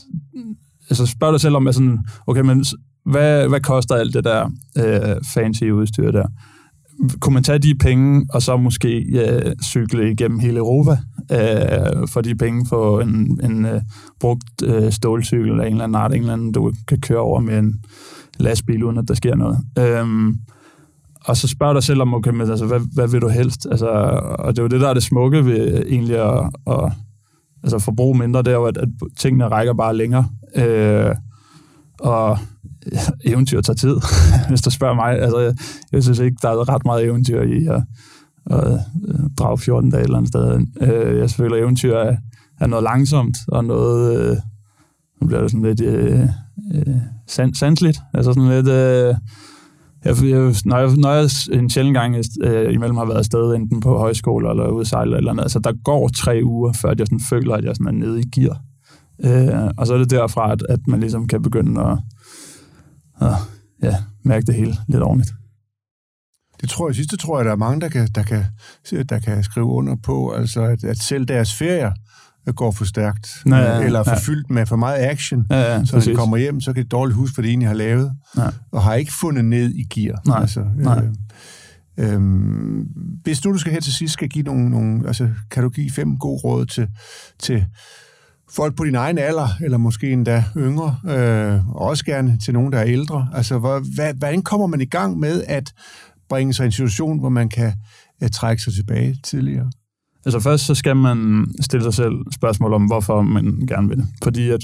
altså, 0.90 1.06
spørg 1.06 1.32
dig 1.32 1.40
selv 1.40 1.56
om, 1.56 1.66
altså, 1.66 1.98
okay, 2.26 2.40
men 2.40 2.64
hvad, 3.06 3.48
hvad 3.48 3.60
koster 3.60 3.94
alt 3.94 4.14
det 4.14 4.24
der 4.24 4.50
øh, 4.78 5.16
fancy 5.34 5.64
udstyr 5.64 6.10
der? 6.10 6.26
kunne 7.20 7.34
man 7.34 7.42
tage 7.42 7.58
de 7.58 7.74
penge, 7.74 8.26
og 8.32 8.42
så 8.42 8.56
måske 8.56 8.88
øh, 8.98 9.54
cykle 9.64 10.10
igennem 10.12 10.38
hele 10.38 10.58
Europa 10.58 10.98
øh, 11.32 12.08
for 12.08 12.20
de 12.20 12.34
penge 12.34 12.66
for 12.66 13.00
en, 13.00 13.40
en 13.44 13.64
øh, 13.64 13.80
brugt 14.20 14.62
øh, 14.64 14.92
stålcykel 14.92 15.50
eller 15.50 15.64
en 15.64 15.72
eller 15.72 15.84
anden 15.84 15.94
art, 15.94 16.14
en 16.14 16.20
eller 16.20 16.32
anden, 16.32 16.52
du 16.52 16.72
kan 16.88 17.00
køre 17.00 17.18
over 17.18 17.40
med 17.40 17.58
en 17.58 17.84
lastbil, 18.38 18.84
uden 18.84 18.98
at 18.98 19.08
der 19.08 19.14
sker 19.14 19.34
noget. 19.34 19.58
Øhm, 19.78 20.36
og 21.24 21.36
så 21.36 21.48
spørger 21.48 21.72
dig 21.72 21.82
selv 21.82 22.02
om, 22.02 22.14
okay, 22.14 22.30
men, 22.30 22.50
altså, 22.50 22.66
hvad, 22.66 22.80
hvad 22.94 23.08
vil 23.08 23.20
du 23.20 23.28
helst? 23.28 23.66
Altså, 23.70 23.88
og 24.38 24.56
det 24.56 24.58
er 24.58 24.62
jo 24.62 24.68
det, 24.68 24.80
der 24.80 24.88
er 24.88 24.94
det 24.94 25.02
smukke 25.02 25.44
ved 25.44 25.82
egentlig 25.86 26.16
at, 26.16 26.50
at 26.66 26.92
altså, 27.62 27.78
forbruge 27.78 28.18
mindre, 28.18 28.42
det 28.42 28.48
er 28.48 28.56
jo, 28.56 28.64
at, 28.64 28.76
at 28.76 28.88
tingene 29.18 29.48
rækker 29.48 29.72
bare 29.72 29.96
længere. 29.96 30.28
Øh, 30.56 31.14
og 32.00 32.38
eventyr 33.24 33.60
tager 33.60 33.76
tid, 33.76 33.96
hvis 34.48 34.62
du 34.62 34.70
spørger 34.70 34.94
mig. 34.94 35.18
Altså, 35.18 35.38
jeg, 35.38 35.54
jeg 35.92 36.02
synes 36.02 36.18
ikke, 36.18 36.36
der 36.42 36.48
er 36.48 36.68
ret 36.68 36.84
meget 36.84 37.04
eventyr 37.04 37.42
i 37.42 37.66
at, 37.66 37.82
og 38.50 38.72
at 38.72 38.80
drage 39.38 39.58
14 39.58 39.90
dage 39.90 40.00
et 40.00 40.04
eller 40.04 40.16
andet 40.18 40.28
sted. 40.28 40.66
Øh, 40.80 41.18
jeg 41.18 41.30
føler, 41.30 41.56
at 41.56 41.62
eventyr 41.62 41.94
er, 41.94 42.16
er 42.60 42.66
noget 42.66 42.82
langsomt, 42.82 43.36
og 43.48 43.64
noget... 43.64 44.30
Øh, 44.30 44.36
nu 45.20 45.26
bliver 45.26 45.40
det 45.40 45.50
sådan 45.50 45.66
lidt 45.66 45.80
øh, 45.80 46.28
øh, 46.74 46.96
sandsligt. 47.54 47.98
Altså 48.14 48.32
sådan 48.32 48.48
lidt... 48.48 48.68
Øh, 48.68 49.14
jeg, 50.04 50.24
jeg, 50.24 50.54
når, 50.64 50.78
jeg, 50.78 50.96
når 50.96 51.12
jeg 51.12 51.28
en 51.60 51.70
sjældent 51.70 51.94
gang 51.94 52.16
øh, 52.42 52.74
imellem 52.74 52.96
har 52.96 53.04
været 53.04 53.18
afsted, 53.18 53.54
enten 53.54 53.80
på 53.80 53.98
højskole 53.98 54.50
eller 54.50 54.68
ude 54.68 54.84
sejle 54.84 55.16
eller 55.16 55.30
andet, 55.30 55.42
altså 55.42 55.58
der 55.58 55.72
går 55.84 56.08
tre 56.08 56.40
uger, 56.44 56.72
før 56.72 56.94
jeg 56.98 57.06
sådan 57.06 57.20
føler, 57.30 57.54
at 57.54 57.64
jeg 57.64 57.76
sådan 57.76 57.86
er 57.86 58.06
nede 58.06 58.20
i 58.20 58.24
gear. 58.24 58.60
Øh, 59.24 59.70
og 59.76 59.86
så 59.86 59.94
er 59.94 59.98
det 59.98 60.10
derfra, 60.10 60.52
at, 60.52 60.62
at 60.68 60.80
man 60.86 61.00
ligesom 61.00 61.26
kan 61.26 61.42
begynde 61.42 61.80
at, 61.80 61.98
at 63.20 63.34
ja, 63.82 63.94
mærke 64.24 64.46
det 64.46 64.54
hele 64.54 64.74
lidt 64.88 65.02
ordentligt. 65.02 65.32
Det 66.60 66.68
tror 66.68 66.88
jeg, 66.88 66.96
sidste 66.96 67.16
tror 67.16 67.38
jeg, 67.38 67.44
der 67.44 67.52
er 67.52 67.56
mange, 67.56 67.80
der 67.80 67.88
kan, 67.88 68.08
der 68.14 68.22
kan, 68.22 68.44
der 69.08 69.18
kan 69.18 69.42
skrive 69.42 69.66
under 69.66 69.96
på, 69.96 70.30
altså 70.30 70.62
at, 70.62 70.84
at 70.84 70.98
selv 70.98 71.24
deres 71.24 71.54
ferier 71.54 71.92
går 72.52 72.70
for 72.70 72.84
stærkt, 72.84 73.42
ja, 73.46 73.56
ja, 73.56 73.84
eller 73.84 74.02
for 74.02 74.10
ja. 74.10 74.18
fyldt 74.18 74.50
med 74.50 74.66
for 74.66 74.76
meget 74.76 74.98
action, 74.98 75.46
ja, 75.50 75.60
ja, 75.60 75.84
så 75.84 75.96
når 75.96 76.02
de 76.02 76.14
kommer 76.14 76.36
hjem, 76.36 76.60
så 76.60 76.72
kan 76.72 76.82
de 76.82 76.88
dårligt 76.88 77.16
huske, 77.16 77.34
hvad 77.34 77.42
de 77.42 77.48
egentlig 77.48 77.68
har 77.68 77.74
lavet, 77.74 78.12
ja. 78.36 78.46
og 78.72 78.82
har 78.82 78.94
ikke 78.94 79.12
fundet 79.20 79.44
ned 79.44 79.74
i 79.74 79.82
gear. 79.82 80.20
Nej, 80.26 80.40
altså, 80.40 80.64
nej. 80.76 81.04
Øh, 81.98 82.14
øh, 82.14 82.20
hvis 83.22 83.44
nu 83.44 83.52
du 83.52 83.58
skal 83.58 83.72
her 83.72 83.80
til 83.80 83.92
sidst 83.92 84.12
skal 84.12 84.28
give 84.28 84.44
nogle, 84.44 84.70
nogle 84.70 85.06
altså, 85.06 85.28
kan 85.50 85.62
du 85.62 85.68
give 85.68 85.90
fem 85.90 86.18
gode 86.18 86.40
råd 86.44 86.66
til, 86.66 86.88
til 87.38 87.64
folk 88.50 88.76
på 88.76 88.84
din 88.84 88.94
egen 88.94 89.18
alder, 89.18 89.48
eller 89.60 89.78
måske 89.78 90.10
endda 90.10 90.44
yngre, 90.56 90.96
øh, 91.04 91.68
og 91.68 91.80
også 91.80 92.04
gerne 92.04 92.38
til 92.38 92.54
nogen, 92.54 92.72
der 92.72 92.78
er 92.78 92.86
ældre. 92.86 93.28
Altså, 93.34 93.58
hvad, 93.58 94.14
hvordan 94.14 94.42
kommer 94.42 94.66
man 94.66 94.80
i 94.80 94.84
gang 94.84 95.18
med 95.18 95.42
at 95.46 95.72
bringe 96.28 96.52
sig 96.52 96.64
i 96.64 96.66
en 96.66 96.72
situation, 96.72 97.18
hvor 97.18 97.28
man 97.28 97.48
kan 97.48 97.72
at 98.20 98.32
trække 98.32 98.62
sig 98.62 98.72
tilbage 98.72 99.16
tidligere? 99.24 99.70
Altså 100.24 100.40
først 100.40 100.66
så 100.66 100.74
skal 100.74 100.96
man 100.96 101.46
stille 101.60 101.84
sig 101.84 101.94
selv 101.94 102.14
spørgsmål 102.34 102.72
om, 102.72 102.84
hvorfor 102.84 103.22
man 103.22 103.44
gerne 103.68 103.88
vil 103.88 103.98
det. 103.98 104.06
Fordi 104.22 104.48
at 104.48 104.60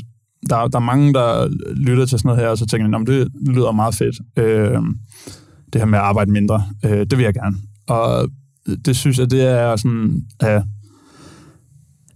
der, 0.48 0.68
der 0.68 0.78
er 0.78 0.82
mange, 0.82 1.12
der 1.12 1.48
lytter 1.74 2.06
til 2.06 2.18
sådan 2.18 2.28
noget 2.28 2.42
her, 2.42 2.48
og 2.48 2.58
så 2.58 2.66
tænker 2.66 2.98
de, 2.98 3.06
det 3.06 3.32
lyder 3.46 3.72
meget 3.72 3.94
fedt. 3.94 4.16
Øh, 4.38 4.78
det 5.72 5.80
her 5.80 5.84
med 5.84 5.98
at 5.98 6.04
arbejde 6.04 6.30
mindre, 6.30 6.64
øh, 6.84 6.98
det 6.98 7.18
vil 7.18 7.24
jeg 7.24 7.34
gerne. 7.34 7.56
Og 7.88 8.28
det 8.84 8.96
synes 8.96 9.18
jeg, 9.18 9.30
det 9.30 9.42
er 9.42 9.76
sådan, 9.76 10.22
at 10.40 10.62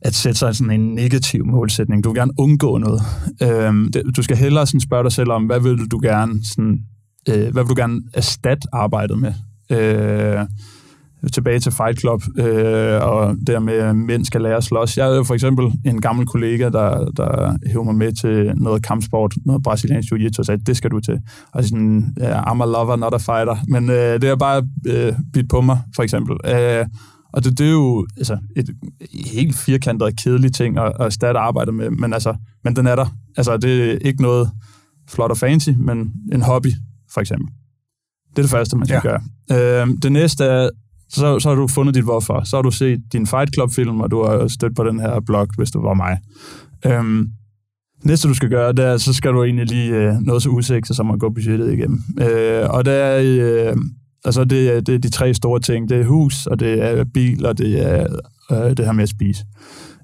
at 0.03 0.15
sætte 0.15 0.39
sig 0.39 0.57
sådan 0.57 0.81
en 0.81 0.95
negativ 0.95 1.47
målsætning. 1.47 2.05
Du 2.05 2.09
vil 2.09 2.17
gerne 2.17 2.33
undgå 2.39 2.79
noget. 2.79 3.03
Øh, 3.43 3.93
det, 3.93 4.03
du 4.17 4.23
skal 4.23 4.37
hellere 4.37 4.67
sådan 4.67 4.81
spørge 4.81 5.05
dig 5.05 5.13
selv 5.13 5.31
om, 5.31 5.47
hvad 5.47 5.61
vil 5.61 5.87
du 5.87 6.01
gerne, 6.03 6.45
sådan, 6.45 6.79
øh, 7.29 7.53
hvad 7.53 7.63
vil 7.63 7.69
du 7.69 7.81
gerne 7.81 8.03
erstatte 8.15 8.69
arbejdet 8.73 9.19
med? 9.19 9.33
Øh, 9.71 10.47
tilbage 11.33 11.61
til 11.61 11.73
Fight 11.73 12.01
Club, 12.01 12.23
øh, 12.39 13.03
og 13.03 13.37
der 13.47 13.59
med, 13.61 13.75
at 13.75 13.97
mænd 13.97 14.25
skal 14.25 14.41
lære 14.43 14.57
at 14.57 14.65
slås. 14.65 14.97
Jeg 14.97 15.07
havde 15.07 15.25
for 15.25 15.35
eksempel 15.35 15.73
en 15.85 16.01
gammel 16.01 16.27
kollega, 16.27 16.69
der, 16.69 17.11
der 17.17 17.59
hæver 17.67 17.85
mig 17.85 17.95
med 17.95 18.13
til 18.13 18.53
noget 18.57 18.83
kampsport, 18.83 19.35
noget 19.47 19.63
brasiliansk 19.63 20.13
jiu-jitsu, 20.13 20.39
og 20.39 20.45
sagde, 20.45 20.65
det 20.65 20.77
skal 20.77 20.91
du 20.91 21.01
til. 21.01 21.19
Og 21.53 21.65
sådan, 21.65 22.15
yeah, 22.21 22.43
I'm 22.43 22.63
a 22.63 22.67
lover, 22.67 22.97
not 22.97 23.15
a 23.15 23.17
fighter. 23.17 23.57
Men 23.69 23.91
øh, 23.91 24.21
det 24.21 24.25
er 24.25 24.37
bare 24.37 24.67
øh, 24.87 25.13
bidt 25.33 25.51
på 25.51 25.61
mig, 25.61 25.79
for 25.97 26.03
eksempel. 26.03 26.37
Øh, 26.45 26.87
og 27.33 27.45
det, 27.45 27.59
det 27.59 27.67
er 27.67 27.71
jo 27.71 28.07
altså, 28.17 28.39
et 28.57 28.71
helt 29.33 29.57
firkantet 29.57 30.03
og 30.03 30.13
kedeligt 30.25 30.55
ting 30.55 30.79
at, 30.79 30.93
at 31.01 31.13
starte 31.13 31.39
arbejde 31.39 31.73
med, 31.73 31.91
men, 31.91 32.13
altså, 32.13 32.35
men 32.65 32.77
den 32.77 32.87
er 32.87 32.97
der. 32.97 33.07
Altså, 33.37 33.57
det 33.57 33.93
er 33.93 33.99
ikke 34.05 34.23
noget 34.23 34.51
flot 35.09 35.31
og 35.31 35.37
fancy, 35.37 35.71
men 35.79 36.13
en 36.33 36.43
hobby, 36.43 36.69
for 37.15 37.21
eksempel. 37.21 37.49
Det 38.31 38.39
er 38.39 38.43
det 38.43 38.51
første, 38.51 38.77
man 38.77 38.87
skal 38.87 39.03
ja. 39.05 39.11
gøre. 39.11 39.83
Øh, 39.83 39.89
det 40.03 40.13
næste 40.13 40.45
er, 40.45 40.71
så, 41.09 41.39
så 41.39 41.49
har 41.49 41.57
du 41.57 41.67
fundet 41.67 41.95
dit 41.95 42.05
hvorfor. 42.05 42.43
Så 42.45 42.57
har 42.57 42.63
du 42.63 42.71
set 42.71 43.01
din 43.13 43.27
Fight 43.27 43.55
Club-film, 43.55 44.01
og 44.01 44.11
du 44.11 44.25
har 44.25 44.49
stødt 44.49 44.77
på 44.77 44.85
den 44.85 45.01
her 45.01 45.21
blog, 45.21 45.49
hvis 45.57 45.71
du 45.71 45.83
var 45.83 45.95
mig. 45.95 46.19
Øhm, 46.87 47.29
næste, 48.05 48.29
du 48.29 48.35
skal 48.35 48.49
gøre, 48.49 48.73
det 48.73 48.85
er, 48.85 48.97
så 48.97 49.13
skal 49.13 49.33
du 49.33 49.45
egentlig 49.45 49.67
lige 49.67 49.95
øh, 49.95 50.15
noget 50.15 50.43
så 50.43 50.49
usikset, 50.49 50.97
som 50.97 51.11
at 51.11 51.21
gå 51.21 51.29
budgettet 51.31 51.73
igennem. 51.73 52.03
Øh, 52.21 52.71
og 52.71 52.85
det 52.85 52.95
er, 52.95 53.19
øh, 53.71 53.77
Altså, 54.25 54.45
det 54.45 54.77
er, 54.77 54.81
det 54.81 54.95
er 54.95 54.99
de 54.99 55.11
tre 55.11 55.35
store 55.35 55.61
ting. 55.61 55.89
Det 55.89 56.01
er 56.01 56.05
hus, 56.05 56.47
og 56.47 56.61
det 56.61 56.83
er 56.83 57.05
bil, 57.05 57.47
og 57.47 57.59
det 57.59 57.87
er 57.93 58.07
øh, 58.53 58.77
det 58.77 58.85
her 58.85 58.93
med 58.93 59.03
at 59.03 59.09
spise. 59.09 59.45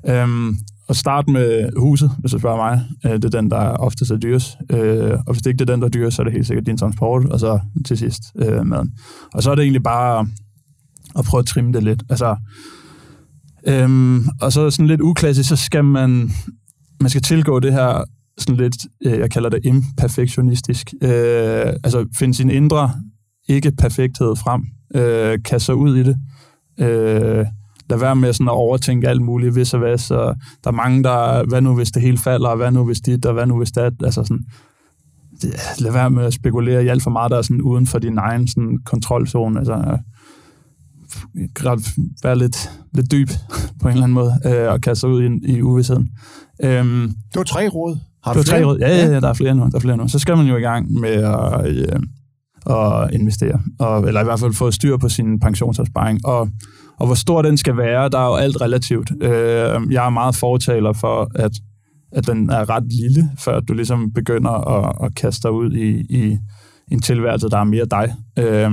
Øhm, 0.09 0.57
at 0.89 0.97
starte 0.97 1.31
med 1.31 1.71
huset, 1.77 2.11
hvis 2.19 2.33
du 2.33 2.39
spørger 2.39 2.57
mig. 2.57 2.85
Øh, 3.05 3.13
det 3.13 3.25
er 3.25 3.41
den, 3.41 3.51
der 3.51 3.57
oftest 3.57 4.11
er 4.11 4.17
dyrest. 4.17 4.57
Øh, 4.71 5.19
og 5.27 5.33
hvis 5.33 5.43
det 5.43 5.51
ikke 5.51 5.63
er 5.63 5.67
den, 5.67 5.81
der 5.81 5.87
er 5.87 5.91
dyrest, 5.91 6.17
så 6.17 6.23
er 6.23 6.25
det 6.25 6.33
helt 6.33 6.47
sikkert 6.47 6.67
din 6.67 6.77
transport, 6.77 7.25
og 7.25 7.41
så 7.41 7.61
til 7.87 7.99
sidst 7.99 8.23
øh, 8.37 8.67
maden. 8.67 8.93
Og 9.35 9.43
så 9.43 9.51
er 9.51 9.55
det 9.55 9.63
egentlig 9.63 9.83
bare 9.83 10.27
at 11.19 11.25
prøve 11.25 11.39
at 11.39 11.47
trimme 11.47 11.73
det 11.73 11.83
lidt. 11.83 12.03
Altså, 12.11 12.37
øhm, 13.67 14.29
og 14.41 14.53
så 14.53 14.71
sådan 14.71 14.87
lidt 14.87 15.01
uklassisk, 15.01 15.49
så 15.49 15.57
skal 15.57 15.85
man, 15.85 16.31
man 17.01 17.11
skal 17.11 17.23
tilgå 17.23 17.61
det 17.61 17.73
her 17.73 18.05
sådan 18.39 18.57
lidt, 18.57 18.77
øh, 19.07 19.19
jeg 19.19 19.31
kalder 19.31 19.49
det 19.49 19.61
imperfektionistisk. 19.65 20.95
Øh, 21.03 21.67
altså 21.85 22.07
finde 22.19 22.35
sin 22.35 22.51
indre 22.51 22.91
ikke 23.49 23.73
perfekthed 23.73 24.37
frem. 24.37 24.65
Øh, 24.95 25.39
kaste 25.45 25.75
ud 25.75 25.97
i 25.97 26.03
det. 26.03 26.17
Øh, 26.79 27.47
lad 27.91 27.99
være 27.99 28.17
med 28.17 28.33
sådan 28.33 28.49
at 28.49 28.53
overtænke 28.53 29.09
alt 29.09 29.23
muligt, 29.23 29.53
hvis 29.53 29.75
og 29.75 29.81
hvad. 29.81 29.99
Så 29.99 30.35
der 30.65 30.71
er 30.71 30.75
mange, 30.75 31.03
der, 31.03 31.47
hvad 31.49 31.61
nu 31.61 31.75
hvis 31.75 31.91
det 31.91 32.03
hele 32.03 32.19
falder, 32.19 32.49
og 32.49 32.57
hvad 32.57 32.71
nu 32.71 32.85
hvis 32.85 33.01
dit, 33.01 33.27
og 33.27 33.33
hvad 33.33 33.47
nu 33.47 33.59
hvis 33.59 33.71
det 33.71 33.95
Altså 34.05 34.25
sådan, 34.25 34.45
lad 35.79 35.93
være 35.93 36.11
med 36.11 36.25
at 36.25 36.35
spekulere 36.35 36.85
i 36.85 36.89
alt 36.89 37.03
for 37.03 37.11
meget, 37.11 37.31
der 37.31 37.39
er 37.39 37.43
sådan 37.43 37.63
uden 37.63 37.87
for 37.87 37.99
din 37.99 38.19
egen 38.19 38.49
sådan, 38.49 38.79
kontrolzone. 38.85 39.59
Altså, 39.59 39.99
være 42.23 42.39
lidt, 42.39 42.71
lidt 42.95 43.13
dyb 43.13 43.29
på 43.83 43.89
en 43.89 43.93
eller 43.93 44.03
anden 44.03 44.15
måde, 44.15 44.33
øh, 44.47 44.73
og 44.73 44.81
kaste 44.81 45.01
sig 45.01 45.09
ud 45.09 45.23
i, 45.23 45.57
i 45.57 45.63
uvidsheden. 45.63 46.11
Øhm, 46.63 47.13
det 47.33 47.37
var 47.37 47.43
tre 47.43 47.69
råd. 47.69 47.99
Har 48.25 48.33
du 48.33 48.39
det 48.39 48.53
var 48.53 48.59
tre 48.59 48.65
råd. 48.65 48.79
Ja, 48.79 48.89
ja, 48.89 49.07
ja, 49.07 49.21
der 49.21 49.29
er 49.29 49.35
flere 49.35 49.55
nu. 49.55 49.63
Der 49.63 49.77
er 49.77 49.81
flere 49.81 49.97
nu. 49.97 50.09
Så 50.09 50.19
skal 50.19 50.37
man 50.37 50.47
jo 50.47 50.57
i 50.57 50.61
gang 50.61 50.93
med 50.93 51.11
at, 51.11 51.67
øh, 51.67 52.01
at 52.71 53.15
investere, 53.15 53.61
og, 53.79 54.09
eller 54.09 54.21
i 54.21 54.25
hvert 54.25 54.41
fald 54.41 54.55
få 54.55 54.71
styr 54.71 54.97
på 54.97 55.09
sin 55.09 55.41
pensionsopsparing. 55.41 56.27
Og, 56.27 56.49
og 57.01 57.07
hvor 57.07 57.15
stor 57.15 57.43
den 57.43 57.57
skal 57.57 57.77
være, 57.77 58.09
der 58.09 58.19
er 58.19 58.27
jo 58.27 58.35
alt 58.35 58.61
relativt. 58.61 59.13
Øh, 59.21 59.93
jeg 59.93 60.07
er 60.07 60.11
meget 60.11 60.35
fortaler 60.37 60.93
for, 60.93 61.31
at, 61.35 61.53
at 62.13 62.27
den 62.27 62.51
er 62.51 62.71
ret 62.71 62.85
lille, 62.93 63.31
før 63.39 63.61
du 63.61 63.75
ligesom 63.75 64.13
begynder 64.13 64.51
at, 64.51 65.07
at 65.07 65.15
kaste 65.15 65.43
dig 65.43 65.53
ud 65.53 65.73
i, 65.73 66.07
i 66.11 66.39
en 66.91 67.01
tilværelse, 67.01 67.49
der 67.49 67.59
er 67.59 67.65
mere 67.65 67.85
dig. 67.85 68.15
Øh, 68.39 68.71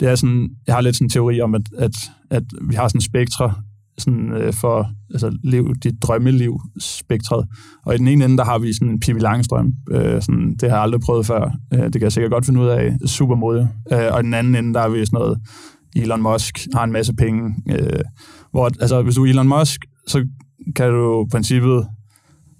det 0.00 0.08
er 0.08 0.14
sådan, 0.14 0.48
jeg 0.66 0.74
har 0.74 0.80
lidt 0.80 0.96
sådan 0.96 1.04
en 1.04 1.10
teori 1.10 1.40
om, 1.40 1.54
at, 1.54 1.62
at, 1.78 1.94
at 2.30 2.42
vi 2.68 2.74
har 2.74 2.88
sådan 2.88 3.00
spektre 3.00 3.54
sådan, 3.98 4.32
øh, 4.32 4.52
for 4.52 4.90
altså, 5.10 5.38
lev 5.44 5.74
dit 5.82 6.02
drømmeliv 6.02 6.60
spektret. 6.78 7.46
Og 7.84 7.94
i 7.94 7.98
den 7.98 8.08
ene 8.08 8.24
ende, 8.24 8.36
der 8.36 8.44
har 8.44 8.58
vi 8.58 8.72
sådan 8.72 8.88
en 8.88 9.00
Pippi 9.00 9.20
Langstrøm. 9.20 9.72
Øh, 9.90 10.22
sådan, 10.22 10.56
det 10.60 10.70
har 10.70 10.76
jeg 10.76 10.82
aldrig 10.82 11.00
prøvet 11.00 11.26
før. 11.26 11.50
Øh, 11.74 11.82
det 11.82 11.92
kan 11.92 12.02
jeg 12.02 12.12
sikkert 12.12 12.32
godt 12.32 12.46
finde 12.46 12.60
ud 12.60 12.66
af. 12.66 12.96
Super 13.06 13.34
modig. 13.34 13.68
Øh, 13.92 14.08
og 14.12 14.20
i 14.20 14.22
den 14.22 14.34
anden 14.34 14.54
ende, 14.54 14.74
der 14.74 14.80
har 14.80 14.88
vi 14.88 15.06
sådan 15.06 15.18
noget, 15.18 15.38
Elon 15.96 16.22
Musk 16.22 16.58
har 16.74 16.84
en 16.84 16.92
masse 16.92 17.14
penge. 17.14 17.54
Øh, 17.70 18.00
hvor, 18.50 18.70
altså, 18.80 19.02
hvis 19.02 19.14
du 19.14 19.24
er 19.24 19.28
Elon 19.28 19.48
Musk, 19.48 19.80
så 20.06 20.26
kan 20.76 20.90
du 20.90 21.24
i 21.24 21.28
princippet 21.30 21.86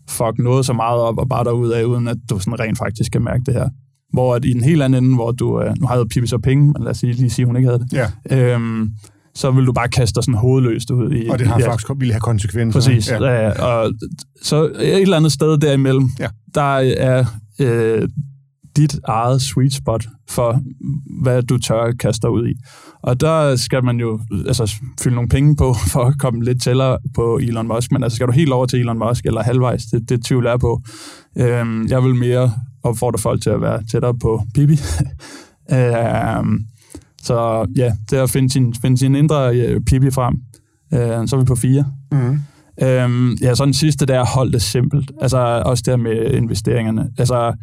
fuck 0.09 0.39
noget 0.39 0.67
så 0.67 0.73
meget 0.73 1.01
op 1.01 1.19
og 1.19 1.29
bare 1.29 1.45
derud 1.45 1.71
af, 1.71 1.85
uden 1.85 2.09
at 2.09 2.17
du 2.31 2.39
sådan 2.39 2.61
rent 2.61 2.79
faktisk 2.79 3.13
kan 3.13 3.23
mærke 3.23 3.43
det 3.47 3.55
her. 3.55 3.69
Hvor 4.13 4.35
at 4.35 4.45
i 4.45 4.53
den 4.53 4.65
helt 4.65 4.83
anden 4.83 5.05
ende, 5.05 5.15
hvor 5.15 5.33
du, 5.33 5.63
øh, 5.63 5.75
nu 5.81 5.87
har 5.87 5.97
jeg 5.97 6.07
Pippi 6.09 6.27
så 6.27 6.39
penge, 6.39 6.65
men 6.65 6.83
lad 6.83 6.91
os 6.91 7.03
lige 7.03 7.31
sige, 7.31 7.47
hun 7.47 7.57
ikke 7.57 7.69
havde 7.69 7.79
det. 7.79 7.93
Ja. 7.93 8.55
Øhm, 8.55 8.91
så 9.37 9.51
vil 9.51 9.67
du 9.67 9.73
bare 9.73 9.89
kaste 9.89 10.15
dig 10.15 10.25
sådan 10.25 10.39
hovedløst 10.39 10.91
ud 10.91 11.13
i... 11.13 11.29
Og 11.29 11.39
det 11.39 11.47
har 11.47 11.61
ja, 11.61 11.71
faktisk 11.71 11.91
ville 11.97 12.13
have 12.13 12.21
konsekvenser. 12.21 12.81
Præcis. 12.81 13.11
Ja. 13.11 13.25
Ja, 13.25 13.63
og 13.63 13.93
så 14.43 14.65
et 14.65 15.03
eller 15.03 15.17
andet 15.17 15.33
sted 15.33 15.59
derimellem, 15.59 16.11
ja. 16.19 16.29
der 16.55 16.77
er 16.99 17.25
øh, 17.61 18.09
dit 18.77 19.01
eget 19.05 19.43
sweet 19.43 19.73
spot 19.73 20.07
for, 20.29 20.61
hvad 21.23 21.43
du 21.43 21.59
tør 21.59 21.93
kaste 22.01 22.23
dig 22.23 22.31
ud 22.31 22.49
i. 22.49 22.55
Og 23.03 23.21
der 23.21 23.57
skal 23.57 23.85
man 23.85 24.01
jo 24.01 24.21
altså, 24.47 24.75
fylde 25.01 25.15
nogle 25.15 25.29
penge 25.29 25.57
på, 25.57 25.75
for 25.93 26.05
at 26.05 26.15
komme 26.19 26.45
lidt 26.45 26.63
tættere 26.63 26.99
på 27.15 27.37
Elon 27.37 27.69
Musk. 27.69 27.93
Men 27.93 28.03
altså, 28.03 28.17
skal 28.17 28.27
du 28.27 28.33
helt 28.33 28.53
over 28.53 28.67
til 28.67 28.81
Elon 28.81 28.99
Musk, 28.99 29.27
eller 29.27 29.43
halvvejs, 29.43 29.85
det, 29.85 30.09
det 30.09 30.25
tvivl 30.25 30.47
er 30.47 30.57
på. 30.57 30.83
Øhm, 31.39 31.87
jeg 31.89 32.05
vil 32.05 32.15
mere 32.15 32.53
opfordre 32.83 33.19
folk 33.19 33.43
til 33.43 33.51
at 33.51 33.61
være 33.61 33.83
tættere 33.93 34.19
på 34.19 34.43
Bibi. 34.55 34.81
øhm, 35.73 36.67
så 37.27 37.67
ja, 37.77 37.93
det 38.11 38.19
er 38.19 38.23
at 38.23 38.31
finde 38.31 38.51
sin, 38.51 38.75
finde 38.75 38.99
sin 38.99 39.15
indre 39.15 39.57
øh, 39.57 39.81
Bibi 39.81 40.11
frem. 40.11 40.35
Øh, 40.95 41.29
så 41.29 41.37
er 41.37 41.41
vi 41.41 41.45
på 41.45 41.57
fire. 41.57 41.85
Mm. 42.13 42.39
Øhm, 42.83 43.33
ja, 43.33 43.55
så 43.55 43.65
den 43.65 43.75
sidste 43.75 44.07
der, 44.07 44.25
hold 44.25 44.53
det 44.53 44.63
simpelt. 44.63 45.13
Altså 45.21 45.63
også 45.65 45.83
der 45.87 45.97
med 45.97 46.31
investeringerne. 46.31 47.11
Altså, 47.19 47.55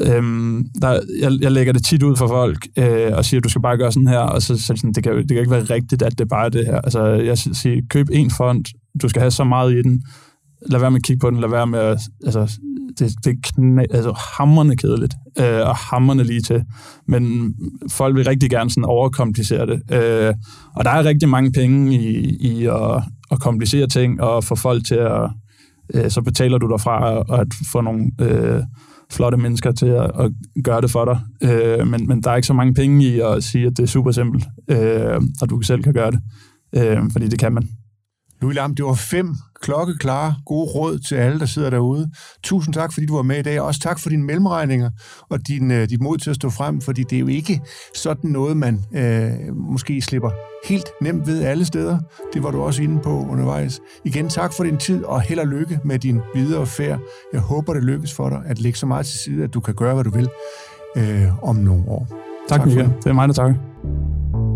øhm, 0.00 0.66
der, 0.82 1.00
jeg, 1.22 1.32
jeg 1.40 1.52
lægger 1.52 1.72
det 1.72 1.84
tit 1.84 2.02
ud 2.02 2.16
for 2.16 2.26
folk 2.26 2.66
øh, 2.78 3.10
og 3.12 3.24
siger, 3.24 3.40
at 3.40 3.44
du 3.44 3.48
skal 3.48 3.62
bare 3.62 3.76
gøre 3.76 3.92
sådan 3.92 4.06
her, 4.06 4.18
og 4.18 4.42
så, 4.42 4.58
så 4.58 4.66
sådan, 4.76 4.92
det, 4.92 5.04
kan, 5.04 5.16
det 5.16 5.28
kan 5.28 5.38
ikke 5.38 5.50
være 5.50 5.64
rigtigt, 5.64 6.02
at 6.02 6.18
det 6.18 6.28
bare 6.28 6.44
er 6.44 6.48
det 6.48 6.66
her. 6.66 6.80
Altså, 6.80 7.04
jeg 7.06 7.38
siger, 7.38 7.82
køb 7.90 8.06
en 8.12 8.30
fond, 8.30 8.64
du 9.02 9.08
skal 9.08 9.20
have 9.20 9.30
så 9.30 9.44
meget 9.44 9.72
i 9.72 9.82
den, 9.82 10.02
lad 10.66 10.80
være 10.80 10.90
med 10.90 10.98
at 10.98 11.04
kigge 11.04 11.20
på 11.20 11.30
den, 11.30 11.40
lad 11.40 11.48
være 11.48 11.66
med 11.66 11.78
at, 11.78 12.00
altså, 12.24 12.58
det, 12.98 13.14
det 13.24 13.30
er 13.30 13.36
knæ, 13.42 13.82
altså, 13.90 14.12
hammerne 14.36 14.76
kedeligt, 14.76 15.14
øh, 15.38 15.68
og 15.68 15.76
hammerne 15.76 16.24
lige 16.24 16.40
til. 16.40 16.64
Men 17.08 17.54
folk 17.90 18.16
vil 18.16 18.24
rigtig 18.24 18.50
gerne 18.50 18.70
sådan 18.70 18.84
overkomplicere 18.84 19.66
det. 19.66 19.92
Øh, 19.92 20.34
og 20.76 20.84
der 20.84 20.90
er 20.90 21.04
rigtig 21.04 21.28
mange 21.28 21.52
penge 21.52 21.94
i, 21.94 22.36
i 22.40 22.66
at, 22.66 23.02
at 23.30 23.40
komplicere 23.40 23.86
ting, 23.86 24.20
og 24.20 24.44
få 24.44 24.54
folk 24.54 24.86
til 24.86 24.94
at, 24.94 25.30
øh, 25.94 26.10
så 26.10 26.22
betaler 26.22 26.58
du 26.58 26.68
derfra 26.68 27.18
og 27.18 27.40
at 27.40 27.48
få 27.72 27.80
nogle 27.80 28.10
øh, 28.20 28.62
flotte 29.10 29.38
mennesker 29.38 29.72
til 29.72 29.86
at, 29.86 30.10
at 30.18 30.32
gøre 30.64 30.80
det 30.80 30.90
for 30.90 31.04
dig. 31.04 31.20
Øh, 31.50 31.86
men, 31.86 32.08
men 32.08 32.22
der 32.22 32.30
er 32.30 32.36
ikke 32.36 32.46
så 32.46 32.54
mange 32.54 32.74
penge 32.74 33.04
i 33.04 33.20
at 33.20 33.44
sige, 33.44 33.66
at 33.66 33.76
det 33.76 33.82
er 33.82 33.86
super 33.86 34.10
simpelt, 34.10 34.44
øh, 34.68 35.20
og 35.42 35.50
du 35.50 35.60
selv 35.60 35.82
kan 35.82 35.92
gøre 35.92 36.10
det. 36.10 36.20
Øh, 36.76 37.10
fordi 37.12 37.28
det 37.28 37.38
kan 37.38 37.52
man. 37.52 37.68
Louis 38.42 38.56
Lam, 38.56 38.74
det 38.74 38.84
var 38.84 38.94
fem 38.94 39.34
klokkeklare, 39.62 40.34
gode 40.46 40.70
råd 40.70 40.98
til 40.98 41.14
alle, 41.14 41.38
der 41.38 41.46
sidder 41.46 41.70
derude. 41.70 42.10
Tusind 42.42 42.74
tak, 42.74 42.92
fordi 42.92 43.06
du 43.06 43.16
var 43.16 43.22
med 43.22 43.38
i 43.38 43.42
dag, 43.42 43.60
og 43.60 43.66
også 43.66 43.80
tak 43.80 44.00
for 44.00 44.08
dine 44.08 44.24
mellemregninger 44.24 44.90
og 45.30 45.48
din, 45.48 45.70
uh, 45.70 45.76
dit 45.76 46.00
mod 46.00 46.18
til 46.18 46.30
at 46.30 46.36
stå 46.36 46.50
frem, 46.50 46.80
fordi 46.80 47.02
det 47.02 47.16
er 47.16 47.20
jo 47.20 47.26
ikke 47.26 47.60
sådan 47.94 48.30
noget, 48.30 48.56
man 48.56 48.84
uh, 48.90 49.56
måske 49.56 50.02
slipper 50.02 50.30
helt 50.68 50.86
nemt 51.02 51.26
ved 51.26 51.42
alle 51.42 51.64
steder. 51.64 51.98
Det 52.34 52.42
var 52.42 52.50
du 52.50 52.62
også 52.62 52.82
inde 52.82 53.00
på 53.02 53.26
undervejs. 53.30 53.80
Igen, 54.04 54.28
tak 54.28 54.52
for 54.52 54.64
din 54.64 54.76
tid, 54.76 55.04
og 55.04 55.20
held 55.20 55.38
og 55.38 55.46
lykke 55.46 55.80
med 55.84 55.98
din 55.98 56.20
videre 56.34 56.66
færd. 56.66 57.00
Jeg 57.32 57.40
håber, 57.40 57.74
det 57.74 57.84
lykkes 57.84 58.12
for 58.12 58.28
dig 58.28 58.42
at 58.46 58.60
lægge 58.60 58.78
så 58.78 58.86
meget 58.86 59.06
til 59.06 59.18
side, 59.18 59.44
at 59.44 59.54
du 59.54 59.60
kan 59.60 59.74
gøre, 59.74 59.94
hvad 59.94 60.04
du 60.04 60.10
vil 60.10 60.28
uh, 60.96 61.48
om 61.48 61.56
nogle 61.56 61.84
år. 61.88 62.06
Tak, 62.48 62.58
tak 62.58 62.66
Michael. 62.66 62.92
Det 63.04 63.06
er 63.06 63.12
mig, 63.12 63.28
der 63.28 63.34
takker. 63.34 64.51